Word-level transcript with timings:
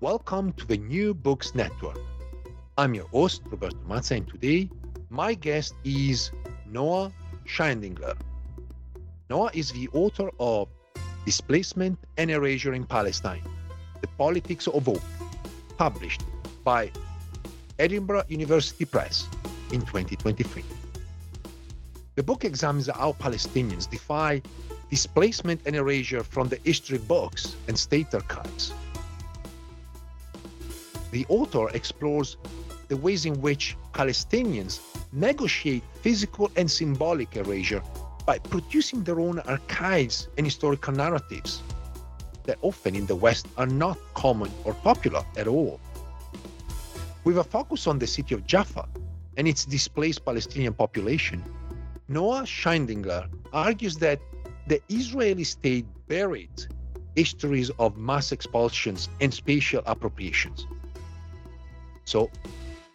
Welcome 0.00 0.52
to 0.52 0.64
the 0.64 0.76
New 0.76 1.12
Books 1.12 1.56
Network. 1.56 1.98
I'm 2.76 2.94
your 2.94 3.08
host, 3.08 3.42
Roberto 3.50 3.78
Mazza, 3.78 4.18
and 4.18 4.28
today 4.28 4.70
my 5.10 5.34
guest 5.34 5.74
is 5.82 6.30
Noa 6.70 7.12
Shaindlinger. 7.48 8.16
Noa 9.28 9.50
is 9.54 9.72
the 9.72 9.88
author 9.92 10.30
of 10.38 10.68
Displacement 11.24 11.98
and 12.16 12.30
Erasure 12.30 12.74
in 12.74 12.84
Palestine 12.84 13.42
The 14.00 14.06
Politics 14.06 14.68
of 14.68 14.86
Hope, 14.86 15.02
published 15.78 16.22
by 16.62 16.92
Edinburgh 17.80 18.22
University 18.28 18.84
Press 18.84 19.26
in 19.72 19.80
2023. 19.80 20.62
The 22.14 22.22
book 22.22 22.44
examines 22.44 22.86
how 22.86 23.14
Palestinians 23.14 23.90
defy 23.90 24.42
displacement 24.90 25.60
and 25.66 25.74
erasure 25.74 26.22
from 26.22 26.46
the 26.46 26.60
history 26.62 26.98
books 26.98 27.56
and 27.66 27.76
state 27.76 28.14
archives 28.14 28.72
the 31.10 31.24
author 31.28 31.68
explores 31.70 32.36
the 32.88 32.96
ways 32.96 33.26
in 33.26 33.40
which 33.40 33.76
Palestinians 33.92 34.80
negotiate 35.12 35.82
physical 36.02 36.50
and 36.56 36.70
symbolic 36.70 37.36
erasure 37.36 37.82
by 38.26 38.38
producing 38.38 39.02
their 39.04 39.20
own 39.20 39.38
archives 39.40 40.28
and 40.36 40.46
historical 40.46 40.92
narratives 40.92 41.62
that 42.44 42.58
often 42.62 42.94
in 42.94 43.06
the 43.06 43.16
West 43.16 43.46
are 43.56 43.66
not 43.66 43.98
common 44.14 44.50
or 44.64 44.74
popular 44.74 45.22
at 45.36 45.46
all. 45.46 45.80
With 47.24 47.38
a 47.38 47.44
focus 47.44 47.86
on 47.86 47.98
the 47.98 48.06
city 48.06 48.34
of 48.34 48.46
Jaffa 48.46 48.88
and 49.36 49.46
its 49.46 49.64
displaced 49.64 50.24
Palestinian 50.24 50.72
population, 50.72 51.44
Noa 52.08 52.42
Shaindlinger 52.42 53.28
argues 53.52 53.96
that 53.96 54.20
the 54.66 54.80
Israeli 54.88 55.44
state 55.44 55.86
buried 56.06 56.66
histories 57.16 57.70
of 57.78 57.98
mass 57.98 58.32
expulsions 58.32 59.08
and 59.20 59.32
spatial 59.32 59.82
appropriations 59.86 60.66
so, 62.08 62.30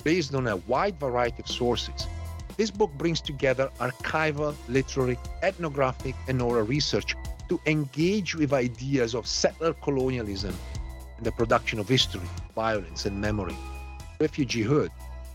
based 0.03 0.33
on 0.33 0.47
a 0.47 0.57
wide 0.57 0.99
variety 0.99 1.43
of 1.43 1.47
sources, 1.47 2.07
this 2.57 2.71
book 2.71 2.91
brings 2.97 3.21
together 3.21 3.69
archival, 3.79 4.55
literary, 4.67 5.19
ethnographic, 5.43 6.15
and 6.27 6.41
oral 6.41 6.65
research 6.65 7.15
to 7.47 7.59
engage 7.67 8.33
with 8.35 8.53
ideas 8.53 9.13
of 9.13 9.27
settler 9.27 9.73
colonialism 9.73 10.55
and 11.17 11.25
the 11.25 11.31
production 11.31 11.77
of 11.77 11.87
history, 11.87 12.27
violence, 12.55 13.05
and 13.05 13.21
memory, 13.21 13.55
refugeehood, 14.19 14.89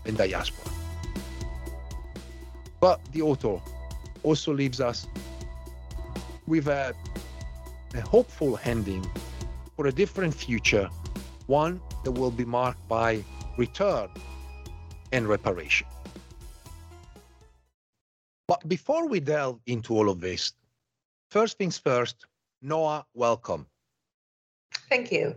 and 0.05 0.17
diaspora. 0.17 0.73
But 2.81 2.99
the 3.13 3.21
author 3.21 3.61
also 4.23 4.53
leaves 4.53 4.81
us 4.81 5.07
with 6.47 6.67
a, 6.67 6.93
a 7.93 8.01
hopeful 8.01 8.59
ending 8.65 9.09
for 9.77 9.87
a 9.87 9.91
different 9.91 10.33
future, 10.33 10.89
one 11.47 11.79
that 12.03 12.11
will 12.11 12.31
be 12.31 12.43
marked 12.43 12.85
by 12.89 13.23
return 13.59 14.09
and 15.11 15.27
reparation. 15.27 15.85
But 18.47 18.67
before 18.67 19.07
we 19.07 19.19
delve 19.19 19.59
into 19.67 19.93
all 19.93 20.09
of 20.09 20.21
this, 20.21 20.53
first 21.29 21.57
things 21.57 21.77
first, 21.77 22.25
Noa, 22.61 23.05
welcome. 23.13 23.67
Thank 24.89 25.11
you. 25.11 25.35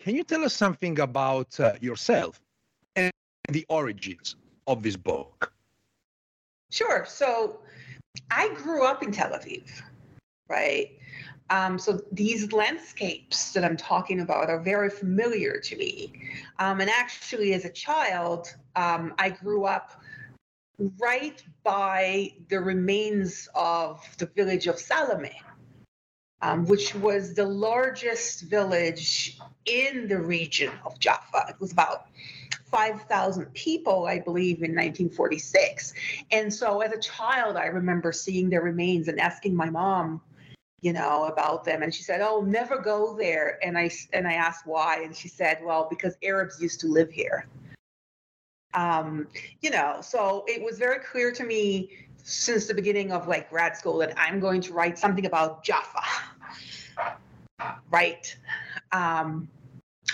Can 0.00 0.14
you 0.16 0.24
tell 0.24 0.44
us 0.44 0.54
something 0.54 0.98
about 1.00 1.60
uh, 1.60 1.74
yourself 1.80 2.40
and 2.96 3.12
the 3.50 3.66
origins 3.68 4.36
of 4.66 4.82
this 4.82 4.96
book? 4.96 5.52
Sure. 6.70 7.04
So 7.06 7.60
I 8.30 8.52
grew 8.54 8.84
up 8.84 9.02
in 9.02 9.12
Tel 9.12 9.30
Aviv, 9.30 9.68
right? 10.48 10.90
Um, 11.50 11.78
so 11.78 12.00
these 12.10 12.52
landscapes 12.52 13.52
that 13.52 13.64
I'm 13.64 13.76
talking 13.76 14.20
about 14.20 14.50
are 14.50 14.60
very 14.60 14.90
familiar 14.90 15.60
to 15.60 15.76
me. 15.76 16.12
Um, 16.58 16.80
and 16.80 16.90
actually, 16.90 17.52
as 17.54 17.64
a 17.64 17.70
child, 17.70 18.52
um, 18.74 19.14
I 19.18 19.30
grew 19.30 19.64
up 19.64 20.02
right 20.98 21.42
by 21.62 22.34
the 22.48 22.60
remains 22.60 23.48
of 23.54 24.04
the 24.18 24.26
village 24.26 24.66
of 24.66 24.78
Salama, 24.78 25.30
um, 26.42 26.66
which 26.66 26.94
was 26.96 27.34
the 27.34 27.46
largest 27.46 28.42
village 28.42 29.38
in 29.64 30.08
the 30.08 30.18
region 30.18 30.72
of 30.84 30.98
Jaffa. 30.98 31.46
It 31.48 31.60
was 31.60 31.72
about 31.72 32.06
5,000 32.66 33.46
people, 33.54 34.06
I 34.06 34.18
believe, 34.18 34.56
in 34.56 34.74
1946. 34.74 35.94
And 36.32 36.52
so 36.52 36.80
as 36.80 36.92
a 36.92 36.98
child, 36.98 37.56
I 37.56 37.66
remember 37.66 38.12
seeing 38.12 38.50
their 38.50 38.62
remains 38.62 39.08
and 39.08 39.20
asking 39.20 39.54
my 39.54 39.70
mom, 39.70 40.20
you 40.80 40.92
know 40.92 41.24
about 41.24 41.64
them. 41.64 41.82
And 41.82 41.94
she 41.94 42.02
said 42.02 42.20
oh 42.20 42.42
never 42.42 42.78
go 42.78 43.16
there. 43.16 43.58
And 43.62 43.76
i 43.78 43.90
and 44.12 44.26
i 44.26 44.34
asked 44.34 44.66
why 44.66 45.02
and 45.02 45.14
she 45.14 45.28
said 45.28 45.58
well 45.62 45.86
because 45.88 46.16
arabs 46.22 46.60
used 46.60 46.80
to 46.80 46.86
live 46.86 47.10
here. 47.10 47.46
Um 48.74 49.28
you 49.60 49.70
know 49.70 49.98
so 50.00 50.44
it 50.46 50.62
was 50.62 50.78
very 50.78 50.98
clear 50.98 51.32
to 51.32 51.44
me 51.44 51.90
since 52.22 52.66
the 52.66 52.74
beginning 52.74 53.12
of 53.12 53.28
like 53.28 53.48
grad 53.50 53.76
school 53.76 53.98
that 53.98 54.12
i'm 54.16 54.40
going 54.40 54.60
to 54.60 54.72
write 54.72 54.98
something 54.98 55.26
about 55.26 55.64
jaffa. 55.64 56.02
Right? 57.90 58.36
Um 58.92 59.48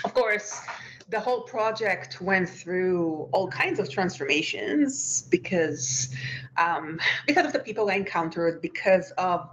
of 0.05 0.13
course 0.13 0.61
the 1.09 1.19
whole 1.19 1.41
project 1.41 2.21
went 2.21 2.49
through 2.49 3.29
all 3.33 3.47
kinds 3.47 3.77
of 3.79 3.87
transformations 3.87 5.23
because 5.29 6.09
um, 6.57 6.99
because 7.27 7.45
of 7.45 7.53
the 7.53 7.59
people 7.59 7.89
I 7.91 7.95
encountered, 7.95 8.61
because 8.61 9.11
of 9.11 9.49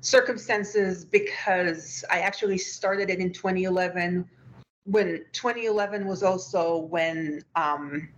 circumstances 0.00 1.04
because 1.04 2.04
I 2.10 2.20
actually 2.20 2.58
started 2.58 3.10
it 3.10 3.18
in 3.18 3.32
2011 3.32 4.28
when 4.84 5.24
2011 5.32 6.06
was 6.06 6.22
also 6.22 6.78
when 6.78 7.42
um, 7.54 8.08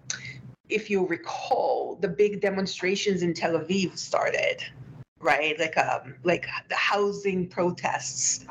if 0.68 0.88
you 0.88 1.06
recall 1.06 1.98
the 2.00 2.08
big 2.08 2.40
demonstrations 2.40 3.22
in 3.22 3.34
Tel 3.34 3.58
Aviv 3.58 3.98
started 3.98 4.62
right? 5.22 5.58
Like 5.58 5.78
um 5.78 6.16
like 6.24 6.46
the 6.68 6.74
housing 6.74 7.48
protests. 7.48 8.44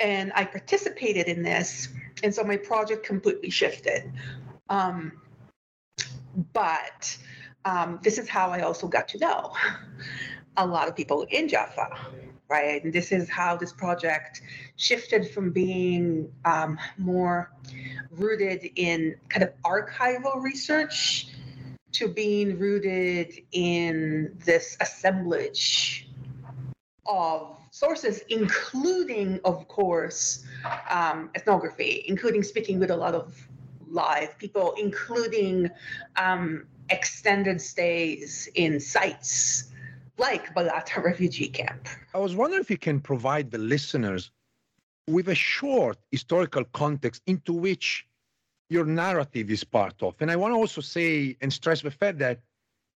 And 0.00 0.32
I 0.34 0.44
participated 0.44 1.26
in 1.26 1.42
this 1.42 1.88
and 2.22 2.34
so 2.34 2.42
my 2.44 2.56
project 2.56 3.04
completely 3.04 3.50
shifted. 3.50 4.10
Um, 4.68 5.12
but 6.52 7.16
um, 7.64 7.98
this 8.02 8.18
is 8.18 8.28
how 8.28 8.50
I 8.50 8.60
also 8.60 8.86
got 8.88 9.08
to 9.08 9.18
know 9.18 9.52
a 10.56 10.66
lot 10.66 10.88
of 10.88 10.96
people 10.96 11.26
in 11.30 11.48
Jaffa 11.48 11.90
right? 12.50 12.82
And 12.82 12.92
this 12.92 13.12
is 13.12 13.30
how 13.30 13.56
this 13.56 13.72
project 13.72 14.42
shifted 14.76 15.30
from 15.30 15.52
being 15.52 16.30
um, 16.44 16.78
more 16.98 17.52
rooted 18.10 18.68
in 18.74 19.14
kind 19.28 19.44
of 19.44 19.50
archival 19.62 20.42
research 20.42 21.28
to 21.92 22.08
being 22.08 22.58
rooted 22.58 23.32
in 23.52 24.36
this 24.44 24.76
assemblage 24.80 26.08
of 27.06 27.56
sources, 27.70 28.22
including, 28.28 29.40
of 29.44 29.66
course, 29.68 30.44
um, 30.90 31.30
ethnography, 31.36 32.04
including 32.06 32.42
speaking 32.42 32.80
with 32.80 32.90
a 32.90 32.96
lot 32.96 33.14
of 33.14 33.48
live 33.88 34.36
people, 34.38 34.74
including 34.76 35.70
um, 36.16 36.66
extended 36.90 37.60
stays 37.60 38.48
in 38.54 38.80
sites 38.80 39.69
like 40.20 40.54
Balata 40.54 41.02
refugee 41.10 41.48
camp. 41.48 41.88
I 42.14 42.18
was 42.18 42.36
wondering 42.36 42.60
if 42.60 42.70
you 42.70 42.78
can 42.78 43.00
provide 43.00 43.50
the 43.50 43.58
listeners 43.58 44.30
with 45.08 45.28
a 45.28 45.34
short 45.34 45.96
historical 46.12 46.64
context 46.82 47.22
into 47.26 47.52
which 47.52 48.06
your 48.68 48.84
narrative 48.84 49.50
is 49.50 49.64
part 49.64 49.96
of. 50.02 50.14
And 50.20 50.30
I 50.30 50.36
want 50.36 50.52
to 50.52 50.56
also 50.56 50.80
say 50.80 51.36
and 51.40 51.52
stress 51.52 51.80
the 51.80 51.90
fact 51.90 52.18
that, 52.18 52.38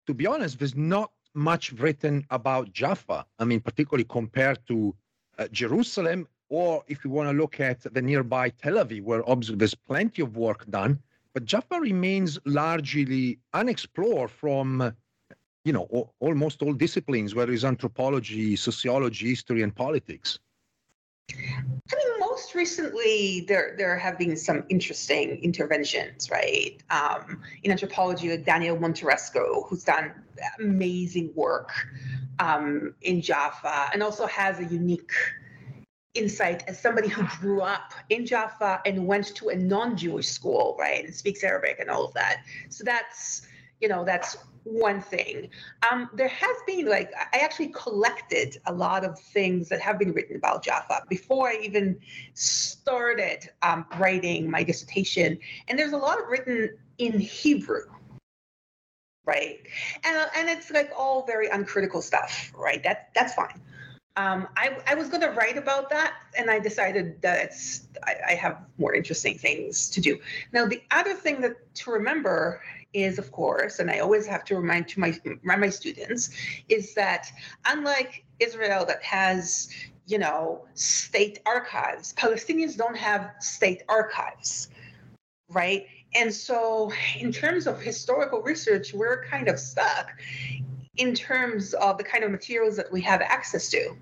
to 0.07 0.13
be 0.13 0.25
honest, 0.27 0.59
there's 0.59 0.75
not 0.75 1.11
much 1.33 1.71
written 1.73 2.25
about 2.29 2.73
Jaffa. 2.73 3.25
I 3.39 3.45
mean, 3.45 3.61
particularly 3.61 4.03
compared 4.03 4.59
to 4.67 4.93
uh, 5.37 5.47
Jerusalem, 5.51 6.27
or 6.49 6.83
if 6.87 7.05
you 7.05 7.11
want 7.11 7.29
to 7.29 7.37
look 7.41 7.61
at 7.61 7.81
the 7.93 8.01
nearby 8.01 8.49
Tel 8.49 8.73
Aviv, 8.73 9.03
where 9.03 9.27
obviously 9.29 9.55
there's 9.55 9.75
plenty 9.75 10.21
of 10.21 10.35
work 10.35 10.69
done, 10.69 10.99
but 11.33 11.45
Jaffa 11.45 11.79
remains 11.79 12.37
largely 12.43 13.39
unexplored 13.53 14.31
from, 14.31 14.93
you 15.63 15.73
know, 15.73 16.11
almost 16.19 16.61
all 16.61 16.73
disciplines, 16.73 17.35
whether 17.35 17.51
it's 17.51 17.63
anthropology, 17.63 18.55
sociology, 18.55 19.29
history, 19.29 19.61
and 19.61 19.75
politics. 19.75 20.39
I 21.31 21.95
mean, 21.95 22.19
most 22.19 22.55
recently, 22.55 23.45
there 23.47 23.75
there 23.77 23.97
have 23.97 24.17
been 24.17 24.35
some 24.35 24.63
interesting 24.69 25.37
interventions, 25.43 26.29
right? 26.29 26.81
Um, 26.89 27.41
in 27.63 27.71
anthropology, 27.71 28.29
like 28.29 28.45
Daniel 28.45 28.77
Monterescu, 28.77 29.67
who's 29.67 29.83
done 29.83 30.11
amazing 30.59 31.31
work 31.35 31.71
um, 32.39 32.95
in 33.01 33.21
Jaffa, 33.21 33.89
and 33.93 34.01
also 34.01 34.25
has 34.27 34.59
a 34.59 34.65
unique 34.65 35.11
insight 36.13 36.63
as 36.67 36.81
somebody 36.81 37.07
who 37.07 37.23
grew 37.39 37.61
up 37.61 37.93
in 38.09 38.25
Jaffa 38.25 38.81
and 38.85 39.07
went 39.07 39.33
to 39.35 39.49
a 39.49 39.55
non-Jewish 39.55 40.27
school, 40.27 40.75
right, 40.77 41.05
and 41.05 41.15
speaks 41.15 41.43
Arabic 41.43 41.77
and 41.79 41.89
all 41.89 42.03
of 42.03 42.13
that. 42.15 42.43
So 42.69 42.83
that's 42.83 43.47
you 43.79 43.87
know 43.87 44.03
that's 44.03 44.37
one 44.63 45.01
thing. 45.01 45.49
Um, 45.89 46.09
there 46.13 46.27
has 46.27 46.57
been 46.67 46.87
like 46.87 47.11
I 47.33 47.37
actually 47.37 47.69
collected 47.69 48.57
a 48.65 48.73
lot 48.73 49.03
of 49.03 49.19
things 49.19 49.69
that 49.69 49.81
have 49.81 49.97
been 49.97 50.13
written 50.13 50.35
about 50.35 50.63
Jaffa 50.63 51.03
before 51.09 51.49
I 51.49 51.59
even 51.63 51.99
started 52.33 53.49
um, 53.61 53.85
writing 53.97 54.49
my 54.49 54.63
dissertation, 54.63 55.37
and 55.67 55.77
there's 55.77 55.93
a 55.93 55.97
lot 55.97 56.19
of 56.19 56.27
written 56.27 56.77
in 56.97 57.19
Hebrew. 57.19 57.83
Right, 59.25 59.59
and 60.03 60.29
and 60.35 60.49
it's 60.49 60.71
like 60.71 60.91
all 60.97 61.25
very 61.25 61.47
uncritical 61.47 62.01
stuff, 62.01 62.51
right? 62.55 62.81
That 62.83 63.09
that's 63.13 63.33
fine. 63.33 63.61
Um, 64.17 64.49
I, 64.57 64.77
I 64.87 64.95
was 64.95 65.07
going 65.07 65.21
to 65.21 65.29
write 65.29 65.57
about 65.57 65.89
that, 65.89 66.15
and 66.37 66.51
I 66.51 66.59
decided 66.59 67.21
that 67.21 67.45
it's 67.45 67.87
I, 68.03 68.15
I 68.29 68.33
have 68.33 68.57
more 68.77 68.93
interesting 68.93 69.37
things 69.37 69.89
to 69.91 70.01
do. 70.01 70.19
Now, 70.51 70.65
the 70.65 70.81
other 70.91 71.13
thing 71.13 71.39
that 71.41 71.73
to 71.75 71.91
remember 71.91 72.61
is, 72.93 73.17
of 73.17 73.31
course, 73.31 73.79
and 73.79 73.89
I 73.89 73.99
always 73.99 74.25
have 74.27 74.43
to 74.45 74.55
remind 74.55 74.87
to 74.89 74.99
my 74.99 75.17
remind 75.23 75.61
my 75.61 75.69
students, 75.69 76.29
is 76.69 76.93
that 76.95 77.27
unlike 77.65 78.25
Israel 78.39 78.85
that 78.85 79.03
has 79.03 79.69
you 80.07 80.17
know 80.17 80.65
state 80.73 81.39
archives, 81.45 82.13
Palestinians 82.13 82.77
don't 82.77 82.97
have 82.97 83.31
state 83.39 83.83
archives, 83.87 84.69
right? 85.49 85.85
And 86.13 86.33
so, 86.33 86.91
in 87.17 87.31
terms 87.31 87.67
of 87.67 87.81
historical 87.81 88.41
research, 88.41 88.93
we're 88.93 89.23
kind 89.25 89.47
of 89.47 89.57
stuck 89.59 90.09
in 90.97 91.13
terms 91.13 91.73
of 91.75 91.97
the 91.97 92.03
kind 92.03 92.23
of 92.23 92.31
materials 92.31 92.75
that 92.75 92.91
we 92.91 93.01
have 93.01 93.21
access 93.21 93.69
to. 93.69 93.95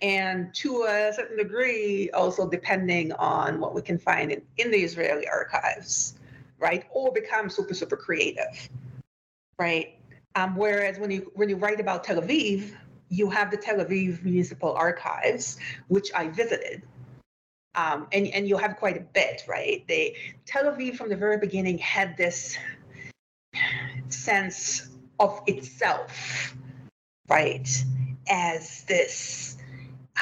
And 0.00 0.52
to 0.54 0.84
a 0.88 1.12
certain 1.14 1.36
degree, 1.36 2.10
also 2.10 2.48
depending 2.48 3.12
on 3.12 3.60
what 3.60 3.74
we 3.74 3.82
can 3.82 3.98
find 3.98 4.32
in, 4.32 4.42
in 4.56 4.70
the 4.70 4.78
Israeli 4.78 5.28
archives 5.28 6.14
right? 6.62 6.84
Or 6.92 7.12
become 7.12 7.50
super, 7.50 7.74
super 7.74 7.96
creative, 7.96 8.70
right? 9.58 9.98
Um, 10.36 10.56
whereas 10.56 10.98
when 10.98 11.10
you 11.10 11.30
when 11.34 11.48
you 11.50 11.56
write 11.56 11.80
about 11.80 12.04
Tel 12.04 12.22
Aviv, 12.22 12.72
you 13.10 13.28
have 13.28 13.50
the 13.50 13.56
Tel 13.56 13.78
Aviv 13.78 14.22
Municipal 14.22 14.72
Archives, 14.72 15.58
which 15.88 16.10
I 16.14 16.28
visited. 16.28 16.82
Um, 17.74 18.06
and, 18.12 18.26
and 18.28 18.46
you'll 18.46 18.58
have 18.58 18.76
quite 18.76 18.96
a 18.96 19.00
bit, 19.00 19.42
right? 19.48 19.84
They 19.88 20.16
Tel 20.46 20.64
Aviv 20.64 20.96
from 20.96 21.08
the 21.08 21.16
very 21.16 21.36
beginning 21.36 21.78
had 21.78 22.16
this 22.16 22.56
sense 24.08 24.88
of 25.18 25.42
itself, 25.46 26.54
right, 27.28 27.68
as 28.28 28.84
this 28.84 29.56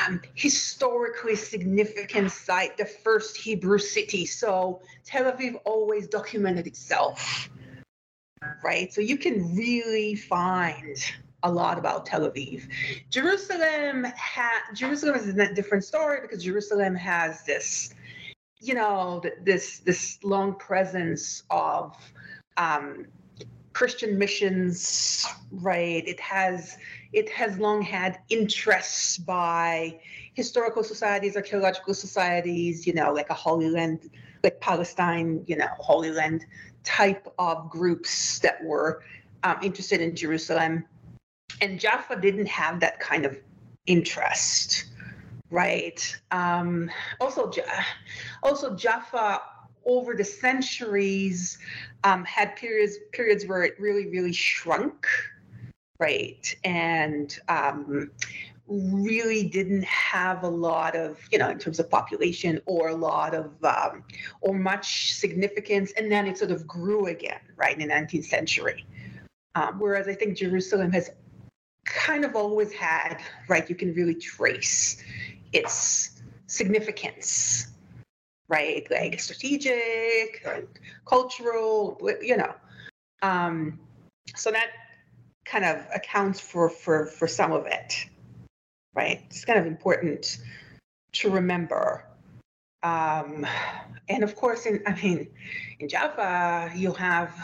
um, 0.07 0.21
historically 0.35 1.37
significant 1.37 2.31
site, 2.31 2.77
the 2.77 2.85
first 2.85 3.37
Hebrew 3.37 3.79
city. 3.79 4.27
So 4.27 4.81
Tel 5.05 5.31
Aviv 5.31 5.61
always 5.65 6.07
documented 6.07 6.67
itself, 6.67 7.51
right? 8.63 8.93
So 8.93 9.01
you 9.01 9.17
can 9.17 9.55
really 9.57 10.15
find 10.15 10.97
a 11.43 11.51
lot 11.51 11.79
about 11.79 12.07
Tel 12.07 12.21
Aviv. 12.31 12.69
Jerusalem 13.09 14.07
ha- 14.17 14.63
Jerusalem 14.75 15.17
is 15.17 15.29
a 15.29 15.55
different 15.55 15.85
story 15.85 16.21
because 16.23 16.45
Jerusalem 16.45 16.95
has 16.95 17.45
this, 17.45 17.95
you 18.61 18.75
know, 18.75 19.23
this 19.43 19.79
this 19.81 20.19
long 20.23 20.55
presence 20.55 21.43
of 21.51 21.97
um, 22.57 23.07
Christian 23.72 24.19
missions, 24.19 25.26
right? 25.50 26.06
It 26.06 26.20
has 26.20 26.76
it 27.12 27.28
has 27.31 27.58
long 27.58 27.82
had 27.82 28.19
interests 28.28 29.19
by 29.19 30.00
historical 30.34 30.84
societies, 30.84 31.37
archaeological 31.37 31.94
societies, 31.94 32.87
you 32.87 32.93
know, 32.93 33.12
like 33.12 33.31
a 33.31 33.34
Holy 33.34 33.69
Land, 33.69 34.11
like 34.43 34.61
Palestine, 34.61 35.44
you 35.46 35.56
know, 35.56 35.69
Holy 35.78 36.11
Land 36.11 36.46
type 36.82 37.32
of 37.38 37.69
groups 37.69 38.38
that 38.40 38.62
were 38.64 39.02
um, 39.43 39.56
interested 39.62 40.00
in 40.00 40.14
Jerusalem. 40.14 40.84
And 41.61 41.78
Jaffa 41.78 42.20
didn't 42.20 42.46
have 42.46 42.81
that 42.81 43.00
kind 43.00 43.26
of 43.26 43.37
interest, 43.87 44.87
right? 45.50 46.00
Um, 46.31 46.90
also, 47.20 47.50
also 48.43 48.75
Jaffa 48.76 49.43
over 49.87 50.15
the 50.15 50.25
centuries 50.25 51.59
um, 52.05 52.25
had 52.25 52.56
periods 52.56 52.97
periods 53.12 53.47
where 53.47 53.62
it 53.62 53.79
really 53.79 54.09
really 54.09 54.32
shrunk 54.32 55.06
right? 56.00 56.56
And 56.65 57.38
um, 57.49 58.11
really 58.67 59.49
didn't 59.49 59.85
have 59.85 60.43
a 60.43 60.49
lot 60.49 60.97
of, 60.97 61.21
you 61.31 61.38
know, 61.38 61.50
in 61.50 61.59
terms 61.59 61.79
of 61.79 61.88
population 61.91 62.61
or 62.67 62.88
a 62.88 62.94
lot 62.94 63.35
of, 63.35 63.53
um, 63.62 64.03
or 64.41 64.55
much 64.55 65.15
significance. 65.15 65.93
And 65.97 66.11
then 66.11 66.27
it 66.27 66.38
sort 66.38 66.50
of 66.50 66.67
grew 66.67 67.06
again, 67.06 67.41
right, 67.56 67.79
in 67.79 67.87
the 67.87 67.94
19th 67.94 68.25
century. 68.25 68.87
Um, 69.55 69.79
whereas 69.79 70.09
I 70.09 70.15
think 70.15 70.38
Jerusalem 70.38 70.91
has 70.93 71.11
kind 71.85 72.25
of 72.25 72.35
always 72.35 72.73
had, 72.73 73.21
right, 73.49 73.69
you 73.69 73.77
can 73.77 73.93
really 73.94 74.15
trace 74.15 75.03
its 75.53 76.23
significance, 76.47 77.69
right, 78.50 78.86
like 78.91 79.19
strategic, 79.20 80.44
cultural, 81.06 81.98
you 82.20 82.36
know. 82.36 82.55
Um, 83.22 83.79
so 84.36 84.51
that 84.51 84.70
kind 85.44 85.65
of 85.65 85.84
accounts 85.94 86.41
for 86.41 86.69
for 86.69 87.06
for 87.06 87.27
some 87.27 87.53
of 87.53 87.67
it 87.67 88.06
right? 88.94 89.22
It's 89.27 89.44
kind 89.44 89.58
of 89.58 89.67
important 89.67 90.39
to 91.13 91.31
remember. 91.31 92.05
Um, 92.82 93.46
and 94.08 94.25
of 94.25 94.34
course 94.36 94.65
in 94.65 94.82
i 94.86 94.94
mean 95.03 95.29
in 95.81 95.89
Jaffa, 95.89 96.72
you 96.75 96.93
have 96.93 97.34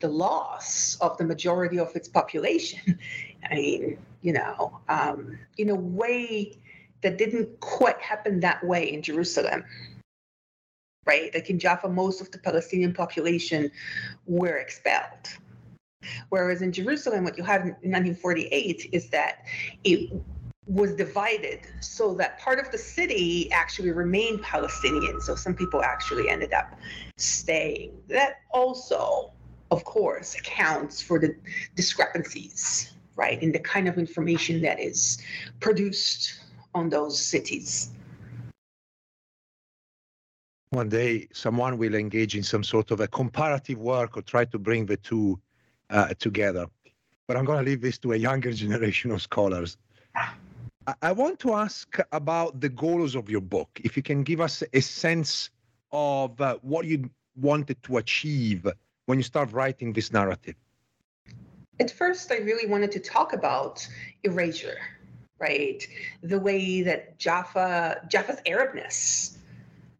the 0.00 0.08
loss 0.08 0.96
of 1.00 1.16
the 1.16 1.24
majority 1.24 1.78
of 1.78 1.94
its 1.94 2.08
population. 2.08 2.98
I 3.50 3.54
mean 3.54 3.98
you 4.20 4.32
know 4.32 4.80
um, 4.88 5.38
in 5.58 5.70
a 5.70 5.74
way 5.74 6.58
that 7.02 7.18
didn't 7.18 7.58
quite 7.60 8.00
happen 8.00 8.38
that 8.40 8.62
way 8.64 8.92
in 8.92 9.02
jerusalem 9.02 9.64
right 11.06 11.34
like 11.34 11.50
in 11.50 11.58
jaffa 11.58 11.88
most 11.88 12.20
of 12.20 12.30
the 12.30 12.38
palestinian 12.38 12.92
population 12.92 13.70
were 14.26 14.56
expelled 14.56 15.28
Whereas 16.30 16.62
in 16.62 16.72
Jerusalem, 16.72 17.24
what 17.24 17.38
you 17.38 17.44
have 17.44 17.62
in 17.62 17.90
1948 17.90 18.90
is 18.92 19.08
that 19.10 19.44
it 19.84 20.12
was 20.66 20.94
divided 20.94 21.60
so 21.80 22.14
that 22.14 22.38
part 22.38 22.58
of 22.58 22.70
the 22.70 22.78
city 22.78 23.50
actually 23.52 23.90
remained 23.90 24.42
Palestinian. 24.42 25.20
So 25.20 25.34
some 25.34 25.54
people 25.54 25.82
actually 25.82 26.28
ended 26.28 26.52
up 26.52 26.78
staying. 27.16 27.92
That 28.08 28.40
also, 28.52 29.32
of 29.70 29.84
course, 29.84 30.34
accounts 30.36 31.02
for 31.02 31.18
the 31.18 31.34
discrepancies, 31.74 32.92
right, 33.16 33.42
in 33.42 33.52
the 33.52 33.58
kind 33.58 33.88
of 33.88 33.98
information 33.98 34.62
that 34.62 34.78
is 34.80 35.20
produced 35.60 36.40
on 36.74 36.88
those 36.88 37.18
cities. 37.20 37.90
One 40.72 40.88
day, 40.88 41.28
someone 41.34 41.76
will 41.76 41.94
engage 41.94 42.34
in 42.34 42.42
some 42.42 42.64
sort 42.64 42.92
of 42.92 43.00
a 43.00 43.06
comparative 43.06 43.78
work 43.78 44.16
or 44.16 44.22
try 44.22 44.46
to 44.46 44.58
bring 44.58 44.86
the 44.86 44.96
two 44.96 45.38
uh, 45.90 46.14
together. 46.18 46.66
But 47.26 47.36
I'm 47.36 47.44
going 47.44 47.62
to 47.62 47.70
leave 47.70 47.82
this 47.82 47.98
to 47.98 48.12
a 48.12 48.16
younger 48.16 48.52
generation 48.64 49.10
of 49.10 49.20
scholars. 49.20 49.76
I 51.02 51.12
want 51.12 51.38
to 51.40 51.52
ask 51.52 51.98
about 52.10 52.58
the 52.58 52.70
goals 52.70 53.14
of 53.14 53.28
your 53.28 53.42
book. 53.42 53.68
If 53.84 53.98
you 53.98 54.02
can 54.02 54.22
give 54.22 54.40
us 54.40 54.62
a 54.72 54.80
sense 54.80 55.50
of 55.92 56.40
uh, 56.40 56.56
what 56.62 56.86
you 56.86 57.10
wanted 57.36 57.82
to 57.82 57.98
achieve 57.98 58.66
when 59.04 59.18
you 59.18 59.24
start 59.24 59.52
writing 59.52 59.92
this 59.92 60.10
narrative. 60.10 60.54
At 61.80 61.90
first, 61.90 62.32
I 62.32 62.38
really 62.38 62.66
wanted 62.66 62.92
to 62.92 62.98
talk 62.98 63.34
about 63.34 63.86
erasure, 64.24 64.78
right? 65.38 65.86
The 66.22 66.38
way 66.38 66.80
that 66.80 67.18
Jaffa, 67.18 68.08
Jaffa's 68.08 68.40
Arabness, 68.46 69.36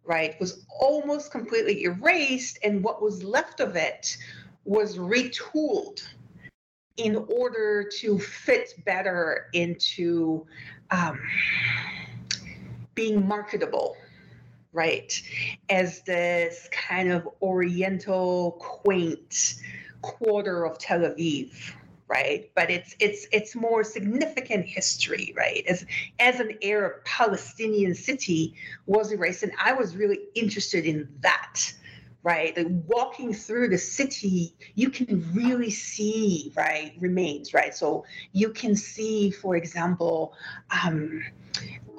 right, 0.04 0.38
was 0.40 0.64
almost 0.80 1.30
completely 1.30 1.84
erased, 1.84 2.58
and 2.64 2.82
what 2.82 3.02
was 3.02 3.22
left 3.22 3.60
of 3.60 3.76
it 3.76 4.16
was 4.64 4.98
retooled 4.98 6.02
in 6.96 7.16
order 7.28 7.84
to 8.00 8.18
fit 8.18 8.74
better 8.84 9.46
into 9.52 10.46
um, 10.90 11.18
being 12.94 13.26
marketable 13.26 13.96
right 14.72 15.22
as 15.68 16.00
this 16.02 16.68
kind 16.72 17.10
of 17.10 17.28
oriental 17.42 18.52
quaint 18.52 19.54
quarter 20.00 20.64
of 20.64 20.78
tel 20.78 21.00
aviv 21.00 21.74
right? 22.08 22.50
But 22.54 22.70
it's 22.70 22.94
it's 23.00 23.26
it's 23.32 23.54
more 23.54 23.84
significant 23.84 24.66
history 24.66 25.32
right? 25.36 25.64
As 25.66 25.86
as 26.18 26.40
an 26.40 26.58
arab 26.62 27.04
palestinian 27.04 27.94
city 27.94 28.54
was 28.86 29.12
erased 29.12 29.42
and 29.42 29.52
i 29.62 29.72
was 29.72 29.96
really 29.96 30.20
interested 30.34 30.84
in 30.84 31.08
that 31.20 31.72
right? 32.24 32.56
Like 32.56 32.68
walking 32.86 33.34
through 33.34 33.68
the 33.70 33.78
city 33.78 34.54
you 34.74 34.90
can 34.90 35.28
really 35.34 35.70
see 35.70 36.52
right 36.56 36.94
remains 37.00 37.52
right? 37.52 37.74
So 37.74 38.04
you 38.32 38.50
can 38.50 38.76
see 38.76 39.30
for 39.30 39.56
example 39.56 40.34
um, 40.84 41.24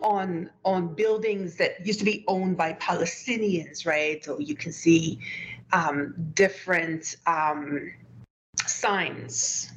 on 0.01 0.50
on 0.63 0.93
buildings 0.95 1.55
that 1.57 1.86
used 1.86 2.00
to 2.00 2.05
be 2.05 2.24
owned 2.27 2.55
by 2.57 2.74
palestinians 2.74 3.86
right? 3.86 4.24
So 4.24 4.39
you 4.39 4.55
can 4.55 4.72
see 4.72 5.19
um, 5.74 6.13
different 6.33 7.17
um, 7.25 7.91
signs 8.65 9.72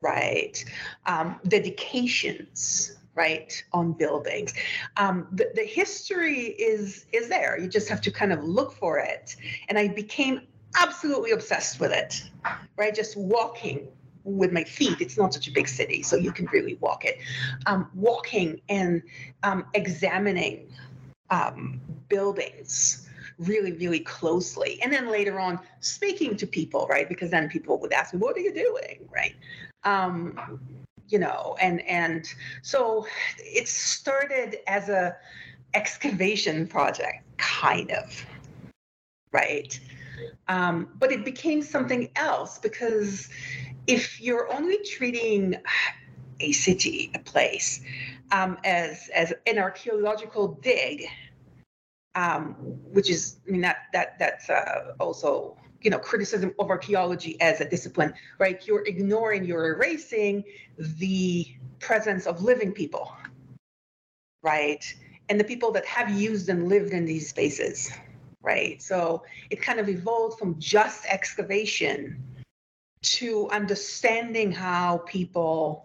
right? 0.00 0.64
Um, 1.06 1.40
dedications 1.48 2.96
right 3.14 3.64
on 3.72 3.92
buildings. 3.92 4.54
Um, 4.96 5.26
the, 5.32 5.50
the 5.54 5.64
history 5.64 6.50
is 6.50 7.06
is 7.12 7.28
there. 7.28 7.58
You 7.58 7.68
just 7.68 7.88
have 7.88 8.00
to 8.02 8.10
kind 8.10 8.32
of 8.32 8.44
look 8.44 8.72
for 8.72 8.98
it. 8.98 9.34
And 9.68 9.78
i 9.78 9.88
became 9.88 10.42
absolutely 10.76 11.32
obsessed 11.32 11.80
with 11.80 11.92
it 11.92 12.22
right? 12.76 12.94
Just 12.94 13.16
walking 13.16 13.88
with 14.24 14.52
my 14.52 14.64
feet. 14.64 15.00
It's 15.00 15.16
not 15.16 15.32
such 15.34 15.48
a 15.48 15.50
big 15.50 15.68
city 15.68 16.02
so 16.02 16.16
you 16.16 16.32
can 16.32 16.46
really 16.46 16.76
walk 16.80 17.04
it. 17.04 17.18
Um, 17.66 17.90
walking 17.94 18.60
and 18.68 19.02
um, 19.42 19.66
examining 19.74 20.68
um, 21.30 21.80
buildings 22.08 23.06
really 23.38 23.72
really 23.72 24.00
closely. 24.00 24.80
And 24.82 24.92
then 24.92 25.08
later 25.10 25.38
on 25.38 25.60
speaking 25.80 26.36
to 26.36 26.46
people 26.46 26.86
right? 26.88 27.08
Because 27.08 27.30
then 27.30 27.48
people 27.48 27.78
would 27.80 27.92
ask 27.92 28.14
me 28.14 28.20
what 28.20 28.36
are 28.36 28.40
you 28.40 28.52
doing? 28.52 29.08
Right 29.12 29.34
um, 29.84 30.60
you 31.08 31.18
know 31.18 31.56
and 31.60 31.80
and 31.82 32.32
so 32.62 33.06
it 33.38 33.68
started 33.68 34.58
as 34.66 34.88
a 34.88 35.16
excavation 35.74 36.66
project 36.66 37.24
kind 37.38 37.90
of 37.90 38.24
right? 39.32 39.78
Um, 40.48 40.88
but 40.98 41.12
it 41.12 41.24
became 41.24 41.62
something 41.62 42.10
else 42.16 42.58
because 42.58 43.28
if 43.86 44.20
you're 44.20 44.52
only 44.52 44.78
treating 44.84 45.56
a 46.40 46.52
city 46.52 47.10
a 47.14 47.18
place 47.18 47.80
um, 48.30 48.58
as 48.64 49.08
as 49.14 49.32
an 49.46 49.58
archaeological 49.58 50.48
dig 50.62 51.06
um, 52.14 52.54
which 52.92 53.10
is 53.10 53.38
i 53.46 53.50
mean 53.50 53.60
that 53.60 53.86
that 53.92 54.18
that's 54.20 54.48
uh, 54.48 54.94
also 55.00 55.56
you 55.80 55.90
know 55.90 55.98
criticism 55.98 56.54
of 56.58 56.70
archaeology 56.70 57.40
as 57.40 57.60
a 57.60 57.68
discipline 57.68 58.12
right? 58.38 58.66
You're 58.66 58.86
ignoring 58.86 59.44
you're 59.44 59.74
erasing 59.74 60.44
the 60.76 61.46
presence 61.78 62.26
of 62.26 62.42
living 62.42 62.72
people 62.72 63.12
right? 64.42 64.84
And 65.28 65.38
the 65.38 65.44
people 65.44 65.72
that 65.72 65.84
have 65.84 66.10
used 66.10 66.48
and 66.48 66.68
lived 66.68 66.92
in 66.92 67.04
these 67.04 67.28
spaces 67.28 67.90
right? 68.40 68.80
So 68.80 69.24
it 69.50 69.60
kind 69.60 69.78
of 69.80 69.88
evolved 69.88 70.38
from 70.38 70.58
just 70.58 71.04
excavation 71.06 72.22
to 73.02 73.48
understanding 73.50 74.50
how 74.52 74.98
people 75.06 75.84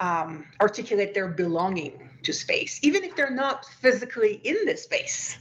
um, 0.00 0.46
articulate 0.60 1.14
their 1.14 1.28
belonging 1.28 2.08
to 2.22 2.32
space 2.32 2.78
even 2.82 3.02
if 3.02 3.16
they're 3.16 3.30
not 3.30 3.64
physically 3.64 4.40
in 4.44 4.56
this 4.64 4.84
space 4.84 5.38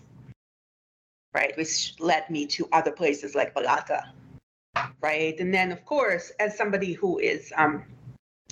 right? 1.34 1.56
Which 1.58 1.96
led 2.00 2.30
me 2.30 2.46
to 2.48 2.68
other 2.72 2.92
places 2.92 3.36
like 3.36 3.54
Balata, 3.54 4.04
right? 5.02 5.40
And 5.40 5.54
then, 5.54 5.72
of 5.72 5.86
course, 5.86 6.32
as 6.40 6.58
somebody 6.58 6.94
who 6.94 7.20
is 7.20 7.54
um, 7.56 7.84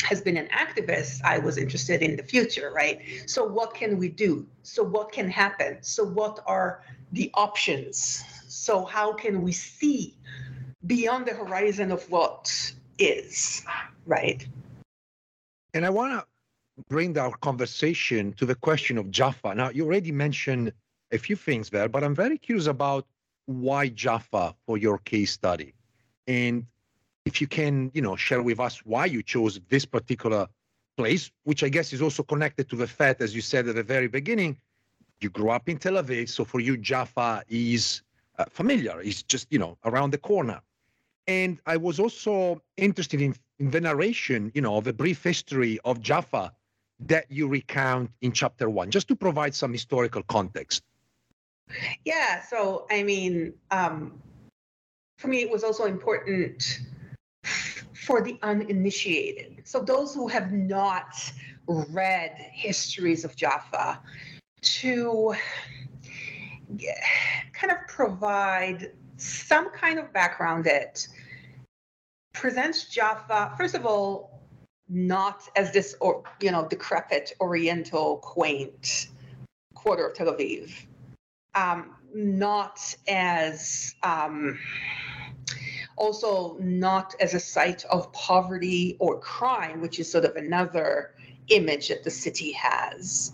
has 0.03 0.21
been 0.21 0.37
an 0.37 0.47
activist, 0.47 1.21
I 1.23 1.39
was 1.39 1.57
interested 1.57 2.01
in 2.01 2.15
the 2.15 2.23
future, 2.23 2.71
right? 2.73 3.01
So 3.25 3.43
what 3.43 3.73
can 3.73 3.97
we 3.97 4.09
do? 4.09 4.45
So 4.63 4.83
what 4.83 5.11
can 5.11 5.29
happen? 5.29 5.77
So 5.81 6.05
what 6.05 6.39
are 6.45 6.83
the 7.11 7.31
options? 7.33 8.23
So 8.47 8.85
how 8.85 9.13
can 9.13 9.41
we 9.41 9.51
see 9.51 10.15
beyond 10.85 11.25
the 11.25 11.33
horizon 11.33 11.91
of 11.91 12.09
what 12.11 12.73
is, 12.99 13.65
right? 14.05 14.45
And 15.73 15.85
I 15.85 15.89
want 15.89 16.13
to 16.13 16.25
bring 16.89 17.17
our 17.17 17.35
conversation 17.37 18.33
to 18.33 18.45
the 18.45 18.55
question 18.55 18.97
of 18.97 19.09
Jaffa. 19.09 19.55
Now, 19.55 19.69
you 19.69 19.85
already 19.85 20.11
mentioned 20.11 20.71
a 21.11 21.17
few 21.17 21.35
things 21.35 21.69
there, 21.69 21.89
but 21.89 22.03
I'm 22.03 22.15
very 22.15 22.37
curious 22.37 22.67
about 22.67 23.05
why 23.45 23.89
Jaffa 23.89 24.55
for 24.65 24.77
your 24.77 24.97
case 24.99 25.31
study. 25.31 25.73
And 26.27 26.65
if 27.25 27.39
you 27.41 27.47
can, 27.47 27.91
you 27.93 28.01
know, 28.01 28.15
share 28.15 28.41
with 28.41 28.59
us 28.59 28.85
why 28.85 29.05
you 29.05 29.23
chose 29.23 29.59
this 29.69 29.85
particular 29.85 30.47
place, 30.97 31.31
which 31.43 31.63
I 31.63 31.69
guess 31.69 31.93
is 31.93 32.01
also 32.01 32.23
connected 32.23 32.69
to 32.69 32.75
the 32.75 32.87
fact, 32.87 33.21
as 33.21 33.33
you 33.35 33.41
said 33.41 33.67
at 33.67 33.75
the 33.75 33.83
very 33.83 34.07
beginning, 34.07 34.57
you 35.21 35.29
grew 35.29 35.49
up 35.49 35.69
in 35.69 35.77
Tel 35.77 35.93
Aviv. 35.93 36.29
So 36.29 36.43
for 36.43 36.59
you, 36.59 36.77
Jaffa 36.77 37.43
is 37.47 38.01
uh, 38.37 38.45
familiar. 38.49 38.99
It's 39.01 39.23
just, 39.23 39.47
you 39.49 39.59
know, 39.59 39.77
around 39.85 40.11
the 40.11 40.17
corner. 40.17 40.61
And 41.27 41.59
I 41.65 41.77
was 41.77 41.99
also 41.99 42.61
interested 42.77 43.21
in, 43.21 43.35
in 43.59 43.71
the 43.71 43.81
narration, 43.81 44.51
you 44.53 44.61
know, 44.61 44.77
of 44.77 44.87
a 44.87 44.93
brief 44.93 45.23
history 45.23 45.79
of 45.85 46.01
Jaffa 46.01 46.53
that 46.99 47.25
you 47.29 47.47
recount 47.47 48.09
in 48.21 48.31
chapter 48.31 48.69
one, 48.69 48.89
just 48.91 49.07
to 49.09 49.15
provide 49.15 49.53
some 49.53 49.71
historical 49.71 50.23
context. 50.23 50.83
Yeah. 52.05 52.41
So, 52.41 52.85
I 52.89 53.03
mean, 53.03 53.53
um, 53.71 54.21
for 55.17 55.27
me, 55.27 55.41
it 55.41 55.49
was 55.49 55.63
also 55.63 55.85
important 55.85 56.79
for 57.93 58.21
the 58.21 58.39
uninitiated. 58.43 59.61
So, 59.65 59.79
those 59.79 60.13
who 60.13 60.27
have 60.27 60.51
not 60.51 61.13
read 61.67 62.35
histories 62.37 63.25
of 63.25 63.35
Jaffa 63.35 64.01
to 64.61 65.35
kind 67.53 67.71
of 67.71 67.77
provide 67.87 68.91
some 69.17 69.71
kind 69.71 69.99
of 69.99 70.13
background 70.13 70.63
that 70.65 71.07
presents 72.33 72.85
Jaffa, 72.85 73.53
first 73.57 73.75
of 73.75 73.85
all, 73.85 74.41
not 74.89 75.43
as 75.55 75.73
this 75.73 75.95
or 75.99 76.23
you 76.41 76.51
know 76.51 76.67
decrepit 76.67 77.33
oriental 77.41 78.17
quaint 78.17 79.07
quarter 79.73 80.07
of 80.07 80.15
Tel 80.15 80.27
Aviv, 80.27 80.71
um, 81.55 81.95
not 82.13 82.95
as 83.07 83.95
um, 84.03 84.57
also 85.97 86.57
not 86.59 87.15
as 87.19 87.33
a 87.33 87.39
site 87.39 87.83
of 87.85 88.11
poverty 88.13 88.95
or 88.99 89.19
crime, 89.19 89.81
which 89.81 89.99
is 89.99 90.09
sort 90.11 90.25
of 90.25 90.35
another 90.35 91.13
image 91.49 91.89
that 91.89 92.03
the 92.03 92.11
city 92.11 92.51
has, 92.51 93.33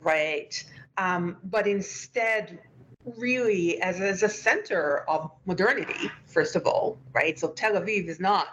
right? 0.00 0.62
Um, 0.96 1.36
but 1.44 1.66
instead, 1.66 2.58
really 3.16 3.80
as, 3.80 4.00
as 4.00 4.22
a 4.22 4.28
center 4.28 5.04
of 5.08 5.30
modernity, 5.46 6.10
first 6.26 6.56
of 6.56 6.66
all, 6.66 6.98
right? 7.12 7.38
So 7.38 7.48
Tel 7.52 7.72
Aviv 7.72 8.06
is 8.08 8.20
not 8.20 8.48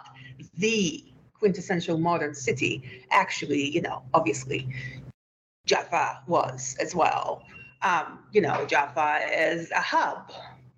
the 0.56 1.04
quintessential 1.34 1.98
modern 1.98 2.34
city. 2.34 3.04
Actually, 3.10 3.68
you 3.68 3.82
know, 3.82 4.02
obviously, 4.14 4.68
Jaffa 5.66 6.22
was 6.26 6.76
as 6.80 6.94
well 6.94 7.42
um, 7.82 8.20
you 8.32 8.40
know, 8.40 8.66
Jaffa 8.66 9.20
is 9.32 9.70
a 9.70 9.80
hub 9.80 10.32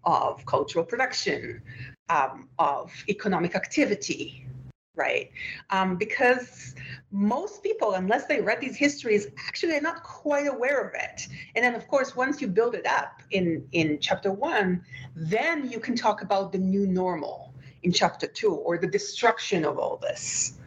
of 0.05 0.45
cultural 0.47 0.85
production, 0.85 1.63
um, 2.09 2.49
of 2.59 2.93
economic 3.09 3.55
activity, 3.55 4.47
right? 4.95 5.31
Um, 5.71 5.97
because 5.97 6.75
most 7.11 7.63
people, 7.63 7.95
unless 7.95 8.27
they 8.27 8.41
read 8.41 8.61
these 8.61 8.77
histories, 8.77 9.29
actually 9.47 9.77
are 9.77 9.81
not 9.81 10.03
quite 10.03 10.47
aware 10.47 10.81
of 10.81 10.95
it. 10.95 11.29
And 11.55 11.65
then, 11.65 11.75
of 11.75 11.87
course, 11.89 12.17
once 12.17 12.41
you 12.41 12.49
build 12.49 12.75
it 12.75 12.87
up 12.87 13.23
in, 13.31 13.67
in 13.73 13.99
chapter 14.01 14.33
one, 14.33 14.85
then 15.15 15.71
you 15.71 15.79
can 15.79 15.95
talk 15.95 16.23
about 16.23 16.53
the 16.53 16.59
new 16.59 16.87
normal 16.87 17.55
in 17.83 17.93
chapter 17.93 18.27
two 18.27 18.53
or 18.53 18.77
the 18.77 18.87
destruction 18.87 19.65
of 19.65 19.79
all 19.79 19.99
this, 19.99 20.59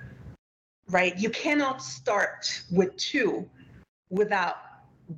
right? 0.89 1.17
You 1.19 1.29
cannot 1.29 1.83
start 1.83 2.63
with 2.71 2.95
two 2.95 3.49
without 4.09 4.55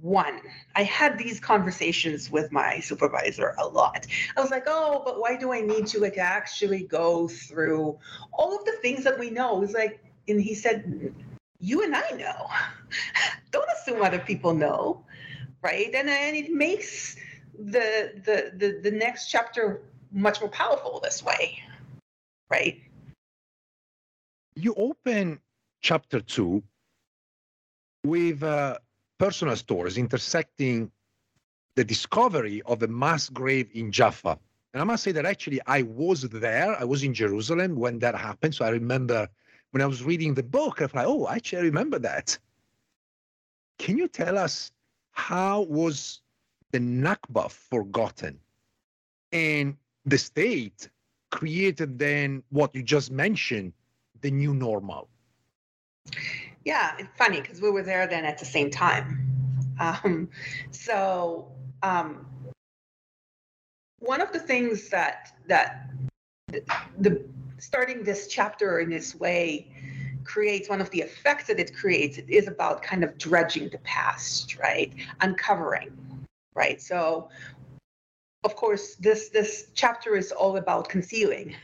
one. 0.02 0.40
I 0.76 0.84
had 0.84 1.18
these 1.18 1.40
conversations 1.40 2.32
with 2.32 2.52
my 2.52 2.80
supervisor 2.80 3.56
a 3.58 3.68
lot. 3.68 4.08
I 4.36 4.42
was 4.42 4.52
like, 4.52 4.64
oh, 4.68 5.02
but 5.06 5.20
why 5.20 5.38
do 5.38 5.52
I 5.54 5.62
need 5.62 5.88
to 5.88 6.00
like 6.00 6.18
actually 6.18 6.84
go 6.84 7.28
through 7.28 7.98
all 8.32 8.58
of 8.58 8.66
the 8.66 8.74
things 8.82 9.04
that 9.04 9.20
we 9.20 9.30
know? 9.30 9.62
He's 9.62 9.74
like, 9.74 10.04
and 10.28 10.42
he 10.42 10.56
said, 10.56 11.14
you 11.60 11.84
and 11.84 11.96
I 11.96 12.10
know. 12.12 12.48
Don't 13.52 13.68
assume 13.78 14.02
other 14.02 14.20
people 14.20 14.54
know, 14.54 15.06
right? 15.62 15.94
And 15.94 16.10
and 16.10 16.36
it 16.36 16.52
makes 16.52 17.16
the 17.58 18.14
the 18.26 18.52
the, 18.56 18.80
the 18.82 18.92
next 18.92 19.30
chapter 19.30 19.82
much 20.12 20.42
more 20.42 20.50
powerful 20.50 21.00
this 21.02 21.24
way, 21.24 21.60
right? 22.50 22.82
You 24.56 24.74
open 24.76 25.40
chapter 25.82 26.20
two 26.22 26.64
with 28.04 28.44
uh, 28.44 28.78
personal 29.24 29.56
stories 29.56 29.98
intersecting 29.98 30.92
the 31.78 31.86
discovery 31.86 32.62
of 32.66 32.84
a 32.84 32.88
mass 32.90 33.30
grave 33.30 33.70
in 33.74 33.90
Jaffa. 33.90 34.38
And 34.74 34.82
I 34.82 34.84
must 34.84 35.02
say 35.02 35.14
that 35.14 35.26
actually 35.26 35.62
I 35.66 35.84
was 35.84 36.24
there. 36.24 36.76
I 36.78 36.84
was 36.84 37.04
in 37.04 37.14
Jerusalem 37.14 37.78
when 37.78 38.00
that 38.00 38.16
happened. 38.16 38.54
So 38.54 38.66
I 38.66 38.70
remember 38.70 39.30
when 39.72 39.82
I 39.82 39.86
was 39.86 40.04
reading 40.04 40.34
the 40.34 40.44
book, 40.44 40.82
I 40.82 40.90
like, 40.94 41.08
oh, 41.08 41.30
actually, 41.30 41.60
I 41.60 41.62
remember 41.62 42.00
that. 42.00 42.38
Can 43.80 43.98
you 43.98 44.10
tell 44.10 44.38
us 44.38 44.74
how 45.12 45.62
was 45.62 46.22
the 46.74 46.80
Nakba 46.80 47.50
forgotten? 47.50 48.38
And 49.32 49.78
the 50.06 50.18
state 50.18 50.90
created 51.32 51.98
then 51.98 52.44
what 52.50 52.76
you 52.76 52.84
just 52.84 53.10
mentioned, 53.10 53.72
the 54.20 54.32
new 54.32 54.54
normal. 54.54 55.08
Yeah, 56.66 56.96
it's 56.98 57.10
funny 57.18 57.42
because 57.42 57.62
we 57.62 57.70
were 57.70 57.84
there 57.84 58.08
then 58.08 58.26
at 58.26 58.38
the 58.38 58.46
same 58.46 58.70
time. 58.70 59.20
Um, 59.80 60.30
so 60.72 61.52
um, 61.82 62.26
one 64.00 64.22
of 64.22 64.32
the 64.32 64.40
things 64.40 64.90
that 64.90 65.36
that 65.48 65.90
the, 66.48 66.64
the 67.00 67.26
starting 67.58 68.04
this 68.04 68.28
chapter 68.28 68.80
in 68.80 68.90
this 68.90 69.16
way 69.16 69.68
creates 70.24 70.70
one 70.70 70.80
of 70.80 70.90
the 70.92 71.02
effects 71.02 71.48
that 71.48 71.60
it 71.60 71.76
creates 71.76 72.18
it 72.18 72.30
is 72.30 72.48
about 72.48 72.82
kind 72.82 73.04
of 73.04 73.18
dredging 73.18 73.70
the 73.70 73.78
past 73.80 74.58
right? 74.58 74.94
Uncovering 75.22 75.92
right? 76.56 76.82
So 76.82 77.30
of 78.44 78.56
course 78.56 78.96
this 78.96 79.30
this 79.30 79.68
chapter 79.74 80.16
is 80.16 80.32
all 80.32 80.58
about 80.58 80.90
concealing 80.90 81.56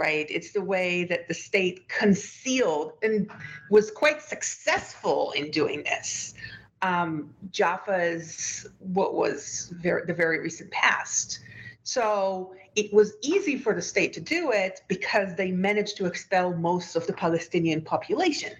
right 0.00 0.26
it's 0.30 0.52
the 0.52 0.62
way 0.62 1.04
that 1.04 1.28
the 1.28 1.34
state 1.34 1.88
concealed 1.88 2.92
and 3.02 3.30
was 3.70 3.90
quite 3.90 4.20
successful 4.20 5.30
in 5.32 5.50
doing 5.50 5.84
this 5.84 6.34
um, 6.82 7.34
Jaffa's 7.50 8.66
what 8.78 9.14
was 9.14 9.72
very, 9.76 10.04
the 10.06 10.14
very 10.14 10.40
recent 10.40 10.70
past. 10.70 11.40
So 11.82 12.54
it 12.76 12.92
was 12.92 13.14
easy 13.22 13.58
for 13.58 13.74
the 13.74 13.82
state 13.82 14.12
to 14.14 14.20
do 14.20 14.52
it 14.52 14.80
because 14.88 15.34
they 15.34 15.50
managed 15.50 15.96
to 15.98 16.06
expel 16.06 16.54
most 16.54 16.96
of 16.96 17.06
the 17.06 17.12
Palestinian 17.12 17.82
population, 17.82 18.52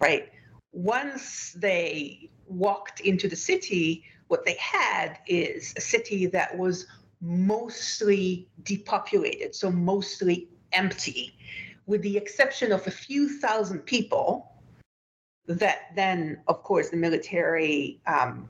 right? 0.00 0.30
Once 0.72 1.52
they 1.52 2.30
walked 2.46 3.00
into 3.00 3.28
the 3.28 3.36
city, 3.36 4.04
what 4.28 4.44
they 4.44 4.54
had 4.54 5.18
is 5.26 5.74
a 5.76 5.80
city 5.80 6.26
that 6.26 6.56
was 6.56 6.86
mostly 7.20 8.48
depopulated, 8.62 9.54
so 9.54 9.70
mostly 9.70 10.48
empty, 10.72 11.34
with 11.86 12.02
the 12.02 12.16
exception 12.16 12.72
of 12.72 12.86
a 12.86 12.90
few 12.90 13.28
thousand 13.40 13.80
people 13.80 14.50
that 15.46 15.90
then, 15.96 16.40
of 16.48 16.62
course, 16.62 16.90
the 16.90 16.96
military 16.96 18.00
um, 18.06 18.48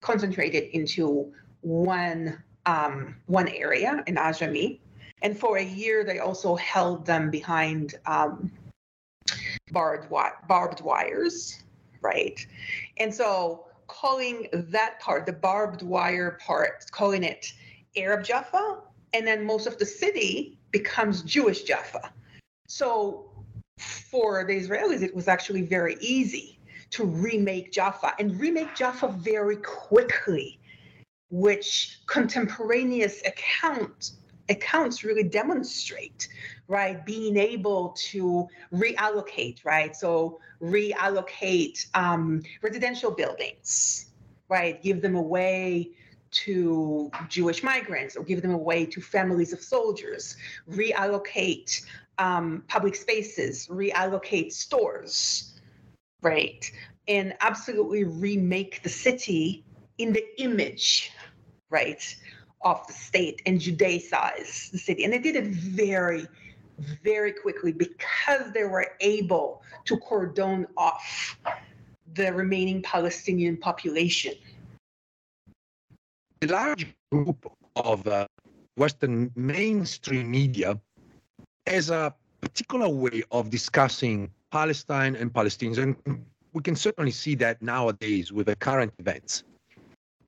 concentrated 0.00 0.64
into 0.72 1.32
one 1.62 2.42
um, 2.66 3.16
one 3.26 3.48
area 3.48 4.04
in 4.06 4.14
Ajami, 4.14 4.78
and 5.22 5.38
for 5.38 5.56
a 5.56 5.64
year 5.64 6.04
they 6.04 6.20
also 6.20 6.54
held 6.56 7.04
them 7.04 7.30
behind 7.30 7.96
um, 8.06 8.52
barbed 9.72 10.08
barbed 10.46 10.80
wires, 10.80 11.62
right? 12.00 12.46
And 12.98 13.12
so 13.12 13.66
calling 13.88 14.46
that 14.52 15.00
part, 15.00 15.26
the 15.26 15.32
barbed 15.32 15.82
wire 15.82 16.38
part, 16.44 16.84
calling 16.92 17.24
it 17.24 17.52
Arab 17.96 18.24
Jaffa, 18.24 18.78
and 19.12 19.26
then 19.26 19.44
most 19.44 19.66
of 19.66 19.78
the 19.78 19.86
city 19.86 20.58
becomes 20.70 21.22
Jewish 21.22 21.62
Jaffa. 21.64 22.12
So 22.68 23.30
for 23.78 24.44
the 24.44 24.54
Israelis, 24.54 25.02
it 25.02 25.14
was 25.14 25.28
actually 25.28 25.62
very 25.62 25.96
easy 26.00 26.58
to 26.90 27.04
remake 27.04 27.72
Jaffa 27.72 28.14
and 28.18 28.38
remake 28.38 28.74
Jaffa 28.74 29.08
very 29.08 29.56
quickly, 29.56 30.58
which 31.30 32.00
contemporaneous 32.06 33.22
accounts 33.26 34.18
accounts 34.48 35.04
really 35.04 35.22
demonstrate, 35.22 36.28
right? 36.68 37.06
Being 37.06 37.36
able 37.36 37.90
to 38.10 38.48
reallocate, 38.72 39.64
right? 39.64 39.94
So 39.96 40.40
reallocate 40.60 41.86
um, 41.94 42.42
residential 42.60 43.10
buildings, 43.12 44.10
right? 44.48 44.82
Give 44.82 45.00
them 45.00 45.14
away 45.14 45.92
to 46.32 47.10
Jewish 47.28 47.62
migrants 47.62 48.16
or 48.16 48.24
give 48.24 48.42
them 48.42 48.54
away 48.54 48.86
to 48.86 49.00
families 49.00 49.52
of 49.52 49.60
soldiers, 49.60 50.36
reallocate 50.68 51.84
um, 52.18 52.64
public 52.68 52.94
spaces, 52.94 53.68
reallocate 53.68 54.52
stores, 54.52 55.60
right? 56.22 56.70
And 57.08 57.34
absolutely 57.40 58.04
remake 58.04 58.82
the 58.82 58.88
city 58.88 59.64
in 59.98 60.12
the 60.12 60.24
image, 60.40 61.12
right, 61.70 62.02
of 62.62 62.86
the 62.86 62.92
state 62.92 63.42
and 63.46 63.60
Judaicize 63.60 64.70
the 64.70 64.78
city. 64.78 65.04
And 65.04 65.12
they 65.12 65.18
did 65.18 65.36
it 65.36 65.46
very, 65.46 66.26
very 67.02 67.32
quickly 67.32 67.72
because 67.72 68.52
they 68.52 68.64
were 68.64 68.86
able 69.00 69.62
to 69.84 69.96
cordon 69.98 70.66
off 70.76 71.38
the 72.14 72.32
remaining 72.32 72.82
Palestinian 72.82 73.56
population. 73.56 74.34
A 76.42 76.46
large 76.46 76.86
group 77.12 77.46
of 77.76 78.04
uh, 78.08 78.26
Western 78.76 79.30
mainstream 79.36 80.28
media 80.28 80.76
as 81.66 81.88
a 81.88 82.12
particular 82.40 82.88
way 82.88 83.22
of 83.30 83.48
discussing 83.48 84.28
Palestine 84.50 85.14
and 85.14 85.32
Palestinians. 85.32 85.78
And 85.78 86.24
we 86.52 86.60
can 86.60 86.74
certainly 86.74 87.12
see 87.12 87.36
that 87.36 87.62
nowadays 87.62 88.32
with 88.32 88.46
the 88.46 88.56
current 88.56 88.92
events. 88.98 89.44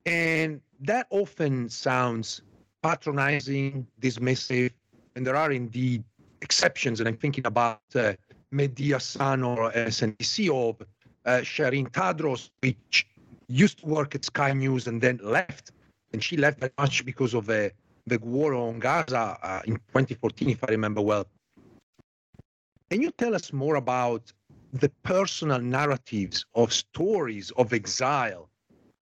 And 0.06 0.60
that 0.82 1.08
often 1.10 1.68
sounds 1.68 2.42
patronizing, 2.84 3.84
dismissive, 4.00 4.70
and 5.16 5.26
there 5.26 5.34
are 5.34 5.50
indeed 5.50 6.04
exceptions. 6.42 7.00
And 7.00 7.08
I'm 7.08 7.16
thinking 7.16 7.44
about 7.44 7.80
uh, 7.96 8.12
Mehdi 8.52 8.92
Hasan 8.92 9.42
or 9.42 9.72
SNBC 9.72 10.48
or 10.48 10.76
uh, 11.26 11.40
Tadros, 11.40 12.50
which 12.60 13.06
used 13.48 13.80
to 13.80 13.86
work 13.86 14.14
at 14.14 14.24
Sky 14.24 14.52
News 14.52 14.86
and 14.86 15.00
then 15.00 15.18
left. 15.20 15.72
And 16.14 16.22
she 16.22 16.36
left 16.36 16.60
very 16.60 16.70
much 16.78 17.04
because 17.04 17.34
of 17.34 17.50
uh, 17.50 17.70
the 18.06 18.18
war 18.20 18.54
on 18.54 18.78
Gaza 18.78 19.36
uh, 19.42 19.62
in 19.64 19.74
2014, 19.74 20.50
if 20.50 20.62
I 20.62 20.68
remember 20.68 21.00
well. 21.00 21.26
Can 22.88 23.02
you 23.02 23.10
tell 23.10 23.34
us 23.34 23.52
more 23.52 23.74
about 23.74 24.32
the 24.72 24.90
personal 25.02 25.58
narratives 25.58 26.46
of 26.54 26.72
stories 26.72 27.50
of 27.56 27.72
exile, 27.72 28.48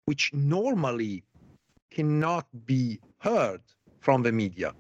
which 0.06 0.32
normally 0.36 1.24
cannot 1.90 2.46
be 2.68 3.00
heard 3.18 3.62
from 4.02 4.22
the 4.22 4.32
media? 4.32 4.76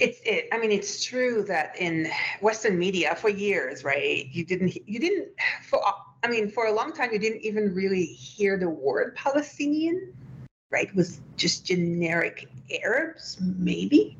It's 0.00 0.18
it. 0.24 0.48
I 0.50 0.56
mean, 0.56 0.72
it's 0.72 1.04
true 1.04 1.42
that 1.42 1.76
in 1.78 2.08
Western 2.40 2.78
media 2.78 3.14
for 3.16 3.28
years, 3.28 3.84
right? 3.84 4.26
You 4.32 4.46
didn't. 4.46 4.74
You 4.88 4.98
didn't. 4.98 5.28
For 5.68 5.78
I 6.22 6.28
mean, 6.28 6.50
for 6.50 6.66
a 6.66 6.72
long 6.72 6.92
time, 6.92 7.12
you 7.12 7.18
didn't 7.18 7.42
even 7.42 7.74
really 7.74 8.04
hear 8.04 8.56
the 8.56 8.68
word 8.68 9.14
Palestinian, 9.16 10.12
right? 10.70 10.88
It 10.88 10.94
was 10.94 11.20
just 11.36 11.66
generic 11.66 12.48
Arabs, 12.82 13.38
maybe. 13.40 14.16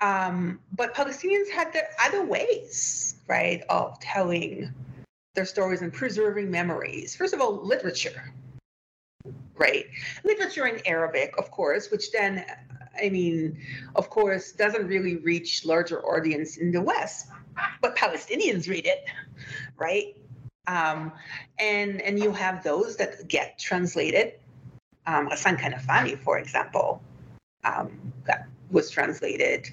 Um, 0.00 0.58
but 0.72 0.94
Palestinians 0.94 1.48
had 1.48 1.72
their 1.72 1.88
other 2.04 2.24
ways, 2.24 3.16
right, 3.28 3.62
of 3.70 4.00
telling 4.00 4.74
their 5.34 5.46
stories 5.46 5.80
and 5.80 5.92
preserving 5.92 6.50
memories. 6.50 7.14
First 7.14 7.34
of 7.34 7.40
all, 7.40 7.64
literature, 7.64 8.32
right? 9.56 9.86
Literature 10.24 10.66
in 10.66 10.82
Arabic, 10.86 11.34
of 11.38 11.52
course, 11.52 11.90
which 11.92 12.10
then, 12.10 12.44
I 13.00 13.08
mean, 13.10 13.58
of 13.94 14.10
course, 14.10 14.52
doesn't 14.52 14.88
really 14.88 15.16
reach 15.18 15.64
larger 15.64 16.04
audience 16.04 16.56
in 16.56 16.72
the 16.72 16.82
West, 16.82 17.28
but 17.80 17.94
Palestinians 17.96 18.68
read 18.68 18.86
it, 18.86 19.04
right? 19.78 20.16
Um, 20.66 21.12
and 21.58 22.00
and 22.00 22.18
you 22.18 22.32
have 22.32 22.62
those 22.62 22.96
that 22.96 23.28
get 23.28 23.58
translated. 23.58 24.34
Um, 25.06 25.28
Ghassan 25.28 25.58
Kanafani, 25.58 26.16
for 26.16 26.38
example, 26.38 27.02
um, 27.64 28.12
got 28.24 28.42
was 28.72 28.90
translated, 28.90 29.70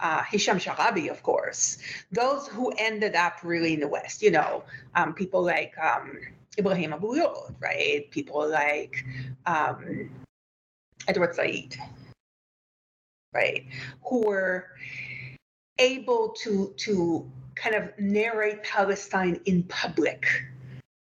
uh, 0.00 0.22
Hisham 0.22 0.58
Sharabi, 0.58 1.10
of 1.10 1.22
course, 1.22 1.78
those 2.12 2.46
who 2.46 2.72
ended 2.78 3.14
up 3.16 3.38
really 3.42 3.74
in 3.74 3.80
the 3.80 3.88
West, 3.88 4.22
you 4.22 4.30
know, 4.30 4.62
um, 4.94 5.12
people 5.12 5.42
like 5.44 5.74
um, 5.78 6.18
Ibrahim 6.58 6.92
Abu 6.92 7.20
right? 7.60 8.10
People 8.10 8.48
like 8.48 9.04
um, 9.44 10.10
Edward 11.08 11.34
Said, 11.34 11.76
right? 13.34 13.66
Who 14.04 14.26
were 14.26 14.68
able 15.78 16.30
to 16.40 16.72
to 16.78 17.30
kind 17.56 17.74
of 17.74 17.90
narrate 17.98 18.62
Palestine 18.62 19.40
in 19.46 19.64
public 19.64 20.26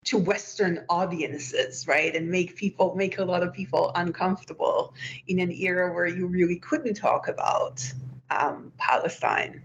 to 0.06 0.16
Western 0.16 0.84
audiences, 0.88 1.86
right? 1.86 2.14
And 2.14 2.30
make 2.30 2.56
people, 2.56 2.94
make 2.94 3.18
a 3.18 3.24
lot 3.24 3.42
of 3.42 3.52
people 3.52 3.90
uncomfortable 3.96 4.94
in 5.26 5.40
an 5.40 5.50
era 5.50 5.92
where 5.92 6.06
you 6.06 6.26
really 6.26 6.56
couldn't 6.56 6.94
talk 6.94 7.28
about 7.28 7.84
um, 8.30 8.72
Palestine, 8.78 9.60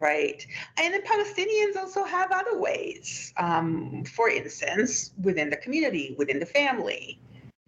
right? 0.00 0.44
And 0.78 0.92
the 0.92 0.98
Palestinians 0.98 1.80
also 1.80 2.04
have 2.04 2.32
other 2.32 2.58
ways. 2.58 3.32
Um, 3.36 4.04
for 4.04 4.28
instance, 4.28 5.12
within 5.22 5.48
the 5.48 5.56
community, 5.56 6.16
within 6.18 6.40
the 6.40 6.46
family, 6.46 7.20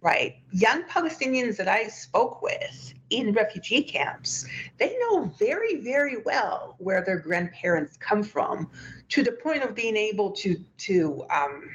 right? 0.03 0.35
Young 0.51 0.83
Palestinians 0.83 1.55
that 1.57 1.69
I 1.69 1.87
spoke 1.87 2.41
with 2.41 2.93
in 3.09 3.31
refugee 3.31 3.81
camps, 3.81 4.45
they 4.77 4.97
know 4.99 5.33
very, 5.39 5.77
very 5.77 6.17
well 6.25 6.75
where 6.77 7.03
their 7.03 7.17
grandparents 7.17 7.95
come 7.97 8.21
from 8.21 8.69
to 9.09 9.23
the 9.23 9.31
point 9.31 9.63
of 9.63 9.73
being 9.73 9.95
able 9.95 10.31
to, 10.31 10.57
to 10.79 11.23
um, 11.29 11.69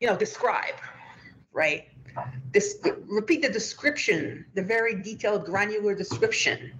you 0.00 0.08
know, 0.08 0.16
describe, 0.16 0.76
right? 1.52 1.88
This, 2.52 2.78
repeat 3.06 3.42
the 3.42 3.50
description, 3.50 4.46
the 4.54 4.62
very 4.62 5.02
detailed, 5.02 5.44
granular 5.44 5.94
description 5.94 6.72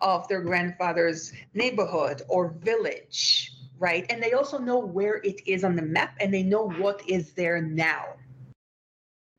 of 0.00 0.26
their 0.28 0.40
grandfather's 0.40 1.34
neighborhood 1.52 2.22
or 2.28 2.54
village, 2.60 3.52
right? 3.78 4.06
And 4.08 4.22
they 4.22 4.32
also 4.32 4.58
know 4.58 4.78
where 4.78 5.16
it 5.16 5.46
is 5.46 5.64
on 5.64 5.76
the 5.76 5.82
map 5.82 6.16
and 6.20 6.32
they 6.32 6.42
know 6.42 6.70
what 6.70 7.02
is 7.06 7.32
there 7.32 7.60
now 7.60 8.14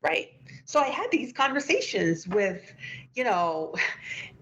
right? 0.02 0.28
So 0.64 0.80
I 0.80 0.88
had 0.88 1.10
these 1.10 1.32
conversations 1.32 2.28
with, 2.28 2.72
you 3.14 3.24
know, 3.24 3.74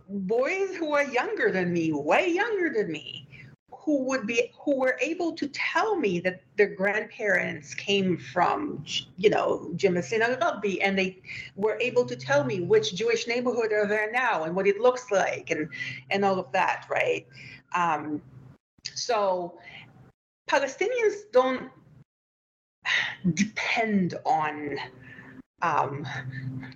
boys 0.09 0.77
who 0.77 0.93
are 0.93 1.05
younger 1.05 1.51
than 1.51 1.73
me, 1.73 1.93
way 1.93 2.31
younger 2.31 2.71
than 2.71 2.91
me, 2.91 3.29
who 3.73 4.03
would 4.03 4.27
be 4.27 4.53
who 4.59 4.77
were 4.77 4.99
able 5.01 5.33
to 5.33 5.47
tell 5.49 5.97
me 5.97 6.19
that 6.21 6.43
their 6.57 6.75
grandparents 6.75 7.73
came 7.75 8.19
from, 8.19 8.85
you 9.17 9.31
know, 9.31 9.71
Jammasin 9.77 10.21
al-Gharbi, 10.21 10.79
and 10.83 10.99
they 10.99 11.23
were 11.55 11.79
able 11.81 12.05
to 12.07 12.17
tell 12.17 12.45
me 12.45 12.61
which 12.61 12.95
Jewish 12.95 13.29
neighborhood 13.29 13.73
are 13.73 13.87
there 13.87 14.11
now 14.11 14.43
and 14.43 14.57
what 14.57 14.67
it 14.67 14.81
looks 14.81 15.13
like 15.13 15.51
and 15.51 15.69
and 16.11 16.25
all 16.25 16.41
of 16.41 16.51
that, 16.53 16.87
right? 16.91 17.27
Um, 17.75 18.21
so 18.93 19.59
Palestinians 20.51 21.31
don't 21.33 21.71
depend 23.35 24.15
on 24.25 24.79
um, 25.63 26.07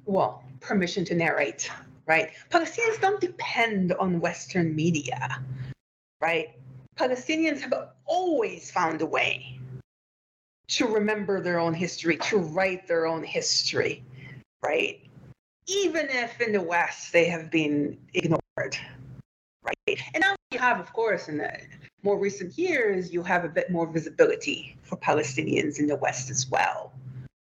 well, 0.05 0.45
permission 0.61 1.05
to 1.07 1.15
narrate, 1.15 1.71
right? 2.07 2.31
Palestinians 2.51 3.01
don't 3.01 3.21
depend 3.21 3.93
on 3.93 4.21
Western 4.21 4.75
media, 4.75 5.43
right? 6.21 6.57
Palestinians 6.97 7.61
have 7.61 7.73
always 8.07 8.71
found 8.71 9.01
a 9.03 9.07
way 9.07 9.59
to 10.69 10.87
remember 10.87 11.41
their 11.41 11.59
own 11.59 11.75
history, 11.75 12.17
to 12.17 12.39
write 12.39 12.87
their 12.87 13.07
own 13.07 13.25
history, 13.25 14.05
right? 14.63 15.01
Even 15.67 16.09
if 16.09 16.41
in 16.41 16.53
the 16.53 16.61
West 16.61 17.13
they 17.13 17.25
have 17.27 17.51
been 17.51 17.99
ignored, 18.15 18.77
right? 19.63 20.01
And 20.15 20.21
now 20.21 20.37
you 20.51 20.59
have, 20.59 20.79
of 20.79 20.93
course, 20.93 21.29
in 21.29 21.39
the 21.39 21.53
more 22.03 22.19
recent 22.19 22.57
years, 22.57 23.13
you 23.13 23.23
have 23.23 23.45
a 23.45 23.49
bit 23.49 23.71
more 23.71 23.87
visibility 23.87 24.77
for 24.83 24.97
Palestinians 24.97 25.79
in 25.79 25.87
the 25.87 25.97
West 25.97 26.31
as 26.31 26.49
well. 26.49 26.93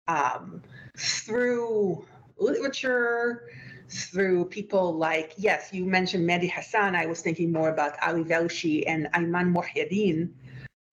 Um, 0.09 0.63
through 0.97 2.05
literature, 2.39 3.49
through 3.89 4.47
people 4.47 4.95
like, 4.95 5.35
yes, 5.37 5.71
you 5.73 5.85
mentioned 5.85 6.29
Mehdi 6.29 6.49
Hasan. 6.49 6.95
I 6.95 7.07
was 7.07 7.21
thinking 7.21 7.53
more 7.53 7.71
about 7.71 7.97
Ali 8.03 8.25
Velshi 8.25 8.85
and 8.87 9.09
Ayman 9.13 9.55
Mohyeddin. 9.55 10.31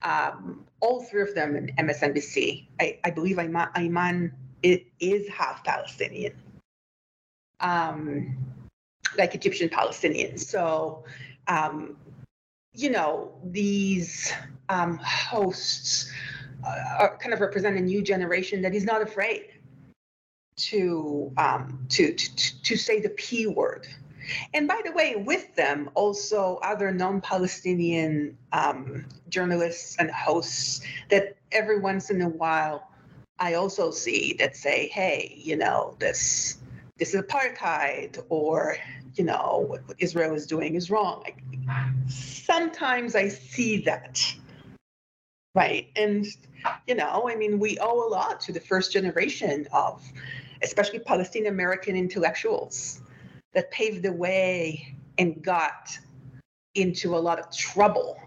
Um, 0.02 0.64
all 0.80 1.02
three 1.02 1.22
of 1.22 1.34
them 1.34 1.56
in 1.56 1.68
MSNBC. 1.78 2.66
I, 2.80 2.98
I 3.04 3.10
believe 3.10 3.36
Ayman, 3.36 3.72
Ayman 3.74 4.32
it 4.62 4.86
is 4.98 5.28
half 5.28 5.64
Palestinian, 5.64 6.34
um, 7.60 8.36
like 9.16 9.34
Egyptian 9.34 9.68
Palestinians. 9.68 10.40
So, 10.40 11.04
um, 11.48 11.96
you 12.74 12.90
know, 12.90 13.32
these 13.44 14.32
um, 14.68 14.98
hosts 15.02 16.12
uh, 16.64 16.76
are 16.98 17.16
kind 17.18 17.32
of 17.32 17.40
represent 17.40 17.76
a 17.76 17.80
new 17.80 18.02
generation 18.02 18.62
that 18.62 18.74
is 18.74 18.84
not 18.84 19.02
afraid 19.02 19.59
to, 20.66 21.32
um, 21.36 21.86
to, 21.90 22.12
to, 22.12 22.62
to 22.62 22.76
say 22.76 23.00
the 23.00 23.10
P 23.10 23.46
word. 23.46 23.86
And 24.54 24.68
by 24.68 24.80
the 24.84 24.92
way, 24.92 25.16
with 25.16 25.54
them 25.56 25.90
also 25.94 26.60
other 26.62 26.92
non-Palestinian 26.92 28.36
um, 28.52 29.04
journalists 29.28 29.96
and 29.98 30.10
hosts 30.10 30.82
that 31.08 31.36
every 31.52 31.80
once 31.80 32.10
in 32.10 32.20
a 32.22 32.28
while 32.28 32.90
I 33.40 33.54
also 33.54 33.90
see 33.90 34.34
that 34.38 34.54
say, 34.54 34.88
"Hey, 34.88 35.34
you 35.36 35.56
know 35.56 35.96
this 35.98 36.58
this 36.98 37.14
is 37.14 37.22
apartheid," 37.22 38.22
or 38.28 38.76
you 39.14 39.24
know 39.24 39.64
what, 39.66 39.88
what 39.88 39.96
Israel 39.98 40.34
is 40.34 40.46
doing 40.46 40.74
is 40.74 40.90
wrong. 40.90 41.22
Like, 41.24 41.42
sometimes 42.08 43.16
I 43.16 43.28
see 43.28 43.78
that, 43.82 44.22
right? 45.54 45.88
And 45.96 46.26
you 46.86 46.94
know, 46.94 47.26
I 47.28 47.34
mean, 47.34 47.58
we 47.58 47.78
owe 47.78 48.06
a 48.06 48.10
lot 48.10 48.40
to 48.42 48.52
the 48.52 48.60
first 48.60 48.92
generation 48.92 49.66
of 49.72 50.04
especially 50.62 50.98
Palestinian 50.98 51.52
American 51.52 51.96
intellectuals 51.96 53.00
that 53.52 53.70
paved 53.70 54.02
the 54.02 54.12
way 54.12 54.94
and 55.18 55.42
got 55.42 55.96
into 56.74 57.16
a 57.16 57.18
lot 57.18 57.38
of 57.38 57.50
trouble, 57.54 58.18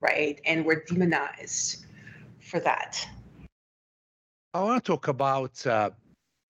right? 0.00 0.40
And 0.44 0.64
were 0.64 0.82
demonized 0.86 1.86
for 2.40 2.60
that. 2.60 3.06
I 4.54 4.62
want 4.62 4.84
to 4.84 4.92
talk 4.92 5.08
about 5.08 5.66
uh, 5.66 5.90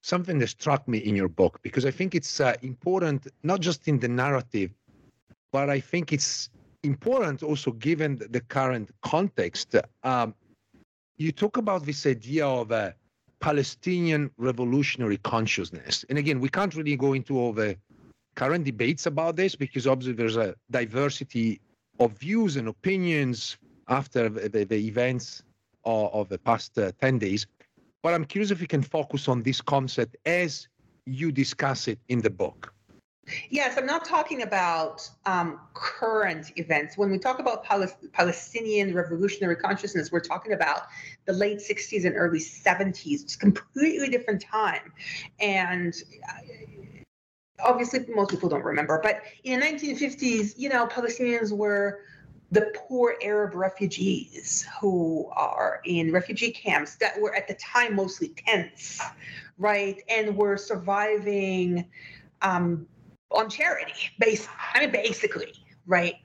something 0.03 0.39
that 0.39 0.49
struck 0.49 0.87
me 0.87 0.99
in 0.99 1.17
your 1.17 1.29
book 1.29 1.59
because 1.63 1.85
I 1.85 1.91
think 1.91 2.15
it's 2.15 2.41
uh, 2.41 2.55
important, 2.63 3.27
not 3.43 3.61
just 3.61 3.89
in 3.89 3.99
the 3.99 4.09
narrative, 4.09 4.71
but 5.53 5.71
I 5.71 5.81
think 5.81 6.13
it's 6.13 6.51
important 6.83 7.43
also 7.43 7.73
given 7.73 8.17
the 8.31 8.41
current 8.41 8.91
context. 9.03 9.75
Um, 10.05 10.35
you 11.17 11.33
talk 11.33 11.57
about 11.57 11.85
this 11.85 12.07
idea 12.07 12.47
of 12.47 12.71
uh, 12.71 12.93
Palestinian 13.41 14.31
revolutionary 14.39 15.19
consciousness. 15.19 16.05
And 16.09 16.19
again, 16.19 16.41
we 16.41 16.49
can't 16.49 16.75
really 16.75 16.97
go 16.97 17.13
into 17.13 17.39
all 17.39 17.53
the 17.53 17.77
current 18.35 18.65
debates 18.65 19.07
about 19.07 19.37
this 19.37 19.55
because 19.55 19.87
obviously 19.87 20.15
there's 20.15 20.37
a 20.37 20.55
diversity 20.71 21.61
of 21.99 22.13
views 22.13 22.57
and 22.57 22.69
opinions 22.69 23.57
after 23.89 24.29
the, 24.29 24.49
the, 24.49 24.65
the 24.65 24.87
events 24.87 25.43
of, 25.85 26.13
of, 26.13 26.29
the 26.29 26.39
past 26.39 26.77
uh, 26.79 26.93
10 27.01 27.19
days. 27.19 27.47
But 28.03 28.15
I'm 28.15 28.25
curious 28.25 28.51
if 28.51 28.61
you 28.61 28.67
can 28.67 28.83
focus 28.83 29.29
on 29.29 29.43
this 29.43 29.61
concept 29.61 30.17
as 30.27 30.69
you 31.07 31.33
discuss 31.33 31.89
it 31.89 31.99
in 32.09 32.21
the 32.21 32.31
book. 32.31 32.73
Yes, 33.51 33.77
I'm 33.77 33.87
not 33.87 34.05
talking 34.05 34.43
about 34.43 35.09
um, 35.25 35.61
current 35.75 36.53
events. 36.57 36.97
When 36.97 37.11
we 37.11 37.19
talk 37.19 37.39
about 37.41 37.65
Palestinian 38.13 38.95
revolutionary 38.95 39.57
consciousness, 39.57 40.13
we're 40.13 40.21
talking 40.21 40.53
about 40.53 40.83
the 41.25 41.33
late 41.33 41.59
60s 41.59 42.05
and 42.05 42.15
early 42.17 42.39
70s. 42.39 43.23
It's 43.23 43.35
a 43.35 43.39
completely 43.39 44.09
different 44.09 44.43
time. 44.43 44.93
And 45.41 45.95
uh, 46.29 47.63
obviously, 47.65 48.07
most 48.15 48.31
people 48.31 48.49
don't 48.49 48.65
remember, 48.65 49.01
but 49.03 49.23
in 49.43 49.59
the 49.59 49.67
1950s, 49.67 50.55
you 50.57 50.69
know, 50.69 50.87
Palestinians 50.87 51.51
were 51.51 52.03
the 52.53 52.73
poor 52.77 53.17
Arab 53.23 53.57
refugees 53.57 54.69
who 54.81 55.29
are 55.33 55.81
in 55.85 56.13
refugee 56.13 56.53
camps 56.53 56.95
that 56.97 57.21
were 57.21 57.35
at 57.35 57.49
the 57.49 57.55
time 57.55 57.97
mostly 57.97 58.29
tents, 58.29 59.01
right? 59.59 60.01
And 60.09 60.37
were 60.37 60.57
surviving. 60.57 61.87
Um, 62.43 62.87
on 63.31 63.51
charity. 63.51 63.93
Base, 64.19 64.49
I 64.75 64.81
mean, 64.81 64.91
basically, 64.91 65.53
right? 65.87 66.17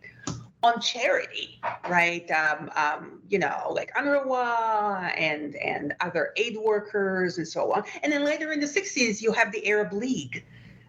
On 0.63 0.79
charity, 0.79 1.59
right? 1.89 2.29
Um, 2.31 2.69
um, 2.75 3.21
you 3.29 3.39
know, 3.39 3.71
like 3.71 3.91
UNRWA 3.95 5.13
and 5.17 5.55
and 5.55 5.95
other 6.01 6.33
aid 6.37 6.57
workers 6.57 7.37
and 7.37 7.47
so 7.47 7.73
on. 7.73 7.83
And 8.03 8.11
then 8.13 8.23
later 8.23 8.51
in 8.51 8.59
the 8.59 8.67
60s, 8.67 9.21
you 9.21 9.31
have 9.31 9.51
the 9.51 9.67
Arab 9.67 9.91
League 9.93 10.45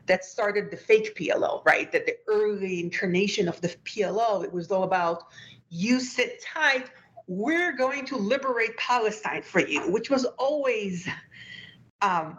that 0.07 0.25
started 0.25 0.71
the 0.71 0.77
fake 0.77 1.17
PLO, 1.17 1.65
right? 1.65 1.91
That 1.91 2.07
the 2.07 2.17
early 2.29 2.81
incarnation 2.81 3.49
of 3.49 3.61
the 3.61 3.69
PLO, 3.69 4.45
it 4.45 4.53
was 4.53 4.71
all 4.71 4.83
about 4.83 5.25
you 5.71 6.01
sit 6.01 6.43
tight, 6.43 6.91
we're 7.29 7.73
going 7.73 8.05
to 8.07 8.17
liberate 8.17 8.77
Palestine 8.77 9.43
for 9.43 9.61
you, 9.61 9.91
which 9.91 10.11
was 10.11 10.27
always 10.39 11.09
um, 12.03 12.39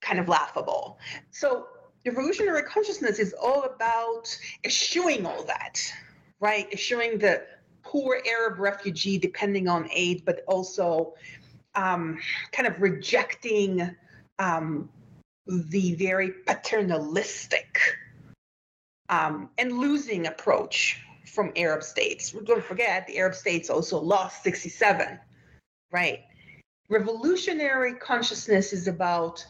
kind 0.00 0.20
of 0.20 0.28
laughable. 0.28 0.98
So 1.30 1.66
evolutionary 2.08 2.62
consciousness 2.62 3.18
is 3.18 3.34
all 3.34 3.64
about 3.64 4.36
eschewing 4.64 5.26
all 5.26 5.44
that, 5.44 5.80
right? 6.40 6.66
Eschewing 6.72 7.18
the 7.18 7.42
poor 7.82 8.20
Arab 8.26 8.58
refugee 8.58 9.18
depending 9.18 9.68
on 9.68 9.88
aid, 9.92 10.24
but 10.24 10.42
also 10.46 11.14
um, 11.74 12.18
kind 12.52 12.66
of 12.66 12.80
rejecting 12.80 13.94
um, 14.38 14.88
the 15.46 15.94
very 15.94 16.30
paternalistic 16.46 17.78
um, 19.08 19.48
and 19.58 19.78
losing 19.78 20.26
approach 20.26 21.00
from 21.26 21.52
Arab 21.56 21.82
states. 21.82 22.32
Don't 22.32 22.64
forget, 22.64 23.06
the 23.06 23.18
Arab 23.18 23.34
states 23.34 23.70
also 23.70 24.00
lost 24.00 24.42
67, 24.42 25.18
right? 25.92 26.20
Revolutionary 26.88 27.94
consciousness 27.94 28.72
is 28.72 28.88
about 28.88 29.44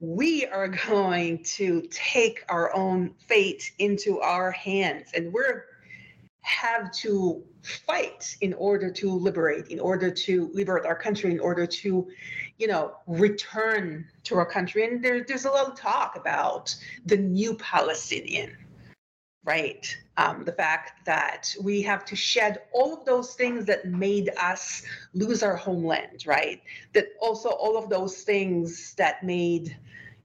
we 0.00 0.46
are 0.46 0.68
going 0.68 1.42
to 1.42 1.82
take 1.90 2.44
our 2.48 2.74
own 2.74 3.14
fate 3.26 3.72
into 3.78 4.20
our 4.20 4.50
hands 4.52 5.10
and 5.14 5.32
we're 5.32 5.64
have 6.42 6.90
to 6.92 7.42
fight 7.62 8.36
in 8.40 8.54
order 8.54 8.90
to 8.90 9.10
liberate 9.10 9.66
in 9.66 9.80
order 9.80 10.10
to 10.10 10.50
liberate 10.54 10.86
our 10.86 10.94
country 10.94 11.30
in 11.30 11.40
order 11.40 11.66
to 11.66 12.08
you 12.56 12.66
know 12.66 12.94
return 13.06 14.06
to 14.22 14.36
our 14.36 14.46
country. 14.46 14.84
And 14.84 15.04
there, 15.04 15.24
there's 15.24 15.44
a 15.44 15.50
lot 15.50 15.66
of 15.66 15.74
talk 15.74 16.16
about 16.16 16.74
the 17.04 17.16
new 17.16 17.54
palestinian 17.54 18.56
right? 19.44 19.96
Um, 20.18 20.44
the 20.44 20.52
fact 20.52 21.06
that 21.06 21.54
we 21.62 21.80
have 21.82 22.04
to 22.06 22.16
shed 22.16 22.58
all 22.72 22.92
of 22.92 23.06
those 23.06 23.32
things 23.34 23.64
that 23.64 23.86
made 23.86 24.28
us 24.38 24.82
lose 25.14 25.42
our 25.42 25.56
homeland 25.56 26.24
right? 26.26 26.62
That 26.92 27.08
also 27.20 27.50
all 27.50 27.76
of 27.76 27.88
those 27.88 28.22
things 28.22 28.94
that 28.94 29.22
made 29.22 29.76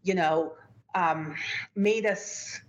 you 0.03 0.13
know 0.13 0.53
um, 0.95 1.35
made 1.75 2.05
us 2.05 2.59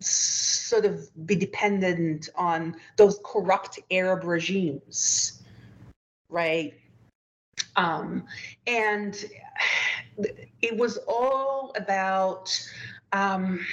sort 0.00 0.84
of 0.84 1.08
be 1.26 1.36
dependent 1.36 2.28
on 2.34 2.74
those 2.96 3.20
corrupt 3.24 3.78
Arab 3.90 4.24
regimes, 4.24 5.42
right? 6.28 6.74
Um, 7.76 8.24
and 8.66 9.24
it 10.62 10.76
was 10.76 10.98
all 11.06 11.72
about 11.76 12.50
um, 13.12 13.64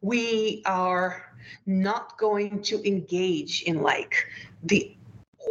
we 0.00 0.62
are 0.66 1.24
not 1.66 2.16
going 2.18 2.62
to 2.62 2.86
engage 2.86 3.62
in 3.62 3.82
like 3.82 4.26
the 4.62 4.96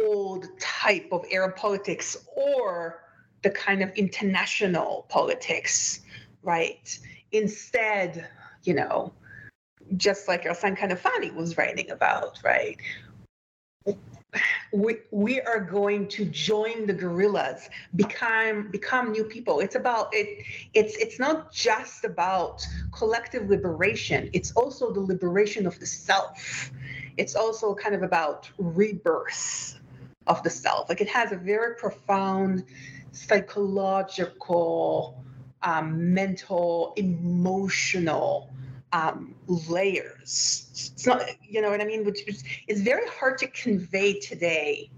old 0.02 0.48
type 0.58 1.08
of 1.12 1.24
Arab 1.30 1.56
politics 1.56 2.16
or 2.36 3.04
the 3.42 3.50
kind 3.50 3.82
of 3.82 3.90
international 3.90 5.06
politics, 5.08 6.00
right? 6.48 6.98
Instead, 7.32 8.26
you 8.64 8.72
know, 8.72 9.12
just 9.98 10.28
like 10.28 10.44
Ghassan 10.44 10.78
Kanafani 10.78 11.34
was 11.34 11.58
writing 11.58 11.90
about, 11.90 12.38
right? 12.42 12.78
We, 14.72 14.96
we 15.10 15.42
are 15.42 15.60
going 15.60 16.08
to 16.08 16.24
join 16.24 16.86
the 16.86 16.94
guerrillas, 16.94 17.68
become 17.96 18.70
become 18.70 19.12
new 19.12 19.24
people. 19.24 19.60
It's 19.60 19.74
about 19.74 20.08
it. 20.12 20.44
It's 20.72 20.96
it's 20.96 21.18
not 21.18 21.52
just 21.52 22.04
about 22.04 22.66
collective 22.92 23.50
liberation. 23.50 24.30
It's 24.32 24.52
also 24.52 24.92
the 24.92 25.00
liberation 25.00 25.66
of 25.66 25.78
the 25.80 25.86
self. 25.86 26.70
It's 27.18 27.34
also 27.34 27.74
kind 27.74 27.94
of 27.94 28.02
about 28.02 28.50
rebirth 28.58 29.78
of 30.26 30.42
the 30.42 30.50
self. 30.50 30.88
Like 30.88 31.02
it 31.02 31.08
has 31.08 31.32
a 31.32 31.36
very 31.36 31.74
profound 31.76 32.64
psychological, 33.12 35.22
um, 35.62 36.14
mental, 36.14 36.92
emotional 36.96 38.50
um, 38.92 39.34
layers. 39.46 40.66
It's 40.94 41.06
not, 41.06 41.22
you 41.42 41.60
know 41.60 41.70
what 41.70 41.80
I 41.80 41.84
mean? 41.84 42.04
Which 42.04 42.22
is 42.68 42.82
very 42.82 43.06
hard 43.08 43.38
to 43.38 43.46
convey 43.48 44.18
today 44.20 44.90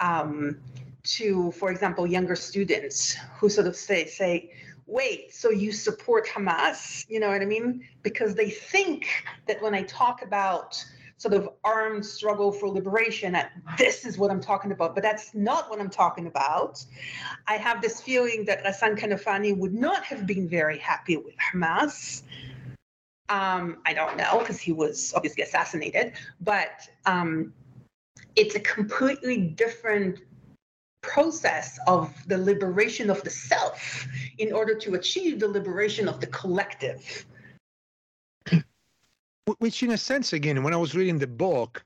um, 0.00 0.58
to, 1.04 1.52
for 1.52 1.70
example, 1.70 2.06
younger 2.06 2.36
students 2.36 3.16
who 3.38 3.48
sort 3.48 3.66
of 3.66 3.76
say, 3.76 4.06
say, 4.06 4.50
wait, 4.86 5.34
so 5.34 5.50
you 5.50 5.72
support 5.72 6.26
Hamas? 6.26 7.04
You 7.08 7.20
know 7.20 7.28
what 7.28 7.40
I 7.40 7.46
mean? 7.46 7.86
Because 8.02 8.34
they 8.34 8.50
think 8.50 9.06
that 9.46 9.60
when 9.62 9.74
I 9.74 9.82
talk 9.82 10.22
about 10.22 10.84
sort 11.24 11.34
of 11.34 11.48
armed 11.64 12.04
struggle 12.04 12.52
for 12.52 12.68
liberation, 12.68 13.36
this 13.78 14.04
is 14.04 14.18
what 14.18 14.30
I'm 14.30 14.40
talking 14.40 14.72
about, 14.72 14.94
but 14.94 15.02
that's 15.02 15.34
not 15.34 15.70
what 15.70 15.80
I'm 15.80 15.90
talking 15.90 16.26
about. 16.26 16.84
I 17.46 17.56
have 17.56 17.80
this 17.80 18.00
feeling 18.00 18.44
that 18.44 18.64
Ghassan 18.64 18.98
Kanafani 18.98 19.56
would 19.56 19.74
not 19.74 20.04
have 20.04 20.26
been 20.26 20.48
very 20.48 20.78
happy 20.78 21.16
with 21.16 21.34
Hamas 21.38 22.22
um, 23.28 23.78
I 23.86 23.94
don't 23.94 24.16
know 24.16 24.38
because 24.38 24.60
he 24.60 24.72
was 24.72 25.12
obviously 25.14 25.42
assassinated, 25.42 26.12
but 26.40 26.88
um, 27.06 27.54
it's 28.36 28.54
a 28.54 28.60
completely 28.60 29.38
different 29.38 30.20
process 31.02 31.78
of 31.86 32.14
the 32.26 32.38
liberation 32.38 33.10
of 33.10 33.22
the 33.22 33.30
self 33.30 34.06
in 34.38 34.52
order 34.52 34.74
to 34.74 34.94
achieve 34.94 35.40
the 35.40 35.48
liberation 35.48 36.08
of 36.08 36.20
the 36.20 36.26
collective. 36.28 37.26
Which, 39.58 39.82
in 39.82 39.90
a 39.90 39.98
sense, 39.98 40.32
again, 40.32 40.62
when 40.62 40.72
I 40.72 40.76
was 40.78 40.94
reading 40.94 41.18
the 41.18 41.26
book, 41.26 41.84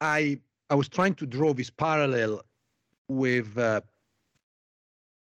I 0.00 0.40
I 0.68 0.74
was 0.74 0.88
trying 0.88 1.14
to 1.16 1.26
draw 1.26 1.52
this 1.54 1.70
parallel 1.70 2.42
with 3.08 3.56
uh, 3.58 3.80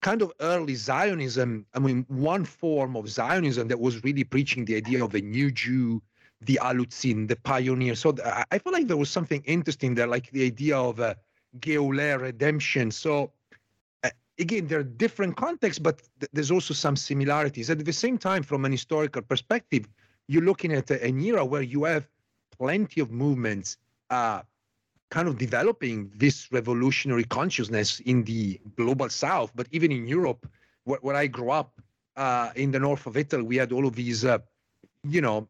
kind 0.02 0.22
of 0.22 0.32
early 0.40 0.76
Zionism, 0.76 1.66
I 1.74 1.80
mean, 1.80 2.06
one 2.08 2.46
form 2.46 2.96
of 2.96 3.10
Zionism 3.10 3.68
that 3.68 3.80
was 3.80 4.04
really 4.04 4.24
preaching 4.24 4.66
the 4.66 4.76
idea 4.76 5.04
of 5.04 5.14
a 5.14 5.22
new 5.22 5.52
Jew, 5.52 6.02
the 6.42 6.60
Alutzin, 6.62 7.28
the 7.28 7.36
pioneer. 7.36 7.96
So 7.96 8.16
I 8.52 8.58
feel 8.60 8.74
like 8.74 8.88
there 8.88 8.98
was 8.98 9.10
something 9.10 9.44
interesting 9.46 9.96
there, 9.96 10.08
like 10.08 10.32
the 10.32 10.46
idea 10.46 10.78
of 10.78 11.00
a 11.00 11.18
Geulah 11.60 12.20
redemption. 12.20 12.92
So 12.92 13.32
uh, 14.04 14.10
again, 14.40 14.68
there 14.68 14.80
are 14.80 14.84
different 14.84 15.36
contexts, 15.36 15.80
but 15.80 16.02
th- 16.20 16.30
there's 16.32 16.52
also 16.52 16.74
some 16.74 16.96
similarities. 16.96 17.70
At 17.70 17.84
the 17.84 17.94
same 17.94 18.18
time, 18.18 18.44
from 18.44 18.66
an 18.66 18.72
historical 18.72 19.22
perspective, 19.22 19.88
you're 20.28 20.44
looking 20.44 20.74
at 20.74 20.90
an 20.92 21.20
era 21.20 21.44
where 21.46 21.62
you 21.62 21.86
have 21.86 22.08
plenty 22.58 23.02
of 23.02 23.12
movements 23.12 23.78
uh, 24.10 24.42
kind 25.10 25.28
of 25.28 25.38
developing 25.38 26.12
this 26.16 26.52
revolutionary 26.52 27.24
consciousness 27.24 28.00
in 28.02 28.24
the 28.24 28.60
global 28.76 29.10
south, 29.10 29.52
but 29.56 29.68
even 29.72 29.92
in 29.92 30.08
Europe, 30.08 30.46
where, 30.84 31.00
where 31.02 31.16
I 31.16 31.28
grew 31.28 31.52
up 31.52 31.80
uh, 32.18 32.50
in 32.56 32.72
the 32.72 32.80
north 32.80 33.06
of 33.06 33.16
Italy, 33.16 33.44
we 33.44 33.56
had 33.56 33.72
all 33.72 33.88
of 33.88 33.96
these, 33.96 34.26
uh, 34.26 34.40
you 35.04 35.22
know, 35.22 35.48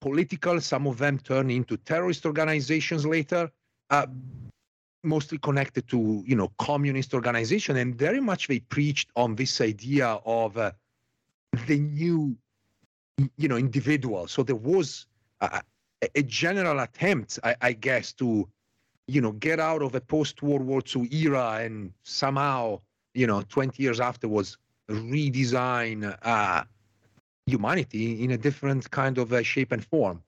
political, 0.00 0.60
some 0.60 0.86
of 0.86 0.98
them 0.98 1.18
turned 1.18 1.50
into 1.50 1.76
terrorist 1.76 2.24
organizations 2.24 3.04
later, 3.04 3.50
uh, 3.90 4.06
mostly 5.02 5.38
connected 5.38 5.88
to, 5.88 6.22
you 6.26 6.36
know, 6.36 6.50
communist 6.58 7.12
organization. 7.12 7.76
And 7.76 7.94
very 7.94 8.20
much 8.20 8.48
they 8.48 8.60
preached 8.60 9.10
on 9.16 9.34
this 9.34 9.60
idea 9.60 10.20
of 10.24 10.56
uh, 10.56 10.72
the 11.66 11.78
new, 11.78 12.36
you 13.36 13.48
know, 13.48 13.56
individual. 13.56 14.26
So 14.26 14.42
there 14.42 14.56
was 14.56 15.06
a, 15.40 15.62
a 16.14 16.22
general 16.22 16.80
attempt, 16.80 17.38
I, 17.42 17.56
I 17.60 17.72
guess, 17.72 18.12
to 18.14 18.48
you 19.08 19.20
know, 19.20 19.32
get 19.32 19.60
out 19.60 19.82
of 19.82 19.94
a 19.94 20.00
post-World 20.00 20.62
War 20.62 20.82
II 20.94 21.08
era 21.12 21.60
and 21.62 21.92
somehow, 22.02 22.80
you 23.14 23.26
know, 23.26 23.42
20 23.42 23.82
years 23.82 24.00
afterwards, 24.00 24.58
redesign 24.88 26.16
uh, 26.22 26.64
humanity 27.46 28.24
in 28.24 28.32
a 28.32 28.38
different 28.38 28.90
kind 28.90 29.18
of 29.18 29.32
uh, 29.32 29.42
shape 29.42 29.72
and 29.72 29.84
form. 29.84 30.22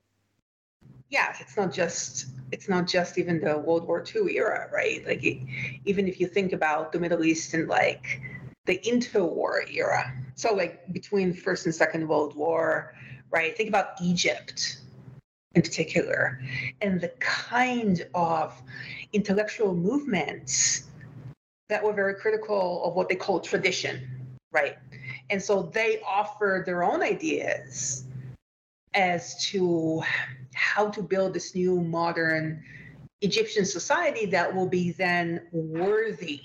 Yeah, 1.10 1.34
it's 1.40 1.56
not 1.56 1.72
just 1.72 2.26
it's 2.52 2.68
not 2.68 2.86
just 2.86 3.18
even 3.18 3.40
the 3.40 3.58
World 3.58 3.86
War 3.86 4.04
II 4.04 4.36
era, 4.36 4.68
right? 4.72 5.04
Like 5.06 5.24
it, 5.24 5.38
even 5.86 6.06
if 6.06 6.20
you 6.20 6.26
think 6.26 6.52
about 6.52 6.92
the 6.92 7.00
Middle 7.00 7.24
East 7.24 7.54
and 7.54 7.66
like 7.66 8.20
the 8.68 8.78
interwar 8.80 9.66
era, 9.74 10.12
so 10.34 10.54
like 10.54 10.92
between 10.92 11.32
First 11.32 11.64
and 11.64 11.74
Second 11.74 12.06
World 12.06 12.36
War, 12.36 12.94
right? 13.30 13.56
Think 13.56 13.70
about 13.70 14.00
Egypt, 14.02 14.82
in 15.54 15.62
particular, 15.62 16.38
and 16.82 17.00
the 17.00 17.08
kind 17.18 18.06
of 18.14 18.60
intellectual 19.14 19.74
movements 19.74 20.84
that 21.70 21.82
were 21.82 21.94
very 21.94 22.14
critical 22.14 22.84
of 22.84 22.94
what 22.94 23.08
they 23.08 23.14
call 23.14 23.40
tradition, 23.40 24.06
right? 24.52 24.76
And 25.30 25.42
so 25.42 25.62
they 25.62 26.02
offer 26.06 26.62
their 26.66 26.84
own 26.84 27.02
ideas 27.02 28.04
as 28.92 29.42
to 29.46 30.02
how 30.54 30.90
to 30.90 31.02
build 31.02 31.32
this 31.32 31.54
new 31.54 31.80
modern 31.80 32.62
Egyptian 33.22 33.64
society 33.64 34.26
that 34.26 34.54
will 34.54 34.68
be 34.68 34.92
then 34.92 35.46
worthy 35.52 36.42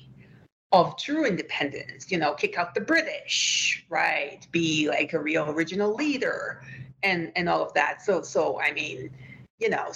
of 0.73 0.97
true 0.97 1.23
independence, 1.25 2.11
you 2.11 2.17
know, 2.17 2.33
kick 2.33 2.57
out 2.57 2.73
the 2.73 2.81
British, 2.81 3.85
right? 3.89 4.45
Be 4.51 4.89
like 4.89 5.13
a 5.13 5.19
real 5.19 5.49
original 5.49 5.93
leader, 5.93 6.63
and 7.03 7.31
and 7.35 7.47
all 7.47 7.63
of 7.63 7.73
that. 7.75 8.01
So 8.01 8.23
so 8.23 8.59
I 8.59 8.73
mean, 8.73 9.11
you 9.59 9.69
know, 9.69 9.93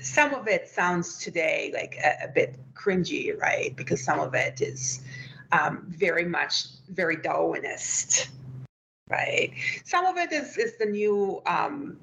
some 0.00 0.32
of 0.32 0.46
it 0.46 0.68
sounds 0.68 1.18
today 1.18 1.72
like 1.74 1.96
a, 2.02 2.26
a 2.26 2.28
bit 2.28 2.56
cringy, 2.74 3.38
right? 3.38 3.74
Because 3.76 4.02
some 4.02 4.20
of 4.20 4.34
it 4.34 4.60
is 4.60 5.02
um, 5.52 5.84
very 5.88 6.24
much 6.24 6.66
very 6.88 7.16
Darwinist, 7.16 8.28
right? 9.10 9.52
Some 9.84 10.06
of 10.06 10.16
it 10.16 10.32
is 10.32 10.56
is 10.56 10.78
the 10.78 10.86
new 10.86 11.42
um, 11.44 11.98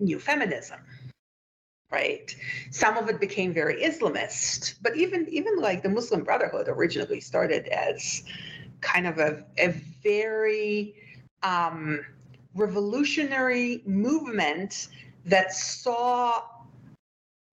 new 0.00 0.18
feminism, 0.18 0.80
right? 1.90 2.34
Some 2.70 2.96
of 2.96 3.08
it 3.08 3.20
became 3.20 3.52
very 3.52 3.82
Islamist, 3.82 4.74
but 4.82 4.96
even 4.96 5.26
even 5.28 5.56
like 5.56 5.82
the 5.82 5.88
Muslim 5.88 6.22
Brotherhood 6.22 6.68
originally 6.68 7.20
started 7.20 7.66
as 7.68 8.22
kind 8.80 9.06
of 9.06 9.18
a 9.18 9.44
a 9.58 9.68
very 10.02 10.94
um, 11.42 12.04
revolutionary 12.54 13.82
movement 13.86 14.88
that 15.24 15.52
saw 15.52 16.42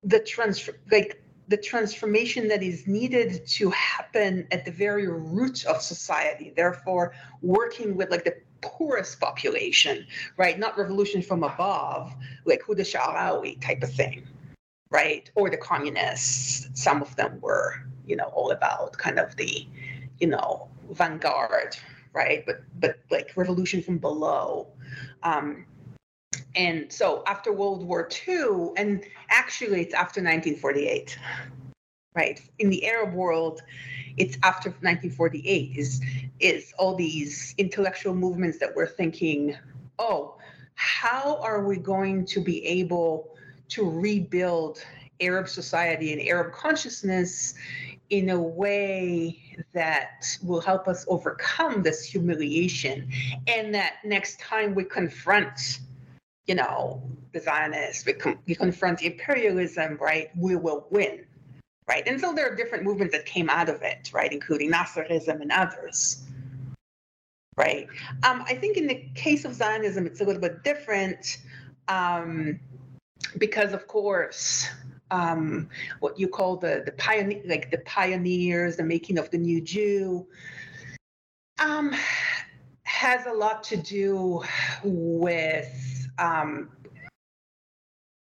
the 0.04 0.20
trans 0.20 0.70
like 0.92 1.22
the 1.48 1.58
transformation 1.58 2.48
that 2.48 2.64
is 2.64 2.88
needed 2.88 3.46
to 3.48 3.70
happen 3.70 4.48
at 4.52 4.66
the 4.66 4.72
very 4.72 5.08
root 5.08 5.64
of 5.66 5.82
society 5.82 6.52
therefore 6.56 7.14
working 7.42 7.96
with 7.96 8.10
like 8.10 8.24
the 8.24 8.36
poorest 8.66 9.20
population 9.20 10.06
right? 10.38 10.58
Not 10.60 10.78
revolution 10.78 11.22
from 11.22 11.44
above 11.44 12.14
like 12.46 12.62
Huda 12.64 12.82
Sha'arawi 12.82 13.62
type 13.62 13.84
of 13.84 13.94
thing 13.94 14.28
right? 14.90 15.30
Or 15.36 15.50
the 15.50 15.58
communists 15.58 16.70
some 16.74 17.02
of 17.02 17.16
them 17.16 17.40
were 17.42 17.82
you 18.06 18.16
know 18.16 18.32
all 18.36 18.52
about 18.52 18.98
kind 18.98 19.20
of 19.20 19.36
the 19.36 19.68
you 20.20 20.28
know 20.28 20.68
vanguard 20.92 21.78
right? 22.14 22.46
But 22.46 22.64
but 22.80 23.00
like 23.12 23.32
revolution 23.36 23.82
from 23.82 23.98
below. 23.98 24.68
Um 25.24 25.66
and 26.56 26.92
so 26.92 27.22
after 27.28 27.52
World 27.52 27.86
War 27.86 28.08
II, 28.28 28.72
and 28.78 29.04
actually 29.30 29.82
it's 29.82 29.94
after 29.94 30.22
1948, 30.22 31.18
right? 32.16 32.42
In 32.60 32.70
the 32.70 32.86
Arab 32.88 33.14
world, 33.14 33.62
it's 34.18 34.38
after 34.44 34.70
1948 34.70 35.78
is 35.78 36.02
is 36.40 36.74
all 36.78 36.96
these 36.96 37.54
intellectual 37.58 38.16
movements 38.16 38.58
that 38.60 38.76
we're 38.76 38.88
thinking, 38.88 39.56
oh, 40.00 40.38
how 40.76 41.38
are 41.42 41.64
we 41.64 41.78
going 41.78 42.26
to 42.26 42.40
be 42.42 42.66
able 42.66 43.36
to 43.70 43.90
rebuild 43.90 44.84
Arab 45.22 45.48
society 45.48 46.12
and 46.12 46.22
Arab 46.22 46.54
consciousness 46.54 47.54
in 48.10 48.30
a 48.30 48.40
way 48.40 49.42
that 49.74 50.26
will 50.44 50.62
help 50.62 50.88
us 50.88 51.06
overcome 51.08 51.82
this 51.82 52.04
humiliation 52.04 53.10
and 53.48 53.74
that 53.74 53.96
next 54.04 54.40
time 54.40 54.76
we 54.76 54.84
confront 54.84 55.80
you 56.46 56.56
know, 56.56 57.02
the 57.34 57.40
Zionists, 57.40 58.06
we, 58.06 58.14
we 58.48 58.56
confront 58.56 59.02
imperialism, 59.02 59.98
right, 60.00 60.30
we 60.38 60.56
will 60.56 60.86
win, 60.90 61.26
right? 61.88 62.04
And 62.08 62.20
so 62.20 62.34
there 62.34 62.52
are 62.52 62.56
different 62.56 62.84
movements 62.84 63.14
that 63.14 63.26
came 63.26 63.50
out 63.50 63.70
of 63.70 63.82
it, 63.82 64.12
right, 64.14 64.32
including 64.32 64.72
Nasserism 64.72 65.42
and 65.42 65.52
others, 65.52 66.24
right? 67.58 67.88
Um, 68.24 68.44
I 68.48 68.56
think 68.56 68.78
in 68.78 68.88
the 68.88 69.06
case 69.14 69.46
of 69.46 69.54
Zionism, 69.54 70.06
it's 70.06 70.22
a 70.22 70.24
little 70.24 70.42
bit 70.42 70.64
different 70.64 71.38
um, 71.88 72.60
because, 73.38 73.74
of 73.74 73.88
course, 73.88 74.68
um, 75.12 75.70
what 76.00 76.20
you 76.20 76.28
call 76.28 76.58
the 76.58 76.82
the 76.86 76.92
pioneer, 76.94 77.42
like 77.46 77.70
the 77.70 77.78
pioneers, 77.80 78.78
the 78.78 78.84
making 78.84 79.20
of 79.20 79.30
the 79.30 79.38
new 79.38 79.62
Jew, 79.62 80.26
um, 81.60 81.94
has 82.84 83.28
a 83.28 83.34
lot 83.34 83.64
to 83.66 83.78
do 83.78 84.42
with 84.84 86.10
um, 86.18 86.70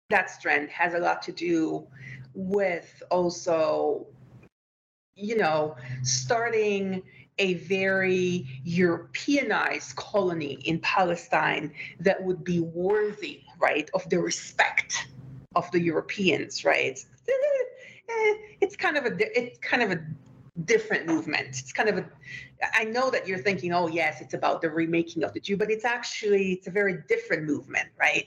that 0.09 0.31
strength 0.31 0.73
has 0.73 0.95
a 0.95 0.99
lot 0.99 1.23
to 1.23 1.33
do 1.33 1.87
with 2.35 3.03
also, 3.11 4.07
you 5.15 5.37
know, 5.37 5.77
starting 6.03 7.03
a 7.39 7.55
very 7.55 8.47
Europeanized 8.65 9.97
colony 9.97 10.61
in 10.65 10.79
Palestine 10.81 11.73
that 11.99 12.23
would 12.23 12.45
be 12.45 12.61
worthy, 12.61 13.43
right, 13.59 13.91
of 13.95 14.09
the 14.11 14.19
respect 14.19 15.09
of 15.57 15.71
the 15.73 15.81
Europeans, 15.81 16.65
right? 16.65 17.05
Eh, 17.29 18.35
it's 18.61 18.77
kind 18.77 18.97
of 18.97 19.07
a 19.07 19.39
it's 19.39 19.59
kind 19.59 19.83
of 19.83 19.91
a 19.91 20.01
different 20.65 21.07
movement. 21.07 21.49
It's 21.49 21.73
kind 21.73 21.89
of 21.89 21.99
a 21.99 22.05
I 22.75 22.85
know 22.85 23.11
that 23.11 23.27
you're 23.27 23.39
thinking, 23.39 23.73
oh 23.73 23.89
yes, 23.89 24.21
it's 24.21 24.35
about 24.35 24.61
the 24.61 24.71
remaking 24.71 25.25
of 25.25 25.33
the 25.33 25.41
Jew, 25.41 25.57
but 25.57 25.71
it's 25.71 25.85
actually 25.85 26.53
it's 26.53 26.67
a 26.67 26.71
very 26.71 26.99
different 27.09 27.45
movement, 27.45 27.89
right? 27.99 28.27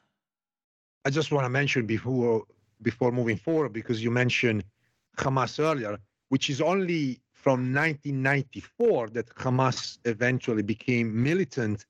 I 1.05 1.09
just 1.09 1.31
want 1.31 1.45
to 1.45 1.49
mention 1.49 1.85
before 1.85 2.43
before 2.81 3.11
moving 3.11 3.37
forward, 3.37 3.73
because 3.73 4.03
you 4.03 4.11
mentioned 4.11 4.63
Hamas 5.17 5.59
earlier, 5.59 5.97
which 6.29 6.49
is 6.49 6.61
only 6.61 7.21
from 7.33 7.73
1994 7.73 9.09
that 9.09 9.27
Hamas 9.35 9.99
eventually 10.05 10.63
became 10.63 11.23
militant 11.23 11.85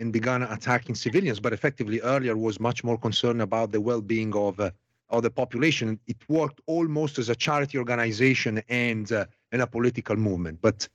and 0.00 0.12
began 0.12 0.42
attacking 0.42 0.94
civilians, 0.94 1.40
but 1.40 1.52
effectively 1.52 2.00
earlier 2.00 2.36
was 2.36 2.58
much 2.60 2.82
more 2.84 2.98
concerned 2.98 3.40
about 3.40 3.72
the 3.72 3.80
well-being 3.80 4.34
of 4.34 4.60
uh, 4.60 4.70
of 5.10 5.22
the 5.22 5.30
population. 5.30 6.00
It 6.06 6.16
worked 6.28 6.60
almost 6.66 7.18
as 7.18 7.28
a 7.28 7.34
charity 7.34 7.78
organization 7.78 8.62
and 8.68 9.10
uh, 9.12 9.26
and 9.52 9.62
a 9.62 9.66
political 9.66 10.16
movement, 10.16 10.58
but 10.60 10.88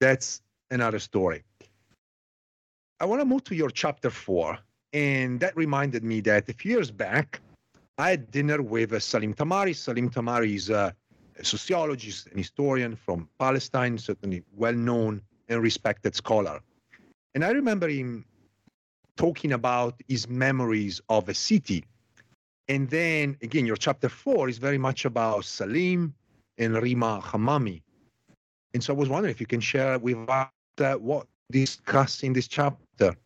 that's 0.00 0.42
another 0.70 0.98
story. 0.98 1.44
I 3.00 3.04
want 3.06 3.20
to 3.20 3.24
move 3.26 3.44
to 3.44 3.54
your 3.54 3.70
chapter 3.70 4.10
four, 4.10 4.58
and 4.92 5.40
that 5.40 5.56
reminded 5.56 6.04
me 6.04 6.20
that 6.22 6.48
a 6.48 6.52
few 6.52 6.72
years 6.72 6.90
back, 6.90 7.40
I 7.98 8.10
had 8.10 8.30
dinner 8.30 8.62
with 8.62 8.92
uh, 8.92 9.00
Salim 9.00 9.34
Tamari. 9.34 9.74
Salim 9.74 10.10
Tamari 10.10 10.54
is 10.54 10.70
a 10.70 10.94
sociologist 11.42 12.26
and 12.28 12.38
historian 12.38 12.96
from 12.96 13.28
Palestine, 13.38 13.98
certainly 13.98 14.42
well 14.54 14.74
known 14.74 15.22
and 15.48 15.62
respected 15.62 16.14
scholar. 16.14 16.60
And 17.34 17.44
I 17.44 17.50
remember 17.50 17.88
him 17.88 18.24
talking 19.16 19.52
about 19.52 20.00
his 20.08 20.28
memories 20.28 21.00
of 21.08 21.28
a 21.28 21.34
city 21.34 21.84
and 22.70 22.88
then 22.88 23.36
again, 23.42 23.66
your 23.66 23.76
chapter 23.76 24.08
four 24.08 24.48
is 24.48 24.58
very 24.58 24.78
much 24.78 25.04
about 25.04 25.44
Salim 25.44 26.14
and 26.56 26.80
Rima 26.80 27.20
Hamami. 27.20 27.82
And 28.72 28.84
so 28.84 28.94
I 28.94 28.96
was 28.96 29.08
wondering 29.08 29.32
if 29.32 29.40
you 29.40 29.46
can 29.46 29.58
share 29.60 29.98
with 29.98 30.16
us 30.30 30.46
uh, 30.78 30.94
what 30.94 31.26
discuss 31.50 32.22
in 32.22 32.32
this 32.32 32.46
chapter. 32.46 33.16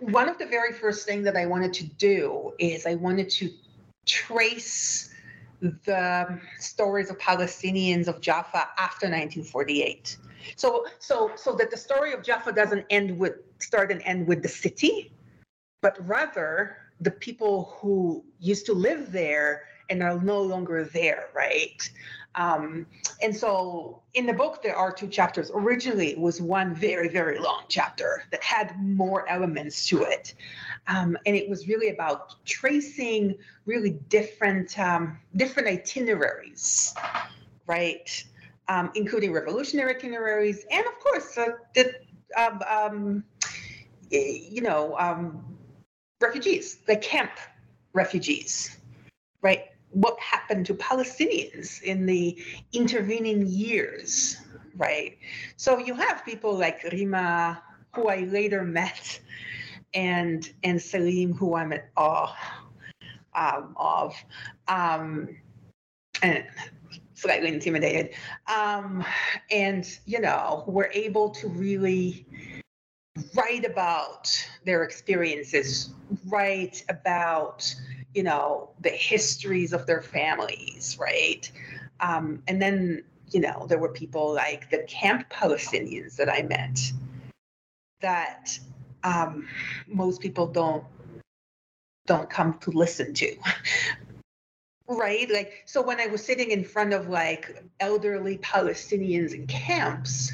One 0.00 0.28
of 0.28 0.38
the 0.38 0.46
very 0.46 0.72
first 0.72 1.06
things 1.06 1.24
that 1.24 1.36
I 1.36 1.46
wanted 1.46 1.72
to 1.74 1.84
do 1.84 2.52
is 2.58 2.86
I 2.86 2.94
wanted 2.94 3.28
to 3.30 3.50
trace 4.04 5.10
the 5.60 6.40
stories 6.58 7.10
of 7.10 7.18
Palestinians 7.18 8.06
of 8.06 8.20
Jaffa 8.20 8.68
after 8.78 9.06
1948. 9.06 10.18
So, 10.54 10.86
so, 11.00 11.32
so 11.34 11.52
that 11.54 11.70
the 11.70 11.76
story 11.76 12.12
of 12.12 12.22
Jaffa 12.22 12.52
doesn't 12.52 12.86
end 12.90 13.18
with 13.18 13.34
start 13.58 13.90
and 13.90 14.00
end 14.02 14.28
with 14.28 14.42
the 14.42 14.48
city, 14.48 15.12
but 15.82 15.96
rather 16.06 16.76
the 17.00 17.10
people 17.10 17.76
who 17.80 18.24
used 18.38 18.66
to 18.66 18.72
live 18.72 19.10
there 19.10 19.64
and 19.90 20.02
are 20.02 20.20
no 20.20 20.40
longer 20.42 20.84
there, 20.84 21.28
right? 21.34 21.88
Um, 22.36 22.86
and 23.22 23.34
so 23.34 24.02
in 24.12 24.26
the 24.26 24.32
book, 24.32 24.62
there 24.62 24.76
are 24.76 24.92
two 24.92 25.08
chapters. 25.08 25.50
Originally, 25.54 26.08
it 26.08 26.18
was 26.18 26.40
one 26.40 26.74
very, 26.74 27.08
very 27.08 27.38
long 27.38 27.64
chapter 27.68 28.24
that 28.30 28.42
had 28.44 28.78
more 28.78 29.26
elements 29.28 29.86
to 29.88 30.02
it. 30.02 30.34
Um, 30.86 31.16
and 31.24 31.34
it 31.34 31.48
was 31.48 31.66
really 31.66 31.88
about 31.88 32.44
tracing 32.44 33.36
really 33.64 33.98
different, 34.08 34.78
um, 34.78 35.18
different 35.36 35.68
itineraries, 35.68 36.94
right? 37.66 38.24
Um, 38.68 38.90
including 38.94 39.32
revolutionary 39.32 39.94
itineraries, 39.94 40.66
and 40.70 40.84
of 40.86 40.98
course, 40.98 41.38
uh, 41.38 41.50
the, 41.74 41.94
um, 42.36 42.60
um, 42.68 43.24
you 44.10 44.60
know, 44.60 44.96
refugees, 46.20 46.76
the 46.86 46.96
camp 46.96 47.30
refugees, 47.92 48.76
right? 49.42 49.66
What 49.96 50.20
happened 50.20 50.66
to 50.66 50.74
Palestinians 50.74 51.80
in 51.82 52.04
the 52.04 52.36
intervening 52.72 53.46
years, 53.46 54.36
right? 54.76 55.16
So 55.56 55.78
you 55.78 55.94
have 55.94 56.22
people 56.22 56.54
like 56.54 56.82
Rima, 56.92 57.62
who 57.94 58.08
I 58.08 58.20
later 58.38 58.62
met, 58.62 59.18
and 59.94 60.52
and 60.62 60.80
Salim, 60.80 61.32
who 61.32 61.56
I'm 61.56 61.72
at 61.72 61.88
awe 61.96 62.36
um, 63.34 63.74
of, 63.76 64.14
um, 64.68 65.34
and 66.22 66.44
slightly 67.14 67.48
intimidated. 67.48 68.14
Um, 68.54 69.02
and 69.50 69.88
you 70.04 70.20
know, 70.20 70.64
we're 70.66 70.92
able 70.92 71.30
to 71.30 71.48
really 71.48 72.26
write 73.34 73.64
about 73.64 74.28
their 74.66 74.82
experiences, 74.82 75.94
write 76.26 76.84
about, 76.90 77.74
you 78.16 78.22
know, 78.22 78.70
the 78.80 78.88
histories 78.88 79.74
of 79.74 79.86
their 79.86 80.00
families, 80.00 80.96
right? 80.98 81.52
Um, 82.00 82.42
and 82.48 82.62
then, 82.62 83.04
you 83.30 83.40
know, 83.40 83.66
there 83.68 83.78
were 83.78 83.90
people 83.90 84.32
like 84.32 84.70
the 84.70 84.84
camp 84.88 85.28
Palestinians 85.28 86.16
that 86.16 86.32
I 86.32 86.40
met 86.42 86.80
that 88.00 88.58
um, 89.04 89.46
most 89.86 90.20
people 90.20 90.46
don't 90.46 90.84
don't 92.06 92.30
come 92.30 92.56
to 92.60 92.70
listen 92.70 93.12
to. 93.12 93.36
right? 94.88 95.30
Like, 95.30 95.64
so 95.66 95.82
when 95.82 96.00
I 96.00 96.06
was 96.06 96.24
sitting 96.24 96.52
in 96.52 96.64
front 96.64 96.94
of 96.94 97.08
like 97.08 97.62
elderly 97.80 98.38
Palestinians 98.38 99.34
in 99.34 99.46
camps, 99.46 100.32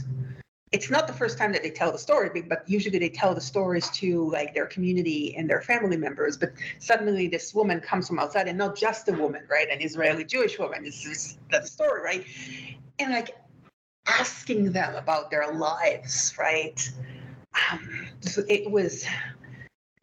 it's 0.73 0.91
not 0.91 1.07
the 1.07 1.13
first 1.13 1.37
time 1.37 1.53
that 1.53 1.63
they 1.63 1.71
tell 1.71 1.93
the 1.93 1.99
story, 1.99 2.43
but 2.49 2.65
usually 2.67 2.99
they 2.99 3.11
tell 3.11 3.35
the 3.35 3.41
stories 3.41 3.91
to 3.91 4.31
like 4.31 4.55
their 4.55 4.67
community 4.67 5.37
and 5.37 5.49
their 5.49 5.61
family 5.61 5.99
members. 5.99 6.39
But 6.39 6.53
suddenly 6.79 7.29
this 7.29 7.55
woman 7.55 7.81
comes 7.81 8.09
from 8.09 8.19
outside, 8.19 8.49
and 8.49 8.57
not 8.57 8.75
just 8.75 9.09
a 9.09 9.13
woman, 9.13 9.43
right? 9.51 9.69
An 9.71 9.83
Israeli 9.83 10.25
Jewish 10.25 10.59
woman. 10.59 10.83
This 10.83 11.05
is 11.05 11.39
the 11.51 11.63
story, 11.63 12.03
right? 12.03 12.27
And 12.99 13.13
like 13.13 13.37
asking 14.07 14.73
them 14.73 14.95
about 14.95 15.31
their 15.31 15.53
lives, 15.53 16.35
right? 16.39 16.91
Um, 17.71 18.09
so 18.21 18.43
it 18.49 18.71
was 18.71 19.05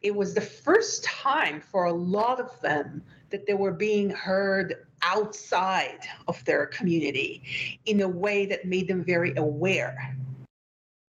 it 0.02 0.14
was 0.14 0.34
the 0.34 0.40
first 0.40 1.04
time 1.04 1.60
for 1.60 1.84
a 1.84 1.92
lot 1.92 2.40
of 2.40 2.58
them 2.60 3.02
that 3.30 3.46
they 3.46 3.54
were 3.54 3.72
being 3.72 4.08
heard 4.08 4.86
outside 5.02 6.00
of 6.28 6.42
their 6.44 6.66
community 6.66 7.42
in 7.86 8.00
a 8.00 8.08
way 8.08 8.46
that 8.46 8.64
made 8.64 8.88
them 8.88 9.04
very 9.04 9.34
aware 9.36 10.16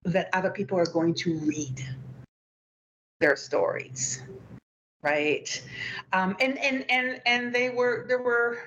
that 0.05 0.29
other 0.33 0.49
people 0.49 0.77
are 0.77 0.85
going 0.85 1.13
to 1.13 1.37
read 1.39 1.85
their 3.19 3.35
stories 3.35 4.21
right? 5.01 5.61
Um, 6.13 6.35
and 6.39 6.57
and 6.59 6.85
and 6.89 7.21
and 7.25 7.53
they 7.53 7.69
were 7.69 8.05
there 8.07 8.21
were 8.21 8.59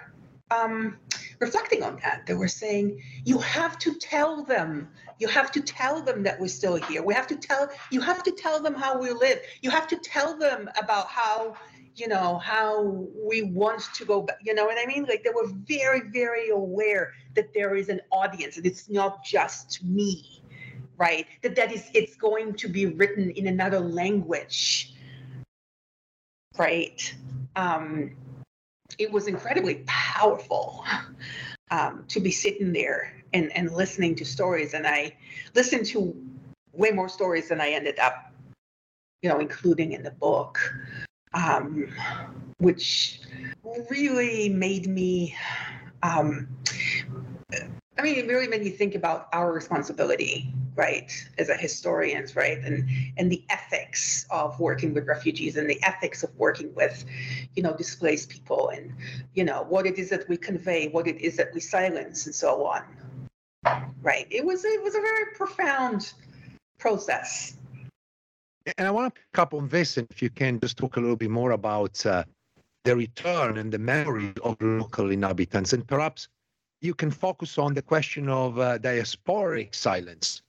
um, 0.51 0.99
reflecting 1.41 1.83
on 1.83 1.99
that. 2.03 2.27
They 2.27 2.35
were 2.35 2.49
saying 2.49 3.03
you 3.25 3.39
have 3.39 3.79
to 3.81 3.95
tell 3.95 4.43
them. 4.43 4.89
You 5.21 5.29
have 5.29 5.53
to 5.53 5.61
tell 5.61 6.03
them 6.03 6.25
that 6.25 6.41
we're 6.41 6.49
still 6.49 6.75
here. 6.75 7.03
We 7.03 7.15
have 7.15 7.29
to 7.29 7.37
tell 7.37 7.69
you 7.91 8.01
have 8.01 8.23
to 8.25 8.33
tell 8.33 8.61
them 8.61 8.75
how 8.75 8.99
we 8.99 9.11
live. 9.11 9.41
You 9.63 9.71
have 9.71 9.87
to 9.89 9.97
tell 9.97 10.37
them 10.37 10.69
about 10.81 11.09
how 11.09 11.55
you 11.97 12.09
know 12.09 12.39
how 12.39 13.07
we 13.25 13.43
want 13.43 13.83
to 13.95 14.05
go 14.05 14.23
back 14.23 14.39
you 14.43 14.53
know 14.53 14.65
what 14.65 14.77
i 14.77 14.85
mean? 14.85 15.05
Like 15.05 15.23
they 15.23 15.31
were 15.31 15.47
very 15.47 16.01
very 16.09 16.49
aware 16.49 17.13
that 17.35 17.55
there 17.55 17.77
is 17.77 17.89
an 17.89 18.01
audience. 18.11 18.57
And 18.57 18.67
it's 18.67 18.89
not 18.89 19.25
just 19.25 19.85
me 19.85 20.43
right? 20.97 21.27
That 21.43 21.57
that 21.57 21.73
is 21.73 21.91
it's 21.95 22.17
going 22.17 22.55
to 22.55 22.69
be 22.69 22.87
written 22.87 23.31
in 23.31 23.47
another 23.47 23.81
language, 23.81 24.95
right? 26.57 27.15
Um, 27.57 28.17
it 28.99 29.11
was 29.11 29.27
incredibly 29.27 29.83
powerful 29.87 30.85
um, 31.71 32.05
to 32.09 32.21
be 32.21 32.31
sitting 32.31 32.73
there 32.73 33.13
and, 33.33 33.51
and 33.57 33.73
listening 33.73 34.15
to 34.17 34.25
stories. 34.25 34.75
And 34.75 34.87
I 34.87 35.17
listened 35.55 35.87
to 35.87 36.15
way 36.73 36.91
more 36.91 37.09
stories 37.09 37.49
than 37.49 37.61
I 37.61 37.71
ended 37.71 37.99
up, 37.99 38.33
you 39.23 39.29
know, 39.31 39.39
including 39.39 39.93
in 39.93 40.03
the 40.03 40.11
book, 40.13 40.59
um, 41.33 41.89
which 42.59 43.21
really 43.91 44.49
made 44.49 44.87
me 44.87 45.35
um, 46.03 46.49
I 47.97 48.03
mean, 48.03 48.17
it 48.17 48.27
really 48.27 48.49
made 48.49 48.63
me 48.63 48.71
think 48.71 48.95
about 48.95 49.29
our 49.33 49.53
responsibility, 49.53 50.53
right, 50.77 51.13
as 51.39 51.49
a 51.49 51.57
historians, 51.57 52.37
right, 52.37 52.59
and 52.59 52.89
and 53.17 53.31
the 53.31 53.45
ethics 53.51 54.27
of 54.31 54.59
working 54.59 54.95
with 54.95 55.07
refugees 55.07 55.57
and 55.57 55.69
the 55.69 55.83
ethics 55.83 56.23
of 56.23 56.35
working 56.37 56.75
with, 56.75 57.05
you 57.55 57.63
know, 57.63 57.77
displaced 57.77 58.31
people, 58.31 58.71
and 58.71 58.93
you 59.35 59.45
know 59.45 59.65
what 59.69 59.87
it 59.87 59.99
is 59.99 60.11
that 60.11 60.29
we 60.29 60.37
convey, 60.37 60.89
what 60.89 61.07
it 61.07 61.21
is 61.21 61.37
that 61.37 61.53
we 61.55 61.61
silence, 61.61 62.27
and 62.27 62.35
so 62.35 62.65
on. 62.67 62.83
Right. 64.03 64.27
It 64.31 64.45
was 64.45 64.65
it 64.65 64.83
was 64.83 64.95
a 64.95 65.01
very 65.01 65.27
profound 65.35 66.13
process. 66.79 67.57
And 68.79 68.89
I 68.89 68.91
want 68.91 69.15
to 69.15 69.21
pick 69.21 69.39
up 69.39 69.55
on 69.55 69.69
this, 69.69 69.97
and 69.99 70.07
if 70.11 70.23
you 70.23 70.31
can 70.31 70.59
just 70.61 70.77
talk 70.77 70.97
a 70.97 71.01
little 71.01 71.17
bit 71.17 71.31
more 71.31 71.53
about 71.53 72.05
uh, 72.07 72.25
the 72.85 72.97
return 72.97 73.59
and 73.59 73.71
the 73.73 73.79
memory 73.79 74.33
of 74.43 74.57
local 74.61 75.11
inhabitants, 75.11 75.73
and 75.73 75.87
perhaps 75.87 76.29
you 76.81 76.95
can 76.95 77.11
focus 77.11 77.59
on 77.59 77.75
the 77.75 77.83
question 77.83 78.29
of 78.29 78.59
uh, 78.59 78.79
diasporic 78.79 79.75
silence. 79.75 80.43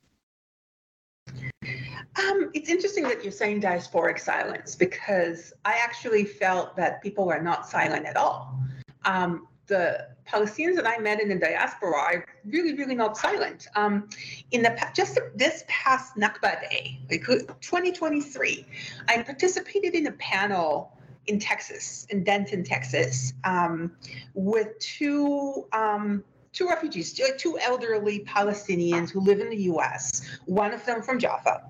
Um, 2.18 2.50
it's 2.54 2.70
interesting 2.70 3.04
that 3.06 3.24
you're 3.24 3.32
saying 3.32 3.62
diasporic 3.62 4.20
silence 4.20 4.76
because 4.76 5.54
I 5.66 5.74
actually 5.84 6.24
felt 6.24 6.76
that 6.78 7.02
people 7.02 7.26
were 7.26 7.42
not 7.42 7.68
silent 7.68 8.06
at 8.06 8.16
all. 8.16 8.58
Um, 9.04 9.48
the 9.68 10.08
Palestinians 10.28 10.76
that 10.76 10.88
I 10.88 10.98
met 10.98 11.20
in 11.20 11.28
the 11.30 11.36
diaspora 11.36 11.98
are 11.98 12.26
really, 12.46 12.74
really 12.74 12.96
not 12.96 13.18
silent. 13.18 13.68
Um, 13.76 14.10
in 14.52 14.62
the 14.62 14.78
just 14.96 15.20
this 15.36 15.64
past 15.68 16.16
Nakba 16.16 16.62
Day, 16.70 17.00
like 17.10 17.26
2023, 17.26 18.66
I 19.10 19.22
participated 19.24 19.94
in 19.94 20.08
a 20.08 20.12
panel 20.14 20.92
in 21.28 21.40
Texas, 21.40 22.06
in 22.10 22.24
Denton, 22.24 22.64
Texas, 22.64 23.34
um, 23.44 23.92
with 24.36 24.78
two 24.80 25.68
um, 25.74 26.24
two 26.56 26.68
refugees, 26.68 27.20
uh, 27.20 27.28
two 27.38 27.60
elderly 27.60 28.22
Palestinians 28.22 29.12
who 29.12 29.20
live 29.20 29.40
in 29.40 29.50
the 29.50 29.64
U.S. 29.64 30.40
One 30.46 30.74
of 30.74 30.84
them 30.86 31.04
from 31.04 31.20
Jaffa, 31.20 31.70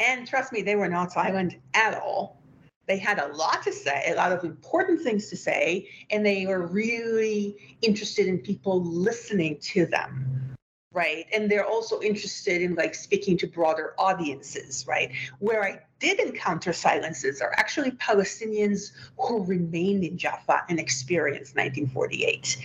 and 0.00 0.26
trust 0.26 0.52
me, 0.52 0.62
they 0.62 0.76
were 0.76 0.88
not 0.88 1.12
silent 1.12 1.56
at 1.74 1.94
all. 2.00 2.42
They 2.86 2.98
had 2.98 3.18
a 3.18 3.28
lot 3.28 3.62
to 3.64 3.72
say, 3.72 4.04
a 4.06 4.14
lot 4.14 4.32
of 4.32 4.42
important 4.44 5.02
things 5.02 5.28
to 5.28 5.36
say, 5.36 5.88
and 6.10 6.24
they 6.24 6.46
were 6.46 6.66
really 6.66 7.56
interested 7.82 8.26
in 8.26 8.38
people 8.38 8.82
listening 8.82 9.58
to 9.60 9.84
them 9.84 10.56
right? 10.98 11.26
And 11.32 11.50
they're 11.50 11.70
also 11.74 12.00
interested 12.00 12.60
in 12.60 12.74
like 12.74 12.94
speaking 12.94 13.36
to 13.38 13.46
broader 13.46 13.94
audiences 13.98 14.84
right? 14.88 15.10
Where 15.38 15.62
i 15.64 15.72
did 16.00 16.20
encounter 16.20 16.72
silences 16.72 17.40
are 17.40 17.52
actually 17.56 17.90
palestinians 18.08 18.80
who 19.18 19.44
remained 19.44 20.04
in 20.04 20.16
jaffa 20.16 20.58
and 20.68 20.78
experienced 20.78 21.56
1948 21.56 22.56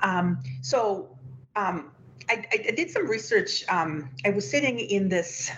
um, 0.00 0.38
so 0.60 1.08
um, 1.56 1.90
I, 2.28 2.44
I, 2.52 2.70
did 2.80 2.90
some 2.90 3.06
research 3.08 3.64
um, 3.68 4.10
i 4.26 4.30
was 4.30 4.44
sitting 4.48 4.78
in 4.78 5.08
this 5.08 5.50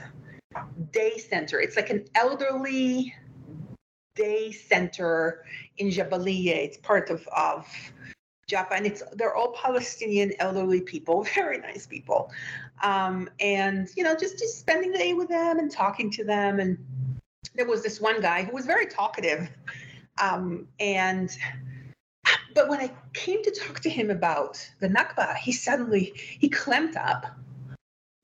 day 0.92 1.18
center. 1.18 1.60
It's 1.60 1.76
like 1.76 1.90
an 1.90 2.04
elderly 2.14 3.14
day 4.14 4.52
center 4.52 5.44
in 5.78 5.88
Jabaliya. 5.88 6.56
It's 6.56 6.76
part 6.78 7.10
of, 7.10 7.26
of 7.36 7.66
Jaffa, 8.46 8.74
and 8.74 8.86
it's 8.86 9.02
they're 9.12 9.34
all 9.34 9.52
Palestinian 9.52 10.32
elderly 10.38 10.80
people, 10.80 11.24
very 11.34 11.58
nice 11.58 11.86
people, 11.86 12.30
um, 12.82 13.28
and 13.40 13.88
you 13.96 14.04
know 14.04 14.14
just 14.14 14.38
just 14.38 14.58
spending 14.58 14.92
the 14.92 14.98
day 14.98 15.14
with 15.14 15.28
them 15.28 15.58
and 15.58 15.70
talking 15.70 16.10
to 16.12 16.24
them. 16.24 16.60
And 16.60 16.78
there 17.54 17.66
was 17.66 17.82
this 17.82 18.00
one 18.00 18.20
guy 18.20 18.44
who 18.44 18.52
was 18.52 18.66
very 18.66 18.86
talkative, 18.86 19.48
um, 20.20 20.66
and 20.80 21.36
but 22.54 22.68
when 22.68 22.80
I 22.80 22.90
came 23.12 23.42
to 23.42 23.50
talk 23.50 23.80
to 23.80 23.90
him 23.90 24.10
about 24.10 24.64
the 24.80 24.88
Nakba, 24.88 25.36
he 25.36 25.52
suddenly 25.52 26.12
he 26.14 26.48
clamped 26.48 26.96
up 26.96 27.26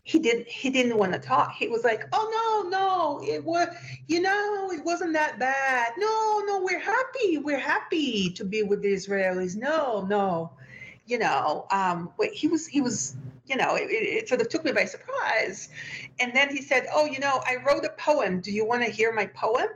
he 0.05 0.19
didn't 0.19 0.49
he 0.49 0.71
didn't 0.71 0.97
want 0.97 1.13
to 1.13 1.19
talk. 1.19 1.53
He 1.53 1.69
was 1.69 1.85
like 1.85 2.05
oh 2.13 2.63
no 2.65 2.69
no 2.69 3.21
it 3.23 3.45
was 3.45 3.69
you 4.07 4.21
know 4.21 4.71
it 4.73 4.85
wasn't 4.85 5.13
that 5.13 5.39
bad. 5.39 5.93
No 5.99 6.43
no 6.47 6.61
we're 6.63 6.81
happy 6.81 7.39
we're 7.39 7.59
happy 7.59 8.31
to 8.31 8.45
be 8.45 8.63
with 8.63 8.83
the 8.83 8.93
israelis. 8.93 9.57
No 9.57 10.07
no. 10.09 10.51
You 11.07 11.19
know 11.19 11.67
um 11.71 12.11
he 12.33 12.49
was 12.49 12.67
he 12.67 12.81
was 12.81 13.17
you 13.47 13.57
know 13.57 13.75
it, 13.75 13.89
it 13.91 14.29
sort 14.29 14.41
of 14.41 14.49
took 14.49 14.65
me 14.65 14.73
by 14.73 14.85
surprise. 14.85 15.69
And 16.19 16.35
then 16.35 16.55
he 16.55 16.63
said 16.63 16.87
oh 16.93 17.05
you 17.05 17.19
know 17.19 17.43
i 17.47 17.57
wrote 17.67 17.85
a 17.85 17.91
poem. 17.91 18.41
Do 18.41 18.53
you 18.53 18.65
want 18.65 18.85
to 18.85 18.91
hear 18.91 19.13
my 19.13 19.27
poem? 19.27 19.69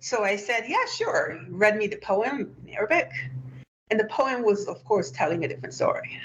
So 0.00 0.24
i 0.24 0.36
said 0.36 0.64
yeah 0.66 0.84
sure. 0.86 1.38
He 1.44 1.50
read 1.50 1.76
me 1.76 1.86
the 1.86 1.98
poem 1.98 2.54
in 2.66 2.74
arabic. 2.74 3.10
And 3.90 3.98
the 3.98 4.04
poem 4.04 4.42
was 4.42 4.66
of 4.66 4.84
course 4.84 5.10
telling 5.10 5.44
a 5.44 5.48
different 5.48 5.74
story 5.74 6.20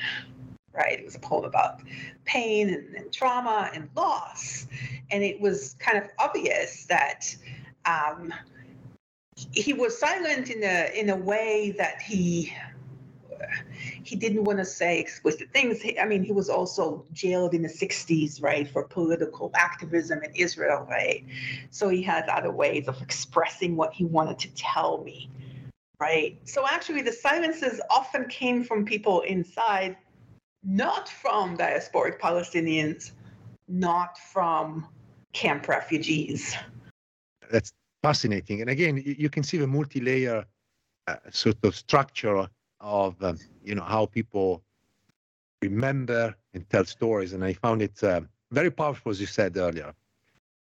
right? 0.76 1.00
It 1.00 1.06
was 1.06 1.16
a 1.16 1.20
poem 1.20 1.46
about 1.46 1.82
pain 2.26 2.70
and, 2.74 2.96
and 2.96 3.12
trauma 3.12 3.70
and 3.74 3.90
loss. 3.96 4.68
And 5.12 5.24
it 5.24 5.40
was 5.40 5.76
kind 5.80 5.98
of 5.98 6.10
obvious 6.20 6.86
that 6.86 7.36
um, 7.86 8.34
he 9.52 9.74
was 9.74 9.98
silent 9.98 10.50
in 10.50 10.64
a 10.64 10.92
in 10.98 11.10
a 11.10 11.16
way 11.16 11.76
that 11.78 12.02
he 12.02 12.54
he 14.04 14.16
didn't 14.16 14.44
want 14.44 14.60
to 14.60 14.66
say 14.66 15.00
explicit 15.00 15.52
things. 15.52 15.82
I 16.00 16.06
mean, 16.06 16.24
he 16.24 16.32
was 16.32 16.50
also 16.50 17.06
jailed 17.12 17.54
in 17.54 17.62
the 17.62 17.70
60s, 17.70 18.42
right, 18.42 18.68
for 18.68 18.84
political 18.84 19.52
activism 19.56 20.24
in 20.24 20.32
Israel, 20.36 20.88
right? 20.90 21.26
So 21.72 21.90
he 21.90 22.02
had 22.02 22.28
other 22.30 22.52
ways 22.52 22.88
of 22.88 23.02
expressing 23.02 23.76
what 23.76 23.94
he 23.94 24.06
wanted 24.06 24.40
to 24.40 24.54
tell 24.56 25.04
me, 25.04 25.30
right? 26.00 26.40
So 26.46 26.66
actually, 26.68 27.02
the 27.02 27.12
silences 27.12 27.82
often 27.90 28.28
came 28.28 28.64
from 28.64 28.86
people 28.86 29.22
inside 29.22 29.98
not 30.66 31.08
from 31.08 31.58
diasporic 31.58 32.20
Palestinians, 32.20 33.12
not 33.68 34.18
from 34.18 34.88
camp 35.34 35.68
refugees. 35.68 36.56
That's 37.52 37.72
fascinating. 38.02 38.62
And 38.62 38.70
again, 38.70 39.02
you 39.06 39.30
can 39.30 39.44
see 39.44 39.58
the 39.58 39.68
multi-layer 39.68 40.46
uh, 41.08 41.16
sort 41.30 41.64
of 41.64 41.76
structure 41.76 42.48
of 42.82 43.24
um, 43.24 43.38
you 43.64 43.76
know 43.76 43.84
how 43.84 44.08
people 44.08 44.64
remember 45.62 46.36
and 46.54 46.68
tell 46.70 46.86
stories. 46.86 47.34
And 47.34 47.44
I 47.44 47.54
found 47.54 47.82
it 47.82 48.04
uh, 48.04 48.22
very 48.52 48.72
powerful, 48.72 49.12
as 49.12 49.20
you 49.20 49.28
said 49.28 49.58
earlier. 49.58 49.94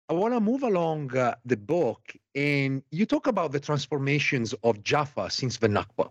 I 0.07 0.13
want 0.13 0.35
to 0.35 0.39
move 0.39 0.61
along 0.61 1.17
uh, 1.17 1.33
the 1.45 1.57
book, 1.57 2.15
and 2.35 2.83
you 2.91 3.07
talk 3.07 3.25
about 3.25 3.51
the 3.51 3.59
transformations 3.59 4.53
of 4.63 4.83
Jaffa 4.83 5.31
since 5.31 5.57
the 5.57 5.67
Nakba. 5.67 6.09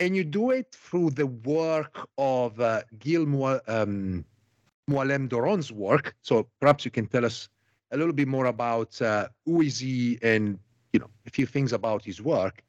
And 0.00 0.16
you 0.16 0.24
do 0.24 0.50
it 0.50 0.72
through 0.72 1.10
the 1.10 1.26
work 1.26 2.08
of 2.18 2.58
uh, 2.60 2.82
Gil 2.98 3.22
um, 3.68 4.24
Mualem 4.88 5.28
Doron's 5.28 5.70
work. 5.70 6.16
So 6.22 6.48
perhaps 6.60 6.84
you 6.84 6.90
can 6.90 7.06
tell 7.06 7.24
us 7.24 7.48
a 7.92 7.96
little 7.96 8.12
bit 8.14 8.26
more 8.26 8.46
about 8.46 9.00
uh, 9.02 9.28
who 9.44 9.60
is 9.60 9.78
he 9.78 10.18
and 10.22 10.58
you 10.92 11.00
know 11.00 11.10
a 11.26 11.30
few 11.30 11.46
things 11.46 11.72
about 11.72 12.04
his 12.04 12.20
work. 12.20 12.64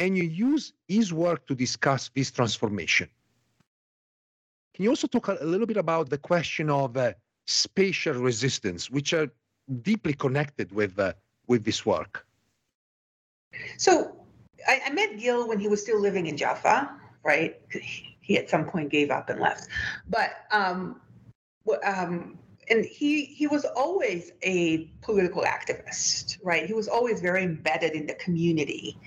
And 0.00 0.18
you 0.18 0.24
use 0.24 0.72
his 0.88 1.12
work 1.12 1.46
to 1.46 1.54
discuss 1.54 2.10
this 2.14 2.30
transformation. 2.30 3.08
Can 4.74 4.82
you 4.84 4.90
also 4.90 5.06
talk 5.06 5.28
a 5.28 5.44
little 5.44 5.68
bit 5.68 5.76
about 5.76 6.10
the 6.10 6.18
question 6.18 6.68
of 6.68 6.96
uh, 6.96 7.12
spatial 7.46 8.14
resistance, 8.14 8.90
which 8.90 9.12
are 9.12 9.30
deeply 9.82 10.14
connected 10.14 10.72
with 10.72 10.98
uh, 10.98 11.12
with 11.46 11.64
this 11.64 11.84
work. 11.86 12.26
So 13.76 14.23
I, 14.66 14.80
I, 14.86 14.90
met 14.90 15.18
Gil 15.18 15.48
when 15.48 15.58
he 15.58 15.68
was 15.68 15.80
still 15.80 16.00
living 16.00 16.26
in 16.26 16.36
Jaffa, 16.36 16.90
right? 17.22 17.60
He 18.20 18.38
at 18.38 18.48
some 18.48 18.64
point 18.64 18.90
gave 18.90 19.10
up 19.10 19.28
and 19.28 19.40
left, 19.40 19.68
but 20.08 20.30
um, 20.50 21.00
um, 21.84 22.38
and 22.70 22.84
he 22.84 23.24
he 23.24 23.46
was 23.46 23.64
always 23.64 24.32
a 24.42 24.84
political 25.02 25.42
activist, 25.42 26.38
right? 26.42 26.66
He 26.66 26.72
was 26.72 26.88
always 26.88 27.20
very 27.20 27.42
embedded 27.42 27.92
in 27.92 28.06
the 28.06 28.14
community, 28.14 28.98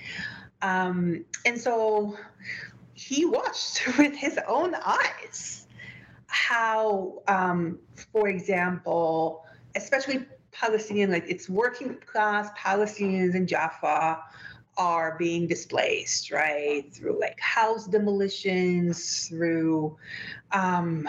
um, 0.61 1.25
and 1.45 1.59
so 1.59 2.17
he 2.93 3.25
watched 3.25 3.85
with 3.97 4.15
his 4.15 4.39
own 4.47 4.75
eyes 4.75 5.67
how, 6.27 7.21
um, 7.27 7.79
for 8.11 8.27
example, 8.27 9.45
especially 9.75 10.25
Palestinian, 10.51 11.11
like 11.11 11.25
it's 11.27 11.49
working 11.49 11.95
class 12.05 12.49
Palestinians 12.57 13.35
in 13.35 13.47
Jaffa 13.47 14.19
are 14.77 15.15
being 15.17 15.47
displaced, 15.47 16.31
right? 16.31 16.93
Through 16.93 17.19
like 17.19 17.39
house 17.39 17.87
demolitions, 17.87 19.27
through, 19.27 19.97
um, 20.51 21.07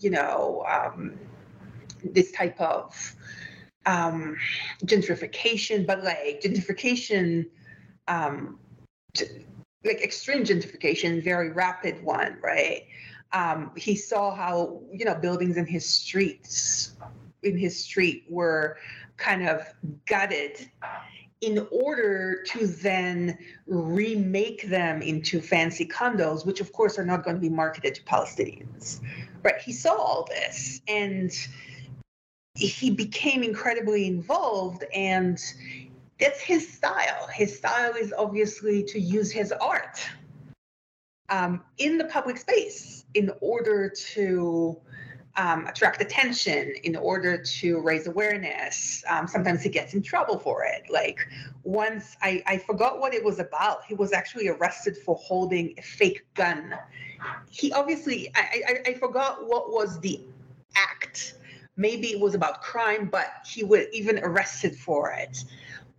you 0.00 0.10
know, 0.10 0.64
um, 0.68 1.18
this 2.02 2.32
type 2.32 2.60
of 2.60 3.14
um, 3.86 4.36
gentrification, 4.84 5.86
but 5.86 6.02
like 6.02 6.40
gentrification, 6.42 7.46
um, 8.08 8.58
like 9.84 10.02
extreme 10.02 10.44
gentrification, 10.44 11.22
very 11.22 11.50
rapid 11.50 12.02
one, 12.02 12.38
right? 12.42 12.86
um, 13.32 13.70
he 13.76 13.94
saw 13.94 14.34
how 14.34 14.80
you 14.92 15.04
know 15.04 15.14
buildings 15.14 15.56
in 15.56 15.66
his 15.66 15.86
streets 15.86 16.96
in 17.42 17.56
his 17.56 17.82
street 17.82 18.24
were 18.28 18.76
kind 19.16 19.48
of 19.48 19.66
gutted 20.06 20.68
in 21.40 21.66
order 21.70 22.42
to 22.42 22.66
then 22.66 23.38
remake 23.66 24.68
them 24.68 25.00
into 25.00 25.40
fancy 25.40 25.86
condos 25.86 26.44
which 26.44 26.60
of 26.60 26.72
course 26.72 26.98
are 26.98 27.04
not 27.04 27.24
going 27.24 27.36
to 27.36 27.40
be 27.40 27.48
marketed 27.48 27.94
to 27.94 28.02
palestinians. 28.02 29.00
Right 29.42 29.60
he 29.60 29.72
saw 29.72 29.94
all 29.94 30.28
this 30.28 30.80
and 30.86 31.32
he 32.56 32.90
became 32.90 33.42
incredibly 33.42 34.06
involved 34.06 34.84
and 34.94 35.38
that's 36.20 36.40
his 36.40 36.70
style. 36.70 37.26
His 37.32 37.56
style 37.56 37.94
is 37.94 38.12
obviously 38.16 38.84
to 38.84 39.00
use 39.00 39.32
his 39.32 39.52
art 39.52 40.06
um, 41.30 41.62
in 41.78 41.96
the 41.96 42.04
public 42.04 42.36
space 42.36 43.04
in 43.14 43.32
order 43.40 43.88
to 43.88 44.78
um, 45.40 45.66
attract 45.66 46.02
attention, 46.02 46.74
in 46.84 46.94
order 46.96 47.38
to 47.38 47.80
raise 47.80 48.06
awareness. 48.06 49.02
Um, 49.08 49.26
sometimes 49.26 49.62
he 49.62 49.70
gets 49.70 49.94
in 49.94 50.02
trouble 50.02 50.38
for 50.38 50.64
it. 50.64 50.90
Like 50.90 51.26
once 51.64 52.18
I, 52.20 52.42
I 52.46 52.58
forgot 52.58 53.00
what 53.00 53.14
it 53.14 53.24
was 53.24 53.38
about. 53.38 53.84
He 53.86 53.94
was 53.94 54.12
actually 54.12 54.48
arrested 54.48 54.98
for 54.98 55.16
holding 55.16 55.74
a 55.78 55.82
fake 55.82 56.26
gun. 56.34 56.74
He 57.50 57.72
obviously, 57.72 58.30
I, 58.34 58.62
I, 58.68 58.90
I 58.90 58.94
forgot 58.94 59.46
what 59.46 59.70
was 59.70 59.98
the 60.00 60.20
act. 60.76 61.34
Maybe 61.76 62.08
it 62.08 62.20
was 62.20 62.34
about 62.34 62.60
crime, 62.60 63.08
but 63.10 63.28
he 63.46 63.64
was 63.64 63.86
even 63.92 64.18
arrested 64.22 64.76
for 64.76 65.10
it 65.12 65.44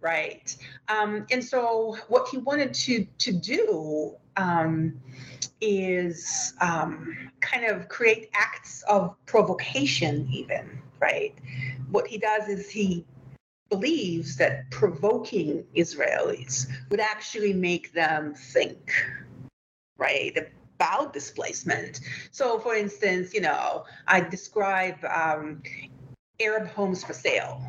right? 0.03 0.57
Um, 0.87 1.27
and 1.29 1.43
so 1.43 1.95
what 2.07 2.27
he 2.29 2.37
wanted 2.37 2.73
to 2.73 3.05
to 3.19 3.31
do 3.31 4.15
um, 4.35 4.99
is 5.61 6.53
um, 6.59 7.29
kind 7.39 7.65
of 7.65 7.87
create 7.87 8.29
acts 8.33 8.83
of 8.83 9.15
provocation, 9.25 10.27
even, 10.31 10.81
right? 10.99 11.35
What 11.91 12.07
he 12.07 12.17
does 12.17 12.47
is 12.47 12.69
he 12.69 13.05
believes 13.69 14.35
that 14.35 14.69
provoking 14.69 15.63
Israelis 15.75 16.67
would 16.89 16.99
actually 16.99 17.53
make 17.53 17.93
them 17.93 18.33
think, 18.33 18.91
right? 19.97 20.35
About 20.75 21.13
displacement. 21.13 22.01
So, 22.31 22.59
for 22.59 22.75
instance, 22.75 23.33
you 23.33 23.41
know, 23.41 23.85
I 24.07 24.19
describe 24.19 24.97
um, 25.05 25.61
Arab 26.41 26.67
homes 26.67 27.03
for 27.03 27.13
sale, 27.13 27.61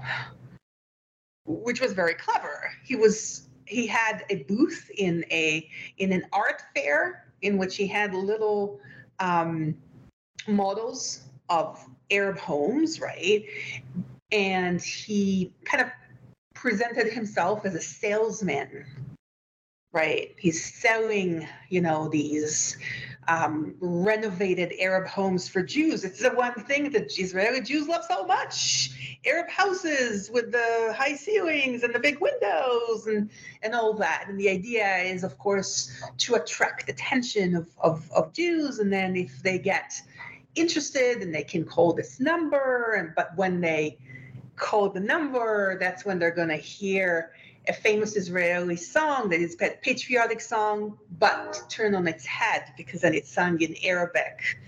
which 1.46 1.80
was 1.80 1.92
very 1.92 2.14
clever. 2.14 2.70
He 2.84 2.96
was 2.96 3.48
he 3.64 3.86
had 3.86 4.24
a 4.28 4.42
booth 4.44 4.90
in 4.96 5.24
a 5.30 5.68
in 5.98 6.12
an 6.12 6.24
art 6.32 6.62
fair 6.74 7.21
in 7.42 7.58
which 7.58 7.76
he 7.76 7.86
had 7.86 8.14
little 8.14 8.80
um, 9.18 9.74
models 10.48 11.22
of 11.48 11.84
Arab 12.10 12.38
homes, 12.38 13.00
right? 13.00 13.44
And 14.30 14.80
he 14.80 15.52
kind 15.64 15.82
of 15.84 15.90
presented 16.54 17.12
himself 17.12 17.66
as 17.66 17.74
a 17.74 17.80
salesman, 17.80 18.86
right? 19.92 20.34
He's 20.38 20.64
selling, 20.64 21.46
you 21.68 21.80
know, 21.80 22.08
these 22.08 22.78
um, 23.28 23.74
renovated 23.80 24.72
Arab 24.78 25.06
homes 25.06 25.48
for 25.48 25.62
Jews. 25.62 26.04
It's 26.04 26.20
the 26.20 26.30
one 26.30 26.54
thing 26.64 26.90
that 26.90 27.18
Israeli 27.18 27.60
Jews 27.60 27.86
love 27.86 28.04
so 28.08 28.24
much. 28.24 29.18
Arab 29.24 29.48
houses 29.48 30.30
with 30.30 30.50
the 30.50 30.94
high 30.96 31.14
ceilings 31.14 31.84
and 31.84 31.94
the 31.94 32.00
big 32.00 32.20
windows 32.20 33.06
and, 33.06 33.30
and 33.62 33.74
all 33.74 33.94
that. 33.94 34.24
And 34.28 34.38
the 34.38 34.48
idea 34.48 34.98
is, 34.98 35.22
of 35.22 35.38
course, 35.38 36.02
to 36.18 36.34
attract 36.34 36.88
attention 36.88 37.54
of, 37.54 37.68
of, 37.78 38.10
of 38.12 38.32
Jews. 38.32 38.80
And 38.80 38.92
then 38.92 39.14
if 39.14 39.42
they 39.42 39.58
get 39.58 39.92
interested 40.54 41.22
and 41.22 41.32
they 41.32 41.44
can 41.44 41.64
call 41.64 41.92
this 41.92 42.18
number, 42.18 42.94
and 42.94 43.14
but 43.14 43.36
when 43.36 43.60
they 43.60 43.98
call 44.56 44.90
the 44.90 45.00
number, 45.00 45.78
that's 45.78 46.04
when 46.04 46.18
they're 46.18 46.34
going 46.34 46.48
to 46.48 46.56
hear 46.56 47.32
a 47.68 47.72
famous 47.72 48.16
Israeli 48.16 48.76
song 48.76 49.28
that 49.30 49.40
is 49.40 49.56
a 49.60 49.70
patriotic 49.82 50.40
song, 50.40 50.98
but 51.18 51.62
turned 51.68 51.94
on 51.94 52.08
its 52.08 52.26
head 52.26 52.72
because 52.76 53.02
then 53.02 53.14
it's 53.14 53.30
sung 53.30 53.60
in 53.60 53.76
Arabic, 53.84 54.58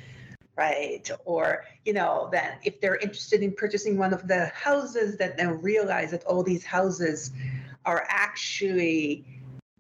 right? 0.57 1.11
Or, 1.25 1.65
you 1.85 1.93
know, 1.93 2.29
that 2.33 2.61
if 2.65 2.81
they're 2.81 2.97
interested 2.97 3.43
in 3.43 3.53
purchasing 3.53 3.99
one 3.99 4.13
of 4.13 4.29
the 4.29 4.47
houses, 4.55 5.17
that 5.19 5.37
they'll 5.37 5.51
realize 5.53 6.13
that 6.13 6.25
all 6.25 6.43
these 6.43 6.65
houses 6.65 7.33
are 7.85 8.07
actually 8.09 9.25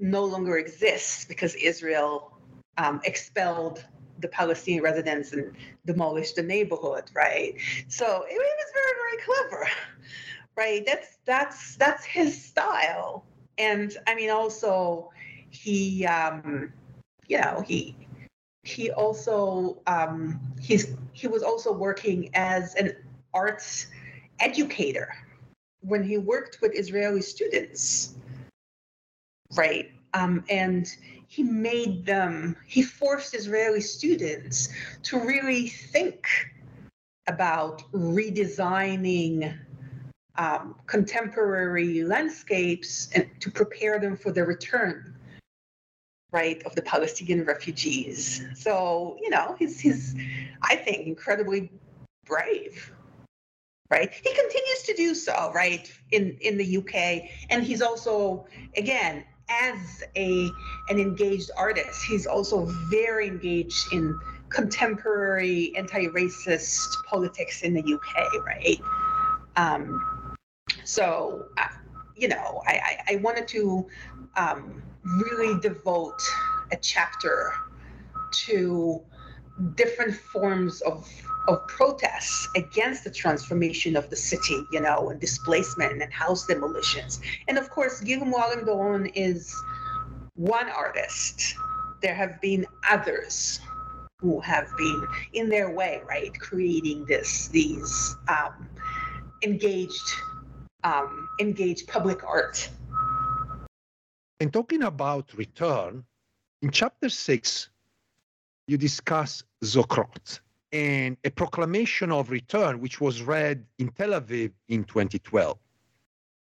no 0.00 0.24
longer 0.24 0.58
exist 0.58 1.28
because 1.28 1.54
Israel 1.54 2.36
um, 2.78 3.00
expelled 3.04 3.84
the 4.18 4.28
Palestinian 4.28 4.82
residents 4.82 5.32
and 5.32 5.52
demolished 5.86 6.36
the 6.36 6.42
neighborhood, 6.42 7.04
right? 7.14 7.54
So 7.88 8.24
it, 8.28 8.32
it 8.32 8.38
was 8.38 8.72
very, 8.74 8.92
very 8.98 9.22
clever 9.22 9.70
right 10.57 10.84
that's 10.86 11.18
that's 11.24 11.76
that's 11.76 12.05
his 12.05 12.40
style. 12.42 13.24
And 13.59 13.96
i 14.07 14.14
mean 14.14 14.30
also 14.30 15.11
he 15.50 16.07
um 16.07 16.72
you 17.28 17.40
know 17.40 17.62
he 17.66 17.96
he 18.64 18.90
also 18.90 19.80
um 19.86 20.40
he's 20.61 20.96
he 21.12 21.28
was 21.28 21.42
also 21.42 21.72
working 21.72 22.30
as 22.34 22.74
an 22.74 22.96
arts 23.32 23.86
educator 24.40 25.14
when 25.80 26.02
he 26.02 26.18
worked 26.18 26.59
with 26.61 26.72
israeli 26.74 27.22
students. 27.22 28.16
Right 29.57 29.92
um 30.14 30.44
and 30.48 30.88
he 31.28 31.42
made 31.42 32.07
them 32.07 32.57
he 32.66 32.82
forced 32.82 33.34
israeli 33.34 33.80
students 33.80 34.68
to 35.02 35.18
really 35.20 35.68
think 35.68 36.26
about 37.26 37.82
redesigning 37.92 39.57
um, 40.37 40.76
contemporary 40.87 42.03
landscapes 42.03 43.09
and 43.14 43.28
to 43.41 43.51
prepare 43.51 43.99
them 43.99 44.16
for 44.16 44.32
the 44.32 44.45
return 44.45 45.14
right 46.32 46.62
of 46.64 46.74
the 46.74 46.82
palestinian 46.82 47.45
refugees. 47.45 48.43
So 48.57 49.16
you 49.22 49.30
know 49.30 49.55
he's 49.59 49.78
he's 49.78 50.14
i 50.62 50.74
think 50.76 51.07
incredibly 51.07 51.70
brave 52.26 52.93
right? 53.91 54.12
He 54.12 54.35
continues 54.35 54.82
to 54.85 54.95
do 54.95 55.14
so 55.14 55.53
right 55.55 55.91
in 56.11 56.37
in 56.41 56.57
the 56.57 56.78
uk 56.78 56.95
and 57.51 57.62
he's 57.62 57.82
also 57.82 58.47
again 58.76 59.24
as 59.49 60.03
a 60.16 60.51
an 60.89 60.99
engaged 60.99 61.51
artist 61.57 62.03
he's 62.09 62.26
also 62.26 62.66
very 62.91 63.28
engaged 63.28 63.93
in 63.93 64.18
contemporary 64.49 65.76
anti-racist 65.76 67.05
politics 67.05 67.62
in 67.62 67.74
the 67.74 67.95
uk 67.95 68.45
right? 68.45 68.80
Um, 69.57 70.13
so, 70.85 71.47
you 72.16 72.28
know, 72.28 72.62
I, 72.66 72.72
I, 73.09 73.14
I 73.14 73.16
wanted 73.16 73.49
to 73.49 73.87
um, 74.37 74.82
really 75.05 75.59
devote 75.61 76.22
a 76.72 76.76
chapter 76.76 77.53
to 78.47 79.01
different 79.74 80.14
forms 80.14 80.80
of 80.82 81.09
of 81.47 81.66
protests 81.68 82.49
against 82.57 83.05
the 83.05 83.11
transformation 83.11 83.97
of 83.97 84.09
the 84.09 84.16
city, 84.16 84.64
you 84.72 84.80
know, 84.80 85.11
and 85.11 85.20
displacement 85.20 86.01
and 86.03 86.11
house 86.11 86.47
demolitions. 86.47 87.20
And 87.49 87.59
of 87.59 87.68
course, 87.68 88.01
Gil 88.01 88.20
Mualem 88.20 88.64
Doron 88.64 89.12
is 89.14 89.55
one 90.37 90.70
artist. 90.70 91.55
There 92.01 92.14
have 92.14 92.41
been 92.41 92.66
others 92.91 93.61
who 94.20 94.41
have 94.41 94.74
been 94.78 95.07
in 95.35 95.51
their 95.51 95.70
way, 95.70 96.01
right, 96.09 96.32
creating 96.39 97.05
this 97.05 97.49
these 97.49 98.16
um, 98.28 98.68
engaged 99.43 100.14
um, 100.85 101.28
engaged 101.41 101.89
public 101.89 102.22
art. 102.24 102.68
And 104.41 104.53
talking 104.53 104.82
about 104.82 105.32
return, 105.35 106.05
in 106.62 106.70
chapter 106.70 107.09
six, 107.09 107.70
you 108.66 108.76
discuss 108.76 109.43
Zochrot 109.62 110.41
and 110.72 111.16
a 111.24 111.30
proclamation 111.30 112.11
of 112.11 112.30
return, 112.30 112.80
which 112.80 113.01
was 113.01 113.22
read 113.22 113.64
in 113.78 113.89
Tel 113.89 114.11
Aviv 114.11 114.53
in 114.68 114.85
2012. 114.85 115.59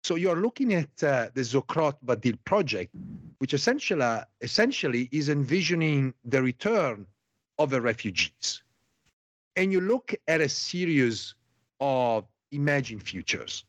So 0.04 0.16
you're 0.16 0.36
looking 0.36 0.74
at 0.74 1.02
uh, 1.02 1.28
the 1.34 1.42
Zochrot 1.42 1.94
Badil 2.04 2.38
project, 2.44 2.94
which 3.38 3.54
essentially, 3.54 4.20
essentially 4.40 5.08
is 5.12 5.28
envisioning 5.28 6.12
the 6.24 6.42
return 6.42 7.06
of 7.58 7.70
the 7.70 7.80
refugees. 7.80 8.62
And 9.56 9.72
you 9.72 9.80
look 9.80 10.14
at 10.26 10.40
a 10.40 10.48
series 10.48 11.34
of 11.80 12.24
imagined 12.50 13.02
futures. 13.02 13.64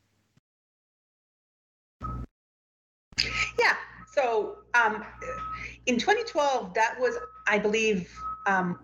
So 4.13 4.57
um, 4.75 5.03
in 5.87 5.97
2012, 5.97 6.73
that 6.75 6.95
was, 6.99 7.17
I 7.47 7.57
believe, 7.57 8.15
um, 8.45 8.77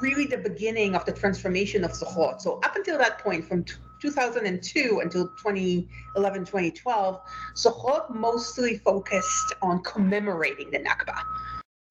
really 0.00 0.26
the 0.26 0.36
beginning 0.36 0.94
of 0.94 1.06
the 1.06 1.12
transformation 1.12 1.84
of 1.84 1.92
Zochrot. 1.92 2.40
So 2.40 2.60
up 2.64 2.76
until 2.76 2.98
that 2.98 3.18
point, 3.18 3.46
from 3.46 3.64
t- 3.64 3.74
2002 4.00 5.00
until 5.02 5.28
2011, 5.28 6.44
2012, 6.44 7.20
Zochrot 7.54 8.14
mostly 8.14 8.76
focused 8.78 9.54
on 9.62 9.82
commemorating 9.84 10.70
the 10.70 10.80
Nakba, 10.80 11.16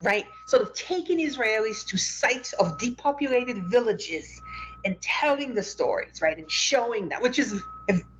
right? 0.03 0.25
Sort 0.45 0.61
of 0.61 0.73
taking 0.75 1.19
Israelis 1.19 1.86
to 1.88 1.97
sites 1.97 2.53
of 2.53 2.78
depopulated 2.78 3.63
villages 3.71 4.39
and 4.86 5.01
telling 5.01 5.55
the 5.55 5.63
stories, 5.63 6.21
right, 6.21 6.38
and 6.38 6.49
showing 6.51 7.09
that, 7.09 7.21
which 7.21 7.39
is 7.39 7.61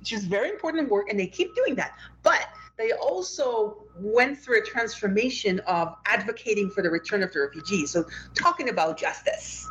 which 0.00 0.12
is 0.12 0.24
very 0.24 0.48
important 0.48 0.88
work, 0.88 1.08
and 1.10 1.20
they 1.20 1.26
keep 1.26 1.54
doing 1.54 1.74
that. 1.76 1.92
But 2.22 2.48
they 2.78 2.92
also 2.92 3.84
went 3.98 4.38
through 4.38 4.60
a 4.60 4.64
transformation 4.64 5.58
of 5.66 5.96
advocating 6.06 6.70
for 6.70 6.80
the 6.80 6.88
return 6.88 7.24
of 7.24 7.32
the 7.32 7.40
refugees. 7.40 7.90
So 7.90 8.04
talking 8.34 8.68
about 8.68 8.96
justice, 8.96 9.68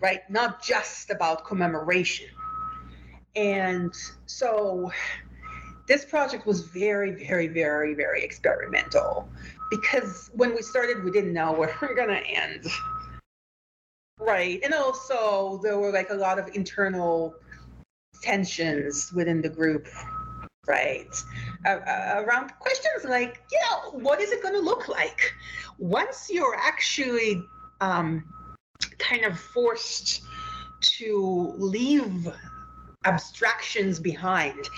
right? 0.00 0.28
Not 0.28 0.60
just 0.60 1.10
about 1.10 1.46
commemoration. 1.46 2.26
And 3.36 3.94
so 4.26 4.90
this 5.86 6.04
project 6.04 6.44
was 6.44 6.62
very, 6.62 7.12
very, 7.12 7.46
very, 7.46 7.94
very 7.94 8.22
experimental 8.24 9.28
because 9.70 10.30
when 10.34 10.52
we 10.54 10.62
started, 10.62 11.04
we 11.04 11.12
didn't 11.12 11.32
know 11.32 11.52
where 11.52 11.74
we 11.80 11.88
are 11.88 11.94
going 11.94 12.08
to 12.08 12.26
end. 12.26 12.66
Right. 14.18 14.60
And 14.64 14.74
also, 14.74 15.60
there 15.62 15.78
were 15.78 15.92
like 15.92 16.10
a 16.10 16.14
lot 16.14 16.38
of 16.38 16.48
internal 16.54 17.34
tensions 18.20 19.12
within 19.12 19.40
the 19.42 19.48
group 19.48 19.86
right? 20.66 21.14
Uh, 21.66 22.22
around 22.24 22.52
questions 22.58 23.04
like, 23.04 23.42
you 23.50 23.58
know, 23.60 23.98
what 23.98 24.20
is 24.20 24.30
it 24.30 24.42
going 24.42 24.54
to 24.54 24.60
look 24.60 24.88
like 24.88 25.34
once 25.78 26.28
you're 26.30 26.54
actually 26.56 27.42
um, 27.80 28.24
kind 28.98 29.24
of 29.24 29.38
forced 29.38 30.22
to 30.80 31.54
leave 31.58 32.28
abstractions 33.04 33.98
behind 33.98 34.68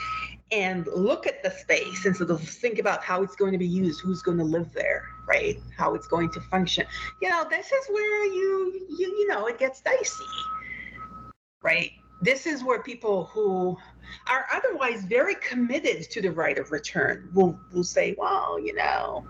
and 0.51 0.87
look 0.95 1.26
at 1.26 1.43
the 1.43 1.51
space 1.51 2.07
and 2.07 2.16
sort 2.16 2.30
of 2.30 2.41
think 2.41 2.78
about 2.78 3.03
how 3.03 3.22
it's 3.22 3.35
going 3.35 3.53
to 3.53 3.59
be 3.59 3.66
used, 3.66 4.01
who's 4.01 4.22
going 4.22 4.39
to 4.39 4.45
live 4.45 4.72
there, 4.72 5.05
right? 5.26 5.61
How 5.76 5.95
it's 5.95 6.07
going 6.07 6.30
to 6.32 6.41
function. 6.41 6.87
You 7.20 7.28
know, 7.28 7.45
this 7.49 7.66
is 7.72 7.87
where 7.91 8.24
you 8.26 8.87
you 8.89 9.07
you 9.07 9.28
know 9.28 9.47
it 9.47 9.59
gets 9.59 9.80
dicey, 9.80 10.24
right? 11.62 11.91
This 12.20 12.46
is 12.46 12.64
where 12.64 12.82
people 12.82 13.24
who 13.24 13.76
are 14.28 14.46
otherwise 14.52 15.04
very 15.04 15.34
committed 15.36 16.10
to 16.10 16.22
the 16.22 16.30
right 16.30 16.58
of 16.58 16.72
return 16.72 17.28
will 17.34 17.58
will 17.72 17.84
say, 17.84 18.14
well, 18.18 18.58
you 18.58 18.74
know, 18.74 19.26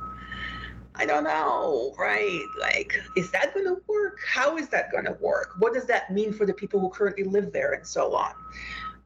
I 0.94 1.06
don't 1.06 1.24
know, 1.24 1.94
right? 1.98 2.44
Like, 2.60 3.00
is 3.16 3.30
that 3.32 3.52
going 3.52 3.66
to 3.66 3.80
work? 3.88 4.18
How 4.26 4.56
is 4.56 4.68
that 4.68 4.92
going 4.92 5.06
to 5.06 5.16
work? 5.20 5.54
What 5.58 5.74
does 5.74 5.86
that 5.86 6.12
mean 6.12 6.32
for 6.32 6.46
the 6.46 6.54
people 6.54 6.78
who 6.78 6.88
currently 6.88 7.24
live 7.24 7.52
there, 7.52 7.72
and 7.72 7.86
so 7.86 8.14
on, 8.14 8.32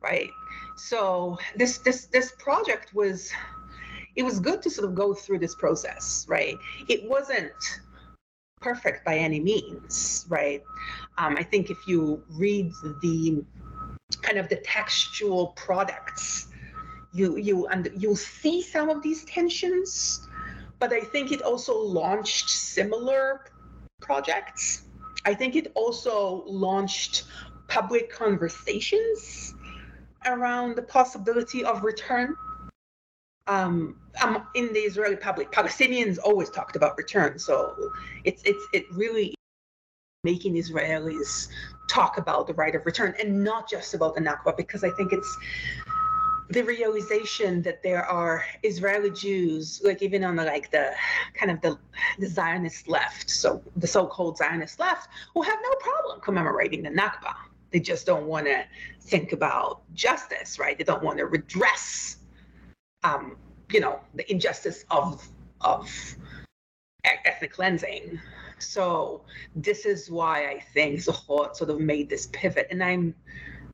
right? 0.03 0.31
So 0.77 1.39
this 1.57 1.79
this 1.79 2.07
this 2.07 2.33
project 2.39 2.95
was, 2.95 3.33
it 4.17 4.23
was 4.23 4.39
good 4.39 4.61
to 4.63 4.71
sort 4.71 4.89
of 4.89 4.95
go 4.95 5.15
through 5.15 5.39
this 5.39 5.55
process, 5.55 6.27
right? 6.29 6.57
It 6.89 7.09
wasn't 7.09 7.53
perfect 8.61 9.05
by 9.05 9.17
any 9.17 9.41
means, 9.41 10.27
right? 10.29 10.63
Um, 11.17 11.37
I 11.37 11.43
think 11.43 11.71
if 11.71 11.87
you 11.87 12.23
read 12.31 12.73
the 13.03 13.45
kind 14.17 14.39
of 14.39 14.49
the 14.49 14.57
textual 14.57 15.49
products. 15.49 16.49
You 17.13 17.37
you 17.37 17.67
and 17.69 17.91
you'll 17.97 18.17
see 18.17 18.63
some 18.63 18.89
of 18.89 19.03
these 19.03 19.25
tensions, 19.25 20.29
but 20.79 20.93
I 20.93 21.01
think 21.01 21.33
it 21.33 21.43
also 21.43 21.79
launched 21.79 22.49
similar 22.49 23.45
projects. 24.01 24.83
I 25.25 25.35
think 25.35 25.57
it 25.57 25.73
also 25.75 26.45
launched 26.47 27.25
public 27.67 28.11
conversations 28.11 29.55
around 30.27 30.77
the 30.77 30.83
possibility 30.83 31.65
of 31.65 31.83
return. 31.83 32.35
Um, 33.47 33.99
um, 34.23 34.47
in 34.55 34.73
the 34.75 34.81
Israeli 34.81 35.17
public, 35.17 35.51
Palestinians 35.51 36.19
always 36.23 36.51
talked 36.51 36.77
about 36.77 36.99
return, 36.99 37.39
so 37.39 37.75
it's 38.25 38.43
it's 38.45 38.65
it 38.75 38.85
really 38.93 39.35
making 40.25 40.55
Israelis 40.55 41.49
talk 41.89 42.19
about 42.19 42.47
the 42.47 42.55
right 42.55 42.75
of 42.75 42.87
return 42.87 43.15
and 43.21 43.43
not 43.43 43.69
just 43.69 43.95
about 43.95 44.15
the 44.15 44.21
Nakba, 44.21 44.57
because 44.57 44.85
I 44.85 44.91
think 44.91 45.13
it's 45.13 45.37
the 46.51 46.63
realization 46.63 47.61
that 47.63 47.83
there 47.83 48.05
are 48.05 48.45
Israeli 48.63 49.11
Jews, 49.11 49.83
like 49.85 50.01
even 50.03 50.25
on 50.25 50.37
the 50.37 50.45
like 50.45 50.71
the 50.71 50.93
kind 51.35 51.51
of 51.51 51.61
the, 51.61 51.79
the 52.19 52.27
Zionist 52.27 52.89
left, 52.89 53.29
so 53.29 53.63
the 53.77 53.87
so-called 53.87 54.39
Zionist 54.39 54.81
left, 54.81 55.09
who 55.35 55.43
have 55.43 55.59
no 55.63 55.75
problem 55.81 56.21
commemorating 56.21 56.83
the 56.83 56.91
Nakba. 56.91 57.35
They 57.71 57.81
just 57.81 58.07
don't 58.07 58.27
want 58.27 58.47
to 58.47 58.65
think 59.03 59.33
about 59.33 59.83
justice, 59.93 60.59
right? 60.59 60.79
They 60.79 60.85
don't 60.85 61.03
want 61.03 61.19
to 61.19 61.27
redress, 61.27 62.17
um, 63.05 63.37
you 63.71 63.81
know, 63.81 64.01
the 64.15 64.31
injustice 64.31 64.85
of 64.91 65.27
of 65.61 65.91
ethnic 67.05 67.53
cleansing 67.53 68.19
so 68.59 69.23
this 69.55 69.87
is 69.87 70.11
why 70.11 70.49
I 70.49 70.61
think 70.75 71.01
Zochrot 71.01 71.57
sort 71.57 71.71
of 71.71 71.81
made 71.81 72.09
this 72.09 72.27
pivot. 72.33 72.69
And 72.71 72.83
I'm 72.83 73.15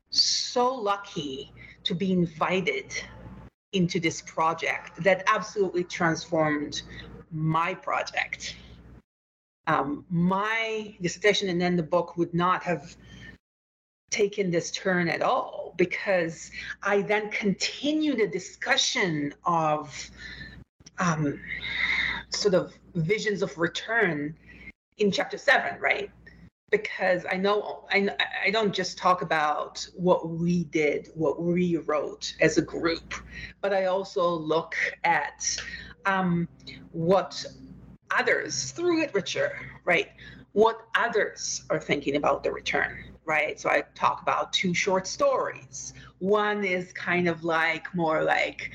so 0.09 0.73
lucky 0.73 1.51
to 1.83 1.93
be 1.93 2.11
invited 2.11 2.93
into 3.73 3.99
this 3.99 4.21
project 4.21 5.03
that 5.03 5.23
absolutely 5.27 5.83
transformed 5.83 6.81
my 7.31 7.73
project. 7.73 8.55
Um, 9.67 10.05
my 10.09 10.95
dissertation 11.01 11.49
and 11.49 11.59
then 11.59 11.75
the 11.75 11.83
book 11.83 12.17
would 12.17 12.33
not 12.33 12.63
have 12.63 12.95
taken 14.11 14.51
this 14.51 14.71
turn 14.71 15.09
at 15.09 15.21
all 15.21 15.73
because 15.77 16.51
I 16.83 17.01
then 17.01 17.29
continued 17.31 18.19
the 18.19 18.27
discussion 18.27 19.33
of 19.43 20.09
um, 20.99 21.39
sort 22.29 22.53
of 22.53 22.73
visions 22.93 23.41
of 23.41 23.57
return 23.57 24.35
in 24.97 25.11
chapter 25.11 25.37
seven, 25.37 25.79
right? 25.79 26.09
Because 26.71 27.25
I 27.29 27.37
know 27.37 27.85
I, 27.91 28.09
I 28.45 28.49
don't 28.49 28.73
just 28.73 28.97
talk 28.97 29.21
about 29.21 29.85
what 29.95 30.29
we 30.29 30.65
did, 30.65 31.09
what 31.13 31.41
we 31.41 31.77
wrote 31.77 32.35
as 32.41 32.57
a 32.57 32.61
group, 32.61 33.13
but 33.61 33.73
I 33.73 33.85
also 33.85 34.27
look 34.27 34.75
at 35.03 35.57
um, 36.05 36.47
what 36.91 37.45
others 38.11 38.71
through 38.71 38.99
literature, 38.99 39.59
right? 39.83 40.09
What 40.53 40.81
others 40.95 41.63
are 41.69 41.79
thinking 41.79 42.15
about 42.15 42.43
the 42.43 42.51
return, 42.51 43.15
right? 43.25 43.59
So 43.59 43.69
I 43.69 43.83
talk 43.93 44.21
about 44.21 44.53
two 44.53 44.73
short 44.73 45.07
stories. 45.07 45.93
One 46.19 46.63
is 46.63 46.93
kind 46.93 47.27
of 47.27 47.43
like 47.43 47.93
more 47.93 48.23
like 48.23 48.71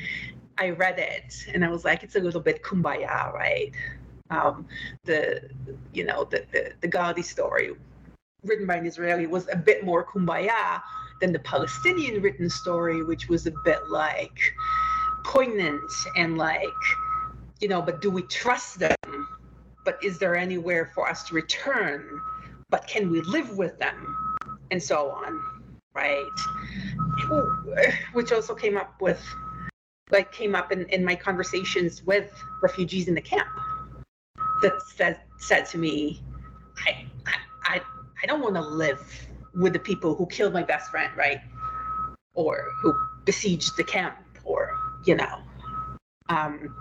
I 0.58 0.70
read 0.70 0.98
it 0.98 1.46
and 1.52 1.64
I 1.64 1.70
was 1.70 1.84
like, 1.84 2.02
it's 2.02 2.16
a 2.16 2.20
little 2.20 2.40
bit 2.40 2.62
kumbaya, 2.62 3.32
right? 3.32 3.72
Um, 4.30 4.66
the 5.04 5.50
you 5.92 6.04
know 6.04 6.24
the, 6.24 6.44
the 6.52 6.72
the 6.80 6.88
Gadi 6.88 7.22
story 7.22 7.72
written 8.44 8.66
by 8.66 8.76
an 8.76 8.86
Israeli 8.86 9.26
was 9.26 9.48
a 9.52 9.56
bit 9.56 9.84
more 9.84 10.04
kumbaya 10.04 10.80
than 11.20 11.32
the 11.32 11.38
Palestinian 11.40 12.22
written 12.22 12.48
story, 12.48 13.04
which 13.04 13.28
was 13.28 13.46
a 13.46 13.52
bit 13.64 13.88
like 13.88 14.54
poignant 15.24 15.90
and 16.16 16.38
like, 16.38 16.64
you 17.60 17.68
know, 17.68 17.82
but 17.82 18.00
do 18.00 18.10
we 18.10 18.22
trust 18.22 18.78
them? 18.78 18.96
But 19.84 20.02
is 20.02 20.18
there 20.18 20.36
anywhere 20.36 20.90
for 20.94 21.08
us 21.08 21.24
to 21.24 21.34
return? 21.34 22.20
But 22.70 22.86
can 22.86 23.10
we 23.10 23.20
live 23.22 23.56
with 23.56 23.78
them? 23.78 24.16
And 24.70 24.82
so 24.82 25.10
on, 25.10 25.42
right? 25.94 26.24
Which 28.12 28.32
also 28.32 28.54
came 28.54 28.76
up 28.76 29.00
with, 29.00 29.22
like, 30.10 30.32
came 30.32 30.54
up 30.54 30.72
in, 30.72 30.86
in 30.86 31.04
my 31.04 31.16
conversations 31.16 32.02
with 32.04 32.32
refugees 32.62 33.08
in 33.08 33.14
the 33.14 33.20
camp 33.20 33.48
that 34.62 34.80
said, 34.94 35.20
said 35.38 35.66
to 35.66 35.78
me, 35.78 36.22
I, 36.86 37.06
I, 37.64 37.80
I 38.22 38.26
don't 38.26 38.40
want 38.40 38.54
to 38.54 38.60
live 38.60 39.28
with 39.54 39.72
the 39.72 39.78
people 39.78 40.14
who 40.14 40.26
killed 40.26 40.52
my 40.52 40.62
best 40.62 40.90
friend, 40.90 41.12
right? 41.16 41.40
Or 42.34 42.68
who 42.80 42.94
besieged 43.24 43.76
the 43.76 43.84
camp, 43.84 44.16
or, 44.44 44.78
you 45.06 45.16
know, 45.16 45.38
um, 46.28 46.76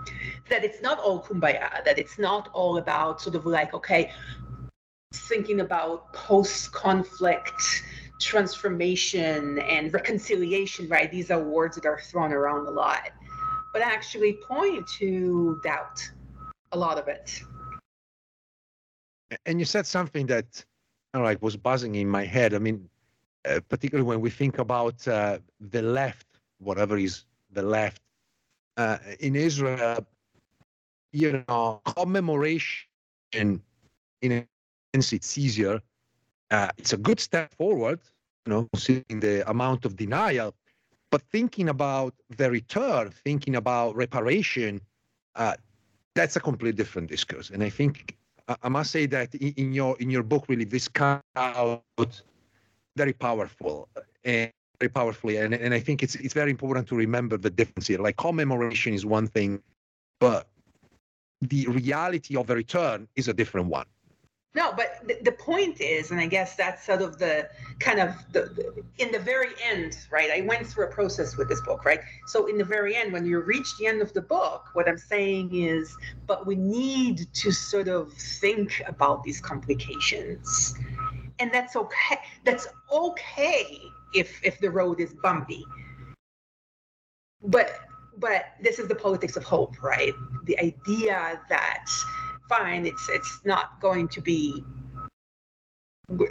that 0.48 0.64
it's 0.64 0.80
not 0.80 0.98
all 0.98 1.22
kumbaya, 1.22 1.84
that 1.84 1.98
it's 1.98 2.18
not 2.18 2.48
all 2.52 2.78
about 2.78 3.20
sort 3.20 3.34
of 3.34 3.46
like, 3.46 3.74
okay, 3.74 4.12
thinking 5.12 5.60
about 5.60 6.12
post 6.12 6.72
conflict 6.72 7.82
transformation 8.20 9.58
and 9.58 9.92
reconciliation, 9.92 10.88
right? 10.88 11.10
These 11.10 11.30
are 11.30 11.42
words 11.42 11.74
that 11.76 11.86
are 11.86 12.00
thrown 12.00 12.32
around 12.32 12.66
a 12.66 12.70
lot, 12.70 13.10
but 13.72 13.82
actually 13.82 14.34
point 14.34 14.86
to 14.98 15.60
doubt, 15.64 16.00
a 16.72 16.78
lot 16.78 16.98
of 16.98 17.08
it. 17.08 17.42
And 19.46 19.58
you 19.58 19.64
said 19.64 19.86
something 19.86 20.26
that 20.26 20.64
like 21.14 21.42
was 21.42 21.56
buzzing 21.56 21.94
in 21.96 22.08
my 22.08 22.24
head. 22.24 22.54
I 22.54 22.58
mean, 22.58 22.88
uh, 23.48 23.60
particularly 23.68 24.06
when 24.06 24.20
we 24.20 24.30
think 24.30 24.58
about 24.58 25.06
uh, 25.08 25.38
the 25.60 25.82
left, 25.82 26.26
whatever 26.58 26.96
is 26.98 27.24
the 27.52 27.62
left 27.62 28.02
uh, 28.76 28.98
in 29.18 29.34
Israel, 29.34 30.06
you 31.12 31.44
know, 31.48 31.80
commemoration 31.84 32.86
in 33.32 33.62
a 34.22 34.46
sense 34.94 35.12
it's 35.12 35.38
easier. 35.38 35.80
Uh, 36.50 36.68
it's 36.78 36.92
a 36.92 36.96
good 36.96 37.20
step 37.20 37.54
forward, 37.54 38.00
you 38.44 38.52
know, 38.52 38.68
considering 38.72 39.20
the 39.20 39.48
amount 39.48 39.84
of 39.84 39.96
denial. 39.96 40.54
But 41.10 41.22
thinking 41.22 41.68
about 41.68 42.14
the 42.36 42.50
return, 42.50 43.10
thinking 43.10 43.56
about 43.56 43.96
reparation, 43.96 44.80
uh, 45.34 45.54
that's 46.14 46.36
a 46.36 46.40
completely 46.40 46.76
different 46.76 47.08
discourse. 47.08 47.50
And 47.50 47.62
I 47.62 47.70
think 47.70 48.16
I 48.62 48.68
must 48.68 48.90
say 48.90 49.06
that 49.06 49.34
in 49.34 49.72
your 49.72 49.96
in 50.00 50.10
your 50.10 50.22
book, 50.22 50.46
really, 50.48 50.64
this 50.64 50.88
comes 50.88 51.22
out 51.36 51.82
very 52.96 53.12
powerful 53.12 53.88
and 54.24 54.50
very 54.80 54.90
powerfully, 54.90 55.36
and 55.36 55.54
and 55.54 55.74
I 55.74 55.80
think 55.80 56.02
it's 56.02 56.16
it's 56.16 56.34
very 56.34 56.50
important 56.50 56.88
to 56.88 56.96
remember 56.96 57.36
the 57.36 57.50
difference 57.50 57.86
here. 57.86 57.98
Like 57.98 58.16
commemoration 58.16 58.94
is 58.94 59.06
one 59.06 59.26
thing, 59.26 59.62
but 60.18 60.48
the 61.40 61.66
reality 61.68 62.36
of 62.36 62.46
the 62.46 62.56
return 62.56 63.08
is 63.16 63.28
a 63.28 63.32
different 63.32 63.68
one. 63.68 63.86
No, 64.52 64.72
but 64.76 65.06
the, 65.06 65.16
the 65.22 65.32
point 65.32 65.80
is, 65.80 66.10
and 66.10 66.18
I 66.18 66.26
guess 66.26 66.56
that's 66.56 66.84
sort 66.84 67.02
of 67.02 67.18
the 67.18 67.48
kind 67.78 68.00
of 68.00 68.16
the, 68.32 68.42
the, 68.42 68.82
in 68.98 69.12
the 69.12 69.18
very 69.20 69.50
end, 69.62 69.96
right? 70.10 70.28
I 70.30 70.40
went 70.40 70.66
through 70.66 70.86
a 70.86 70.90
process 70.90 71.36
with 71.36 71.48
this 71.48 71.60
book, 71.60 71.84
right? 71.84 72.00
So 72.26 72.46
in 72.46 72.58
the 72.58 72.64
very 72.64 72.96
end, 72.96 73.12
when 73.12 73.24
you 73.24 73.38
reach 73.40 73.78
the 73.78 73.86
end 73.86 74.02
of 74.02 74.12
the 74.12 74.22
book, 74.22 74.70
what 74.72 74.88
I'm 74.88 74.98
saying 74.98 75.54
is, 75.54 75.96
but 76.26 76.48
we 76.48 76.56
need 76.56 77.32
to 77.32 77.52
sort 77.52 77.86
of 77.86 78.12
think 78.12 78.82
about 78.88 79.22
these 79.22 79.40
complications, 79.40 80.74
and 81.38 81.52
that's 81.52 81.76
okay. 81.76 82.18
That's 82.44 82.66
okay 82.92 83.80
if 84.14 84.40
if 84.42 84.58
the 84.58 84.70
road 84.70 84.98
is 84.98 85.14
bumpy. 85.22 85.64
But 87.44 87.70
but 88.16 88.46
this 88.60 88.80
is 88.80 88.88
the 88.88 88.96
politics 88.96 89.36
of 89.36 89.44
hope, 89.44 89.80
right? 89.80 90.12
The 90.44 90.58
idea 90.58 91.40
that 91.48 91.86
fine. 92.50 92.84
It's 92.84 93.08
it's 93.08 93.40
not 93.44 93.80
going 93.80 94.08
to 94.08 94.20
be 94.20 94.64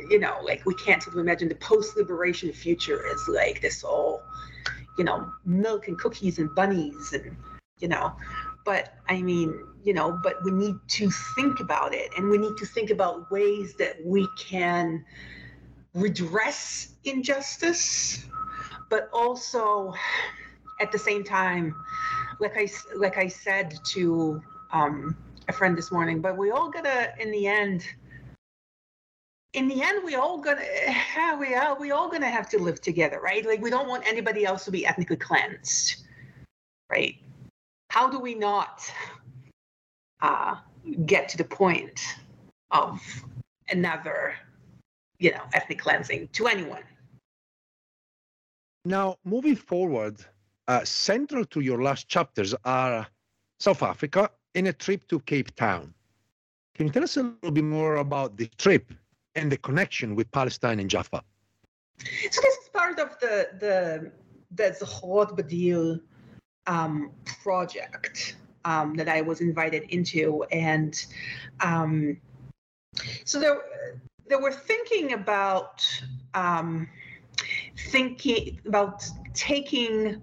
you 0.10 0.20
know, 0.20 0.40
like 0.44 0.66
we 0.66 0.76
can't 0.76 1.02
sort 1.02 1.16
of 1.16 1.22
imagine 1.22 1.48
the 1.48 1.56
post-liberation 1.56 2.52
future 2.52 3.02
is 3.08 3.28
like 3.30 3.62
this 3.62 3.84
all, 3.84 4.22
you 4.98 5.06
know, 5.06 5.32
milk 5.46 5.88
and 5.88 5.98
cookies 5.98 6.38
and 6.38 6.54
bunnies 6.54 7.14
and 7.14 7.36
you 7.80 7.88
know. 7.88 8.14
But 8.66 8.94
I 9.08 9.22
mean, 9.22 9.66
you 9.84 9.94
know, 9.94 10.20
but 10.22 10.44
we 10.44 10.52
need 10.52 10.76
to 10.90 11.10
think 11.36 11.62
about 11.62 11.94
it 11.94 12.12
and 12.18 12.30
we 12.30 12.38
need 12.38 12.58
to 12.58 12.66
think 12.66 12.90
about 12.90 13.32
ways 13.32 13.76
that 13.76 13.96
we 14.04 14.28
can 14.38 15.06
redress 15.94 16.96
injustice, 17.06 18.26
but 18.90 19.10
also 19.14 19.94
at 20.82 20.92
the 20.92 21.00
same 21.00 21.24
time, 21.24 21.74
like 22.40 22.58
I 22.58 22.70
like 22.96 23.18
I 23.18 23.28
said 23.30 23.78
to 23.94 24.42
um, 24.72 25.16
a 25.50 25.54
friend 25.54 25.76
this 25.76 25.92
morning, 25.92 26.22
but 26.22 26.38
we 26.38 26.52
all 26.52 26.70
gotta, 26.70 27.12
in 27.20 27.32
the 27.32 27.48
end, 27.48 27.86
in 29.54 29.68
the 29.68 29.82
end, 29.82 30.04
we 30.06 30.16
all 30.16 30.38
gonna, 30.38 30.62
we 31.40 31.56
are, 31.56 31.78
we 31.80 31.92
all 31.92 32.08
gonna 32.08 32.30
have 32.30 32.48
to 32.50 32.60
live 32.60 32.80
together, 32.82 33.20
right? 33.20 33.46
Like 33.46 33.62
we 33.62 33.72
don't 33.72 33.88
want 33.88 34.08
anybody 34.08 34.46
else 34.46 34.64
to 34.66 34.72
be 34.72 34.86
ethnically 34.86 35.18
cleansed, 35.18 36.04
right? 36.90 37.16
How 37.90 38.08
do 38.08 38.20
we 38.20 38.36
not 38.36 38.90
uh, 40.22 40.56
get 41.08 41.28
to 41.30 41.38
the 41.38 41.44
point 41.44 42.00
of 42.70 43.02
another, 43.70 44.36
you 45.18 45.32
know, 45.32 45.42
ethnic 45.54 45.80
cleansing 45.80 46.30
to 46.34 46.46
anyone? 46.46 46.84
Now, 48.86 49.18
moving 49.26 49.56
forward, 49.56 50.24
uh, 50.68 50.86
central 50.86 51.44
to 51.46 51.60
your 51.62 51.82
last 51.82 52.08
chapters 52.08 52.54
are 52.64 53.08
South 53.60 53.82
Africa 53.82 54.30
in 54.56 54.68
a 54.68 54.74
trip 54.74 55.08
to 55.10 55.20
Cape 55.22 55.56
Town. 55.56 55.94
Can 56.76 56.88
you 56.88 56.94
tell 56.94 57.04
us 57.04 57.18
a 57.18 57.24
little 57.24 57.52
bit 57.52 57.64
more 57.64 57.98
about 57.98 58.38
the 58.38 58.48
trip 58.58 58.94
and 59.36 59.52
the 59.52 59.58
connection 59.58 60.16
with 60.16 60.32
Palestine 60.32 60.80
and 60.80 60.90
Jaffa? 60.90 61.24
So 62.00 62.42
this 62.42 62.58
is 62.58 62.70
part 62.74 63.00
of 63.00 63.20
the 63.20 63.50
the 63.60 64.12
the 64.52 64.76
Zochrot 64.80 65.38
Badil 65.38 66.00
um, 66.68 67.12
project 67.44 68.38
um, 68.66 68.96
that 68.96 69.10
I 69.10 69.22
was 69.22 69.42
invited 69.42 69.84
into, 69.90 70.44
and 70.52 70.96
um, 71.60 72.18
so 73.26 73.40
there 73.40 73.60
they 74.30 74.36
were 74.36 74.54
thinking 74.54 75.14
about 75.14 75.86
um, 76.34 76.88
thinking 77.90 78.60
about 78.66 79.04
taking 79.34 80.22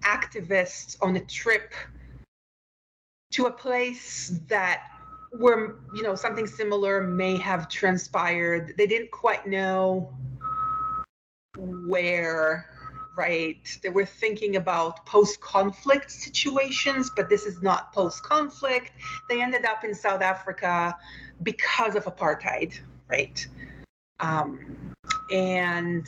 activists 0.00 0.96
on 1.00 1.16
a 1.16 1.24
trip 1.26 1.72
to 3.32 3.46
a 3.46 3.50
place 3.50 4.40
that 4.48 4.84
where 5.30 5.76
you 5.94 6.02
know 6.02 6.14
something 6.14 6.46
similar 6.46 7.02
may 7.02 7.36
have 7.36 7.68
transpired. 7.68 8.74
They 8.76 8.86
didn't 8.86 9.10
quite 9.10 9.46
know 9.46 10.14
where 11.56 12.66
right? 13.14 13.78
They 13.82 13.90
were 13.90 14.06
thinking 14.06 14.56
about 14.56 15.04
post-conflict 15.04 16.10
situations 16.10 17.10
but 17.14 17.28
this 17.28 17.44
is 17.44 17.60
not 17.62 17.92
post-conflict. 17.92 18.92
They 19.28 19.42
ended 19.42 19.66
up 19.66 19.84
in 19.84 19.94
south 19.94 20.22
africa 20.22 20.96
because 21.42 21.94
of 21.94 22.04
apartheid 22.04 22.78
right? 23.08 23.46
Um, 24.20 24.94
and 25.30 26.06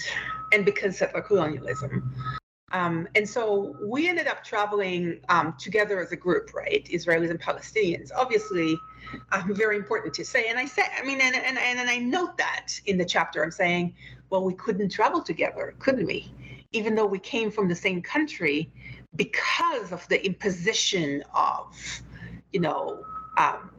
and 0.53 0.65
because 0.65 1.03
of 1.03 1.13
colonialism 1.25 2.15
um, 2.75 3.07
and 3.15 3.27
so 3.27 3.77
we 3.81 4.09
ended 4.09 4.27
up 4.27 4.43
traveling 4.43 5.21
um, 5.29 5.55
together 5.61 6.01
as 6.01 6.11
a 6.11 6.17
group, 6.17 6.53
right? 6.53 6.85
Israelis 6.93 7.31
and 7.31 7.41
Palestinians. 7.41 8.11
Obviously, 8.15 8.77
um, 9.31 9.55
very 9.55 9.77
important 9.77 10.13
to 10.15 10.25
say. 10.25 10.49
And 10.49 10.59
I 10.59 10.67
say, 10.67 10.83
I 10.99 11.05
mean, 11.05 11.21
and, 11.21 11.37
and, 11.37 11.57
and 11.57 11.89
I 11.89 11.99
note 11.99 12.37
that 12.39 12.73
in 12.87 12.99
the 12.99 13.05
chapter, 13.05 13.45
I'm 13.45 13.53
saying, 13.53 13.95
well, 14.29 14.43
we 14.43 14.55
couldn't 14.55 14.89
travel 14.89 15.23
together, 15.23 15.77
couldn't 15.79 16.05
we? 16.05 16.35
Even 16.73 16.97
though 16.97 17.07
we 17.07 17.21
came 17.21 17.53
from 17.53 17.69
the 17.69 17.77
same 17.77 18.03
country 18.03 18.73
because 19.15 19.93
of 19.93 20.07
the 20.09 20.27
imposition 20.27 21.23
of, 21.33 21.77
you 22.53 22.59
know, 22.59 23.05
um, 23.37 23.71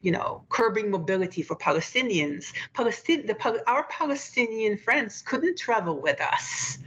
you 0.00 0.12
know, 0.12 0.44
curbing 0.48 0.90
mobility 0.90 1.42
for 1.42 1.56
Palestinians. 1.56 2.54
Palestine, 2.72 3.26
the, 3.26 3.62
our 3.66 3.84
Palestinian 3.90 4.78
friends 4.78 5.20
couldn't 5.20 5.58
travel 5.58 6.00
with 6.00 6.22
us 6.22 6.78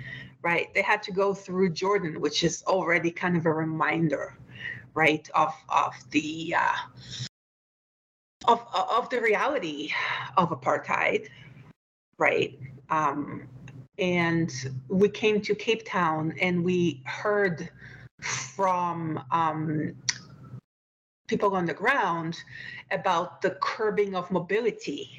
right? 0.43 0.71
They 0.73 0.81
had 0.81 1.01
to 1.03 1.11
go 1.11 1.33
through 1.33 1.69
Jordan, 1.69 2.19
which 2.21 2.43
is 2.43 2.63
already 2.67 3.09
kind 3.09 3.35
of 3.37 3.45
a 3.45 3.51
reminder, 3.51 4.37
right, 4.93 5.27
of 5.33 5.53
of 5.69 5.93
the 6.11 6.55
uh, 6.57 7.27
of 8.45 8.65
of 8.73 9.09
the 9.09 9.21
reality 9.21 9.91
of 10.37 10.49
apartheid, 10.49 11.29
right? 12.17 12.59
Um, 12.89 13.47
and 13.97 14.51
we 14.89 15.09
came 15.09 15.41
to 15.41 15.55
Cape 15.55 15.85
Town 15.85 16.33
and 16.41 16.63
we 16.63 17.01
heard 17.05 17.69
from 18.21 19.23
um, 19.31 19.95
people 21.27 21.55
on 21.55 21.65
the 21.65 21.73
ground 21.73 22.41
about 22.91 23.41
the 23.41 23.51
curbing 23.61 24.15
of 24.15 24.29
mobility 24.31 25.09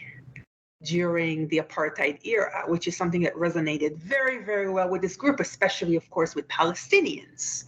during 0.84 1.48
the 1.48 1.58
apartheid 1.58 2.24
era, 2.24 2.64
which 2.66 2.86
is 2.86 2.96
something 2.96 3.22
that 3.22 3.34
resonated 3.34 3.96
very, 3.96 4.44
very 4.44 4.70
well 4.70 4.88
with 4.88 5.02
this 5.02 5.16
group, 5.16 5.40
especially, 5.40 5.96
of 5.96 6.08
course, 6.10 6.34
with 6.34 6.46
Palestinians, 6.48 7.64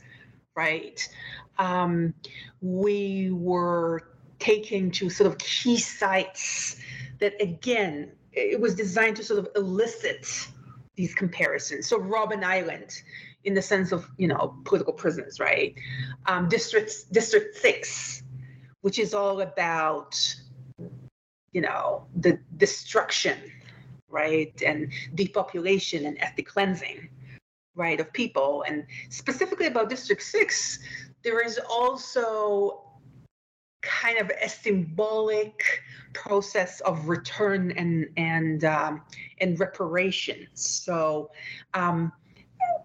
right? 0.55 1.09
Um, 1.59 2.15
we 2.61 3.31
were 3.33 4.13
taken 4.39 4.91
to 4.93 5.09
sort 5.09 5.27
of 5.31 5.39
key 5.39 5.79
sites 5.79 6.77
that, 7.21 7.35
again, 7.41 8.13
it 8.33 8.61
was 8.61 8.75
designed 8.75 9.17
to 9.17 9.25
sort 9.25 9.39
of 9.39 9.49
elicit 9.57 10.49
these 10.95 11.15
comparisons. 11.15 11.87
So, 11.87 11.99
Robben 11.99 12.45
Island, 12.45 13.03
in 13.45 13.55
the 13.55 13.63
sense 13.63 13.93
of 13.93 14.11
you 14.19 14.29
know 14.29 14.57
political 14.65 14.93
prisoners, 14.93 15.41
right? 15.41 15.75
Um, 16.27 16.49
District 16.49 16.93
District 17.13 17.57
Six, 17.57 18.23
which 18.83 18.99
is 18.99 19.15
all 19.15 19.41
about 19.41 20.19
you 21.57 21.63
know 21.63 22.05
the 22.17 22.39
destruction, 22.59 23.39
right, 24.11 24.53
and 24.61 24.93
depopulation 25.15 26.05
and 26.05 26.19
ethnic 26.21 26.47
cleansing, 26.47 27.09
right, 27.75 27.99
of 27.99 28.13
people, 28.13 28.63
and 28.69 28.85
specifically 29.09 29.65
about 29.65 29.89
District 29.89 30.23
Six, 30.23 30.81
there 31.25 31.41
is 31.41 31.59
also 31.71 32.83
kind 33.81 34.19
of 34.19 34.31
a 34.43 34.51
symbolic 34.51 35.65
process 36.13 36.81
of 36.81 37.09
return 37.09 37.71
and 37.71 38.07
and 38.19 38.65
um, 38.67 39.01
and 39.41 39.59
reparations. 39.59 40.61
So 40.85 41.31
um, 41.73 42.13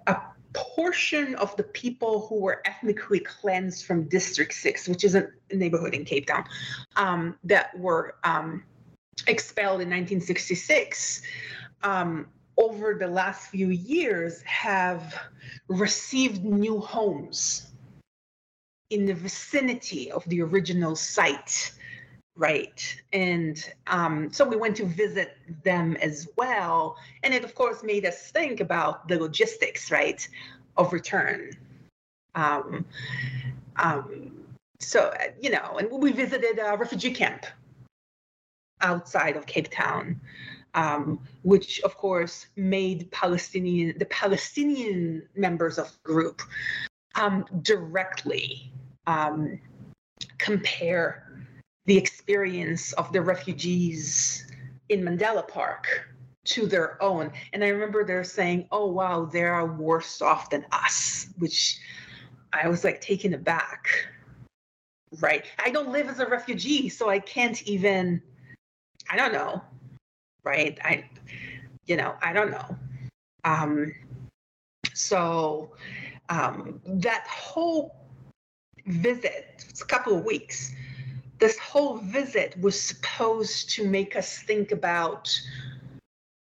a 0.07 0.15
portion 0.53 1.35
of 1.35 1.55
the 1.55 1.63
people 1.63 2.27
who 2.27 2.39
were 2.41 2.61
ethnically 2.65 3.19
cleansed 3.19 3.85
from 3.85 4.07
District 4.07 4.53
6, 4.53 4.87
which 4.87 5.03
is 5.03 5.15
a 5.15 5.27
neighborhood 5.51 5.93
in 5.93 6.05
Cape 6.05 6.27
Town, 6.27 6.45
um, 6.95 7.37
that 7.43 7.77
were 7.77 8.15
um, 8.23 8.63
expelled 9.27 9.81
in 9.81 9.89
1966, 9.89 11.21
um, 11.83 12.27
over 12.57 12.93
the 12.93 13.07
last 13.07 13.49
few 13.49 13.69
years 13.69 14.41
have 14.43 15.17
received 15.67 16.43
new 16.43 16.79
homes 16.79 17.67
in 18.89 19.05
the 19.05 19.13
vicinity 19.13 20.11
of 20.11 20.23
the 20.25 20.41
original 20.41 20.95
site 20.95 21.71
right 22.35 23.01
and 23.11 23.73
um, 23.87 24.31
so 24.31 24.47
we 24.47 24.55
went 24.55 24.75
to 24.75 24.85
visit 24.85 25.37
them 25.63 25.97
as 25.97 26.27
well 26.37 26.97
and 27.23 27.33
it 27.33 27.43
of 27.43 27.53
course 27.55 27.83
made 27.83 28.05
us 28.05 28.31
think 28.31 28.59
about 28.59 29.07
the 29.07 29.19
logistics 29.19 29.91
right 29.91 30.27
of 30.77 30.93
return. 30.93 31.51
Um, 32.33 32.85
um, 33.75 34.41
so 34.79 35.13
you 35.39 35.51
know 35.51 35.77
and 35.77 35.89
we 35.91 36.11
visited 36.11 36.59
a 36.59 36.75
refugee 36.75 37.13
camp 37.13 37.45
outside 38.81 39.37
of 39.37 39.45
cape 39.45 39.69
town 39.69 40.19
um, 40.73 41.19
which 41.43 41.79
of 41.81 41.95
course 41.97 42.47
made 42.55 43.11
palestinian 43.11 43.97
the 43.99 44.05
palestinian 44.05 45.21
members 45.35 45.77
of 45.77 45.91
the 45.91 46.11
group 46.11 46.41
um, 47.15 47.45
directly 47.61 48.71
um, 49.05 49.59
compare 50.37 51.30
the 51.85 51.97
experience 51.97 52.93
of 52.93 53.11
the 53.11 53.21
refugees 53.21 54.47
in 54.89 55.01
Mandela 55.01 55.47
Park 55.47 56.07
to 56.43 56.65
their 56.65 57.01
own. 57.01 57.31
And 57.53 57.63
I 57.63 57.69
remember 57.69 58.03
they're 58.03 58.23
saying, 58.23 58.67
oh, 58.71 58.87
wow, 58.87 59.25
they're 59.25 59.65
worse 59.65 60.21
off 60.21 60.49
than 60.49 60.65
us, 60.71 61.27
which 61.37 61.79
I 62.53 62.67
was 62.67 62.83
like 62.83 63.01
taken 63.01 63.33
aback. 63.33 63.87
Right. 65.19 65.45
I 65.63 65.69
don't 65.71 65.91
live 65.91 66.07
as 66.07 66.19
a 66.19 66.25
refugee, 66.25 66.89
so 66.89 67.09
I 67.09 67.19
can't 67.19 67.61
even, 67.67 68.21
I 69.09 69.17
don't 69.17 69.33
know. 69.33 69.61
Right. 70.43 70.79
I, 70.83 71.09
you 71.85 71.97
know, 71.97 72.15
I 72.21 72.33
don't 72.33 72.51
know. 72.51 72.77
Um, 73.43 73.93
so 74.93 75.71
um, 76.29 76.79
that 76.85 77.27
whole 77.27 77.95
visit, 78.85 79.65
it's 79.69 79.81
a 79.81 79.85
couple 79.85 80.17
of 80.17 80.25
weeks, 80.25 80.73
this 81.41 81.57
whole 81.57 81.97
visit 81.97 82.55
was 82.61 82.79
supposed 82.79 83.71
to 83.71 83.85
make 83.85 84.15
us 84.15 84.37
think 84.43 84.71
about 84.71 85.27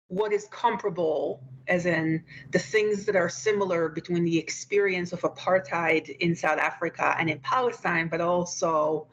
what 0.10 0.34
is 0.34 0.46
comparable, 0.52 1.42
as 1.70 1.86
in 1.86 2.22
the 2.52 2.60
things 2.60 3.06
that 3.06 3.16
are 3.16 3.30
similar 3.30 3.88
between 3.88 4.26
the 4.26 4.38
experience 4.38 5.14
of 5.14 5.22
apartheid 5.22 6.10
in 6.18 6.36
South 6.36 6.60
Africa 6.60 7.16
and 7.18 7.30
in 7.30 7.40
Palestine, 7.40 8.10
but 8.10 8.20
also 8.20 9.08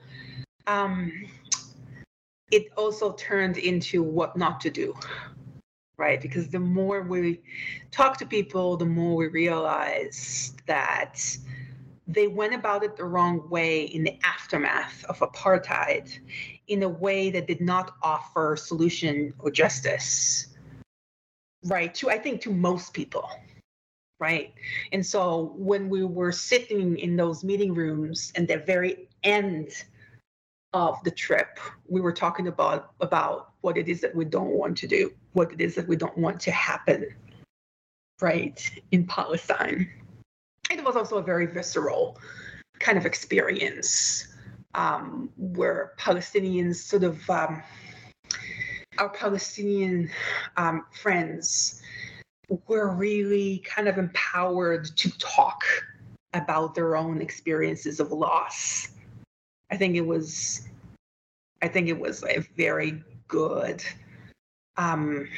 um, 0.66 1.12
it 2.50 2.66
also 2.76 3.12
turned 3.12 3.56
into 3.56 4.02
what 4.02 4.36
not 4.36 4.60
to 4.60 4.70
do, 4.70 4.92
right? 5.96 6.20
Because 6.20 6.48
the 6.48 6.58
more 6.58 7.02
we 7.02 7.40
talk 7.92 8.18
to 8.18 8.26
people, 8.26 8.76
the 8.76 8.86
more 8.86 9.14
we 9.14 9.28
realize 9.28 10.52
that 10.66 11.24
they 12.12 12.26
went 12.26 12.54
about 12.54 12.82
it 12.82 12.96
the 12.96 13.04
wrong 13.04 13.48
way 13.48 13.82
in 13.82 14.04
the 14.04 14.18
aftermath 14.24 15.04
of 15.04 15.18
apartheid 15.20 16.18
in 16.68 16.82
a 16.82 16.88
way 16.88 17.30
that 17.30 17.46
did 17.46 17.60
not 17.60 17.94
offer 18.02 18.56
solution 18.56 19.32
or 19.38 19.50
justice 19.50 20.48
right 21.64 21.94
to 21.94 22.10
i 22.10 22.18
think 22.18 22.40
to 22.40 22.50
most 22.50 22.92
people 22.92 23.28
right? 24.20 24.52
And 24.92 25.04
so 25.04 25.54
when 25.56 25.88
we 25.88 26.04
were 26.04 26.30
sitting 26.30 26.98
in 26.98 27.16
those 27.16 27.42
meeting 27.42 27.74
rooms 27.74 28.32
and 28.36 28.46
the 28.46 28.58
very 28.58 29.08
end 29.24 29.70
of 30.72 31.02
the 31.02 31.10
trip 31.10 31.58
we 31.88 32.00
were 32.00 32.12
talking 32.12 32.46
about 32.46 32.92
about 33.00 33.50
what 33.62 33.76
it 33.76 33.88
is 33.88 34.00
that 34.00 34.14
we 34.14 34.24
don't 34.24 34.50
want 34.50 34.78
to 34.78 34.86
do 34.86 35.12
what 35.32 35.52
it 35.52 35.60
is 35.60 35.74
that 35.74 35.88
we 35.88 35.96
don't 35.96 36.16
want 36.16 36.38
to 36.38 36.52
happen 36.52 37.04
right 38.20 38.70
in 38.92 39.04
palestine 39.04 39.90
it 40.78 40.84
was 40.84 40.96
also 40.96 41.18
a 41.18 41.22
very 41.22 41.46
visceral 41.46 42.18
kind 42.78 42.96
of 42.96 43.06
experience 43.06 44.28
um, 44.74 45.30
where 45.36 45.92
Palestinians 45.98 46.76
sort 46.76 47.04
of 47.04 47.28
um, 47.28 47.62
our 48.98 49.08
Palestinian 49.08 50.10
um, 50.56 50.84
friends 50.92 51.82
were 52.66 52.90
really 52.90 53.58
kind 53.58 53.88
of 53.88 53.98
empowered 53.98 54.84
to 54.96 55.10
talk 55.18 55.62
about 56.34 56.74
their 56.74 56.96
own 56.96 57.20
experiences 57.20 58.00
of 58.00 58.12
loss. 58.12 58.88
I 59.70 59.76
think 59.76 59.96
it 59.96 60.06
was, 60.06 60.68
I 61.62 61.68
think 61.68 61.88
it 61.88 61.98
was 61.98 62.24
a 62.24 62.40
very 62.56 63.02
good 63.28 63.84
um, 64.76 65.28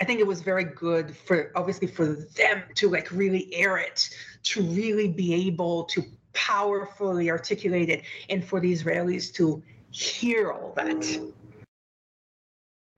I 0.00 0.04
think 0.04 0.18
it 0.18 0.26
was 0.26 0.40
very 0.40 0.64
good 0.64 1.16
for 1.16 1.52
obviously 1.54 1.86
for 1.86 2.06
them 2.06 2.62
to 2.74 2.88
like 2.90 3.10
really 3.12 3.54
air 3.54 3.76
it, 3.76 4.10
to 4.44 4.62
really 4.62 5.08
be 5.08 5.32
able 5.46 5.84
to 5.84 6.02
powerfully 6.32 7.30
articulate 7.30 7.88
it, 7.88 8.02
and 8.28 8.44
for 8.44 8.58
the 8.60 8.72
Israelis 8.72 9.32
to 9.34 9.62
hear 9.90 10.50
all 10.50 10.72
that. 10.76 11.20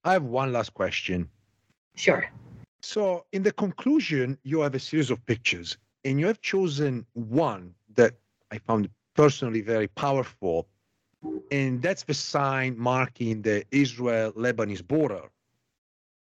I 0.05 0.13
have 0.15 0.25
one 0.25 0.53
last 0.53 0.73
question. 0.73 1.29
Sure. 1.97 2.31
So, 2.81 3.25
in 3.33 3.43
the 3.43 3.53
conclusion, 3.53 4.39
you 4.43 4.61
have 4.61 4.75
a 4.75 4.79
series 4.79 5.11
of 5.11 5.25
pictures, 5.27 5.77
and 6.05 6.19
you 6.19 6.27
have 6.27 6.41
chosen 6.41 7.05
one 7.13 7.75
that 7.95 8.15
I 8.51 8.59
found 8.59 8.89
personally 9.15 9.61
very 9.61 9.89
powerful, 9.89 10.69
and 11.51 11.83
that's 11.83 12.05
the 12.05 12.15
sign 12.15 12.79
marking 12.79 13.43
the 13.43 13.65
Israel 13.71 14.33
Lebanese 14.33 14.87
border 14.87 15.29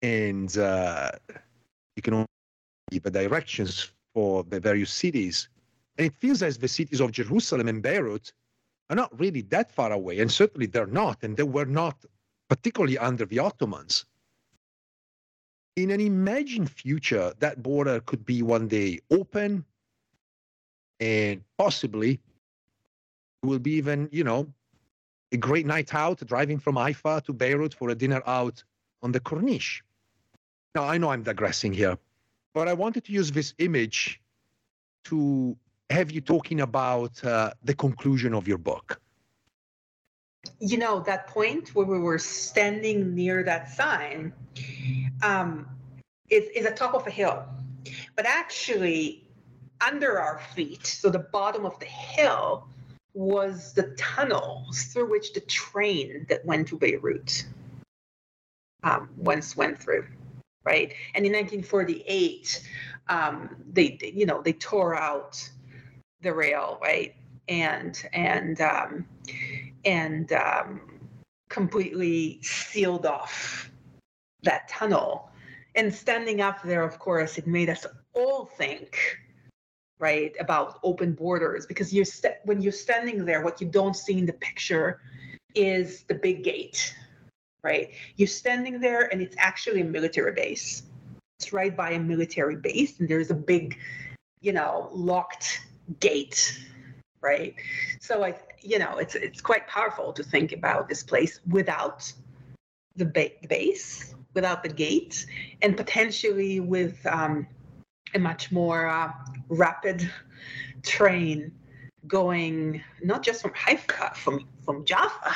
and 0.03 0.57
uh, 0.59 1.11
you 1.97 2.03
can 2.03 2.25
give 2.91 3.03
the 3.03 3.11
directions 3.11 3.91
for 4.15 4.45
the 4.45 4.61
various 4.61 4.93
cities. 4.93 5.49
And 5.97 6.07
it 6.07 6.15
feels 6.15 6.43
as 6.43 6.59
the 6.59 6.69
cities 6.69 7.01
of 7.01 7.13
Jerusalem 7.13 7.69
and 7.69 7.83
Beirut 7.83 8.33
are 8.91 8.97
not 8.97 9.19
really 9.19 9.43
that 9.43 9.71
far 9.71 9.93
away, 9.93 10.21
and 10.21 10.31
certainly 10.31 10.67
they're 10.67 10.87
not, 10.87 11.23
and 11.23 11.37
they 11.37 11.43
were 11.43 11.67
not 11.67 12.05
particularly 12.49 12.97
under 12.97 13.27
the 13.27 13.39
Ottomans. 13.39 14.07
In 15.77 15.91
an 15.91 16.01
imagined 16.01 16.71
future, 16.71 17.35
that 17.39 17.63
border 17.63 18.01
could 18.01 18.25
be 18.25 18.43
one 18.43 18.67
day 18.69 19.01
open, 19.11 19.65
and 21.01 21.43
possibly 21.57 22.19
will 23.43 23.59
be 23.59 23.73
even, 23.73 24.09
you 24.11 24.25
know, 24.25 24.49
a 25.31 25.37
great 25.37 25.67
night 25.67 25.95
out 25.95 26.25
driving 26.27 26.59
from 26.59 26.77
Haifa 26.77 27.23
to 27.27 27.33
Beirut 27.33 27.75
for 27.75 27.91
a 27.91 27.95
dinner 27.95 28.23
out 28.27 28.65
on 29.03 29.13
the 29.13 29.21
Corniche. 29.21 29.83
Now, 30.75 30.85
I 30.85 30.99
know 30.99 31.11
I'm 31.11 31.23
digressing 31.23 31.73
here, 31.73 31.99
but 32.55 32.69
I 32.69 32.75
wanted 32.75 33.05
to 33.05 33.13
use 33.13 33.31
this 33.33 33.55
image 33.59 34.21
to 35.05 35.57
have 35.91 36.11
you 36.11 36.21
talking 36.21 36.61
about 36.61 37.23
uh, 37.25 37.53
the 37.65 37.75
conclusion 37.75 38.35
of 38.35 38.47
your 38.47 38.59
book. 38.59 39.01
You 40.61 40.79
know, 40.79 41.01
that 41.01 41.27
point 41.27 41.75
where 41.75 41.87
we 41.87 41.99
were 41.99 42.19
standing 42.19 43.15
near 43.15 43.43
that 43.43 43.71
sign 43.71 44.33
um, 45.23 45.67
is, 46.31 46.45
is 46.55 46.67
atop 46.67 46.95
of 46.95 47.07
a 47.07 47.11
hill. 47.11 47.45
But 48.17 48.27
actually, 48.27 49.27
under 49.81 50.21
our 50.21 50.41
feet, 50.55 50.87
so 50.87 51.11
the 51.11 51.19
bottom 51.19 51.65
of 51.65 51.79
the 51.79 51.87
hill, 51.87 52.69
was 53.15 53.73
the 53.73 53.95
tunnel 53.97 54.67
through 54.73 55.11
which 55.11 55.33
the 55.33 55.41
train 55.41 56.25
that 56.29 56.45
went 56.45 56.69
to 56.69 56.79
Beirut 56.79 57.45
um, 58.85 59.11
once 59.17 59.57
went 59.57 59.77
through, 59.77 60.07
right? 60.69 60.93
And 61.15 61.25
in 61.25 61.33
1948, 61.33 62.69
um, 63.09 63.57
they, 63.73 63.99
you 64.03 64.27
know, 64.27 64.43
they 64.43 64.53
tore 64.53 64.95
out 64.95 65.35
the 66.21 66.35
rail, 66.35 66.79
right? 66.83 67.15
And 67.49 67.99
and 68.13 68.61
um, 68.61 69.07
and 69.87 70.31
um, 70.33 70.81
completely 71.49 72.41
sealed 72.43 73.07
off 73.07 73.71
that 74.43 74.69
tunnel. 74.69 75.31
And 75.75 75.95
standing 75.95 76.43
up 76.43 76.63
there, 76.63 76.83
of 76.83 76.99
course, 76.99 77.39
it 77.39 77.47
made 77.47 77.71
us 77.71 77.87
all 78.13 78.45
think, 78.45 78.99
right, 79.99 80.35
about 80.39 80.81
open 80.83 81.13
borders 81.15 81.65
because 81.65 81.95
you're 81.95 82.05
st- 82.05 82.45
when 82.45 82.61
you're 82.61 82.73
standing 82.73 83.25
there, 83.25 83.43
what 83.43 83.59
you 83.61 83.69
don't 83.69 83.97
see 83.97 84.19
in 84.19 84.27
the 84.27 84.35
picture 84.35 85.01
is 85.55 86.03
the 86.09 86.15
big 86.15 86.45
gate, 86.45 86.95
right? 87.63 87.91
You're 88.17 88.29
standing 88.29 88.81
there, 88.81 89.13
and 89.13 89.21
it's 89.21 89.37
actually 89.39 89.81
a 89.81 89.85
military 89.85 90.33
base. 90.33 90.83
It's 91.39 91.53
right 91.53 91.77
by 91.77 91.93
a 91.93 91.99
military 91.99 92.57
base, 92.57 92.99
and 93.01 93.09
there's 93.09 93.31
a 93.31 93.35
big, 93.35 93.79
you 94.41 94.53
know, 94.53 94.89
locked 94.93 95.61
gate, 96.01 96.59
right? 97.21 97.55
So 98.01 98.25
I, 98.25 98.35
you 98.61 98.79
know, 98.79 98.99
it's 98.99 99.15
it's 99.15 99.41
quite 99.41 99.67
powerful 99.67 100.13
to 100.13 100.23
think 100.23 100.53
about 100.53 100.89
this 100.89 101.03
place 101.03 101.41
without 101.49 102.13
the, 102.97 103.05
ba- 103.05 103.31
the 103.43 103.49
base, 103.49 104.15
without 104.35 104.63
the 104.63 104.69
gate, 104.69 105.27
and 105.63 105.77
potentially 105.77 106.61
with 106.61 107.05
um, 107.07 107.47
a 108.15 108.19
much 108.19 108.51
more 108.51 108.89
uh, 108.89 109.13
rapid 109.49 110.11
train 110.83 111.53
going 112.07 112.83
not 113.03 113.23
just 113.23 113.43
from 113.43 113.53
Haifa, 113.55 114.15
from 114.15 114.47
from 114.65 114.85
Jaffa, 114.85 115.35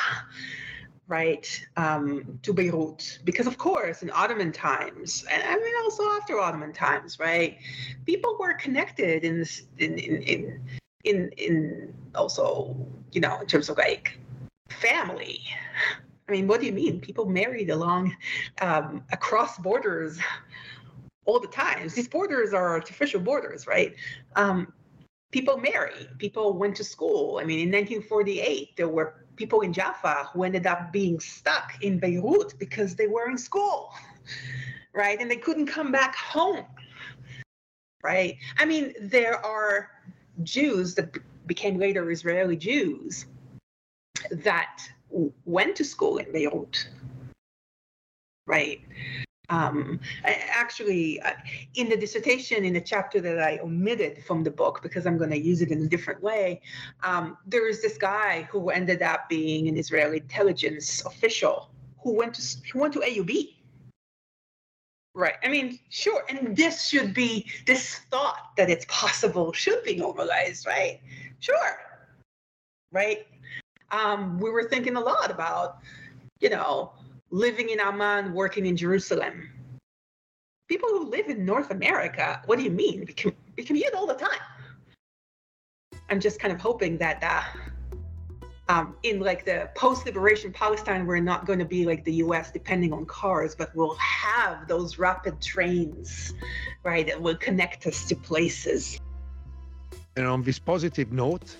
right, 1.07 1.65
um, 1.77 2.39
to 2.43 2.53
Beirut. 2.53 3.19
Because 3.23 3.47
of 3.47 3.57
course, 3.57 4.03
in 4.03 4.11
Ottoman 4.11 4.51
times, 4.51 5.25
and 5.29 5.43
I 5.43 5.55
mean 5.55 5.73
also 5.83 6.03
after 6.11 6.39
Ottoman 6.39 6.73
times, 6.73 7.19
right, 7.19 7.57
people 8.05 8.37
were 8.39 8.53
connected 8.53 9.23
in 9.23 9.39
this 9.39 9.63
in 9.77 9.97
in 9.97 10.21
in 10.21 10.61
in, 11.03 11.29
in 11.37 11.93
also 12.15 12.75
you 13.11 13.21
know 13.21 13.39
in 13.39 13.47
terms 13.47 13.69
of 13.69 13.77
like 13.77 14.17
family. 14.69 15.41
I 16.27 16.31
mean, 16.31 16.47
what 16.47 16.61
do 16.61 16.65
you 16.65 16.71
mean? 16.71 17.01
People 17.01 17.25
married 17.25 17.69
along 17.69 18.15
um, 18.61 19.03
across 19.11 19.57
borders 19.57 20.19
all 21.25 21.39
the 21.39 21.47
time. 21.47 21.89
These 21.89 22.07
borders 22.07 22.53
are 22.53 22.69
artificial 22.69 23.19
borders, 23.19 23.67
right? 23.67 23.95
Um, 24.35 24.71
people 25.33 25.57
marry. 25.57 26.07
People 26.19 26.53
went 26.53 26.75
to 26.77 26.83
school. 26.83 27.39
I 27.41 27.43
mean, 27.43 27.59
in 27.59 27.69
1948, 27.69 28.77
there 28.77 28.87
were 28.87 29.25
people 29.35 29.61
in 29.61 29.73
Jaffa 29.73 30.29
who 30.31 30.43
ended 30.43 30.67
up 30.67 30.93
being 30.93 31.19
stuck 31.19 31.73
in 31.81 31.99
Beirut 31.99 32.53
because 32.59 32.95
they 32.95 33.07
were 33.07 33.29
in 33.29 33.37
school, 33.37 33.91
right? 34.93 35.19
And 35.19 35.29
they 35.29 35.35
couldn't 35.35 35.65
come 35.65 35.91
back 35.91 36.15
home, 36.15 36.65
right? 38.03 38.37
I 38.59 38.65
mean, 38.65 38.93
there 39.01 39.43
are 39.43 39.89
Jews 40.43 40.93
that 40.95 41.17
became 41.47 41.77
later 41.77 42.09
Israeli 42.11 42.55
Jews 42.55 43.25
that 44.31 44.79
went 45.45 45.75
to 45.77 45.83
school 45.83 46.17
in 46.17 46.31
Beirut, 46.31 46.87
right? 48.45 48.81
Um, 49.49 49.99
actually, 50.23 51.19
uh, 51.21 51.31
in 51.75 51.89
the 51.89 51.97
dissertation, 51.97 52.63
in 52.63 52.73
the 52.73 52.81
chapter 52.81 53.19
that 53.19 53.39
I 53.39 53.59
omitted 53.59 54.23
from 54.23 54.43
the 54.43 54.51
book 54.51 54.81
because 54.81 55.05
I'm 55.05 55.17
going 55.17 55.31
to 55.31 55.39
use 55.39 55.61
it 55.61 55.69
in 55.69 55.81
a 55.81 55.87
different 55.87 56.23
way, 56.23 56.61
um, 57.03 57.37
there 57.45 57.67
is 57.67 57.81
this 57.81 57.97
guy 57.97 58.47
who 58.49 58.69
ended 58.69 59.01
up 59.01 59.27
being 59.27 59.67
an 59.67 59.77
Israeli 59.77 60.17
intelligence 60.17 61.05
official 61.05 61.69
who 62.01 62.13
went 62.13 62.35
to 62.35 62.57
who 62.71 62.79
went 62.79 62.93
to 62.93 62.99
AUB. 62.99 63.55
Right. 65.15 65.35
I 65.43 65.47
mean, 65.47 65.77
sure. 65.89 66.23
And 66.29 66.55
this 66.55 66.87
should 66.87 67.13
be 67.13 67.45
this 67.67 67.99
thought 68.09 68.51
that 68.57 68.69
it's 68.69 68.85
possible 68.87 69.53
should 69.53 69.83
be 69.83 69.95
normalized, 69.95 70.65
right? 70.65 70.99
Sure. 71.39 71.77
Right. 72.91 73.27
Um, 73.91 74.39
we 74.39 74.49
were 74.49 74.63
thinking 74.63 74.95
a 74.95 74.99
lot 74.99 75.29
about, 75.29 75.79
you 76.39 76.49
know, 76.49 76.93
living 77.33 77.69
in 77.71 77.79
Amman, 77.79 78.31
working 78.31 78.67
in 78.67 78.77
Jerusalem. 78.77 79.49
People 80.69 80.89
who 80.89 81.09
live 81.09 81.29
in 81.29 81.43
North 81.43 81.71
America, 81.71 82.39
what 82.45 82.59
do 82.59 82.63
you 82.63 82.69
mean? 82.69 83.05
We, 83.07 83.13
com- 83.13 83.35
we 83.57 83.63
commute 83.63 83.93
all 83.95 84.05
the 84.05 84.13
time. 84.13 84.39
I'm 86.09 86.19
just 86.19 86.39
kind 86.39 86.53
of 86.53 86.61
hoping 86.61 86.99
that 86.99 87.23
uh, 87.23 87.43
um, 88.69 88.95
in 89.01 89.19
like 89.19 89.45
the 89.45 89.67
post-liberation 89.73 90.53
Palestine, 90.53 91.07
we're 91.07 91.19
not 91.19 91.47
going 91.47 91.57
to 91.57 91.65
be 91.65 91.85
like 91.85 92.05
the 92.05 92.13
U.S. 92.25 92.51
depending 92.51 92.93
on 92.93 93.03
cars, 93.07 93.55
but 93.55 93.75
we'll 93.75 93.95
have 93.95 94.67
those 94.67 94.99
rapid 94.99 95.41
trains, 95.41 96.35
right, 96.83 97.07
that 97.07 97.19
will 97.19 97.37
connect 97.37 97.87
us 97.87 98.05
to 98.09 98.15
places. 98.15 98.99
And 100.15 100.27
on 100.27 100.43
this 100.43 100.59
positive 100.59 101.11
note, 101.11 101.55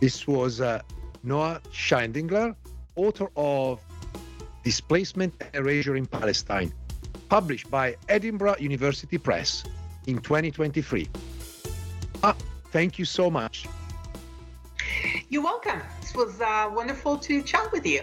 this 0.00 0.26
was 0.26 0.60
uh, 0.60 0.82
Noa 1.22 1.60
Shaindlinger, 1.70 2.56
author 2.96 3.28
of 3.36 3.85
Displacement 4.66 5.32
Erasure 5.54 5.94
in 5.94 6.06
Palestine, 6.06 6.72
published 7.28 7.70
by 7.70 7.94
Edinburgh 8.08 8.56
University 8.58 9.16
Press 9.16 9.62
in 10.08 10.18
2023. 10.18 11.08
Ah, 12.24 12.34
thank 12.72 12.98
you 12.98 13.04
so 13.04 13.30
much. 13.30 13.68
You're 15.28 15.44
welcome. 15.44 15.80
It 16.02 16.16
was 16.16 16.40
uh, 16.40 16.68
wonderful 16.74 17.16
to 17.16 17.42
chat 17.42 17.70
with 17.70 17.86
you. 17.86 18.02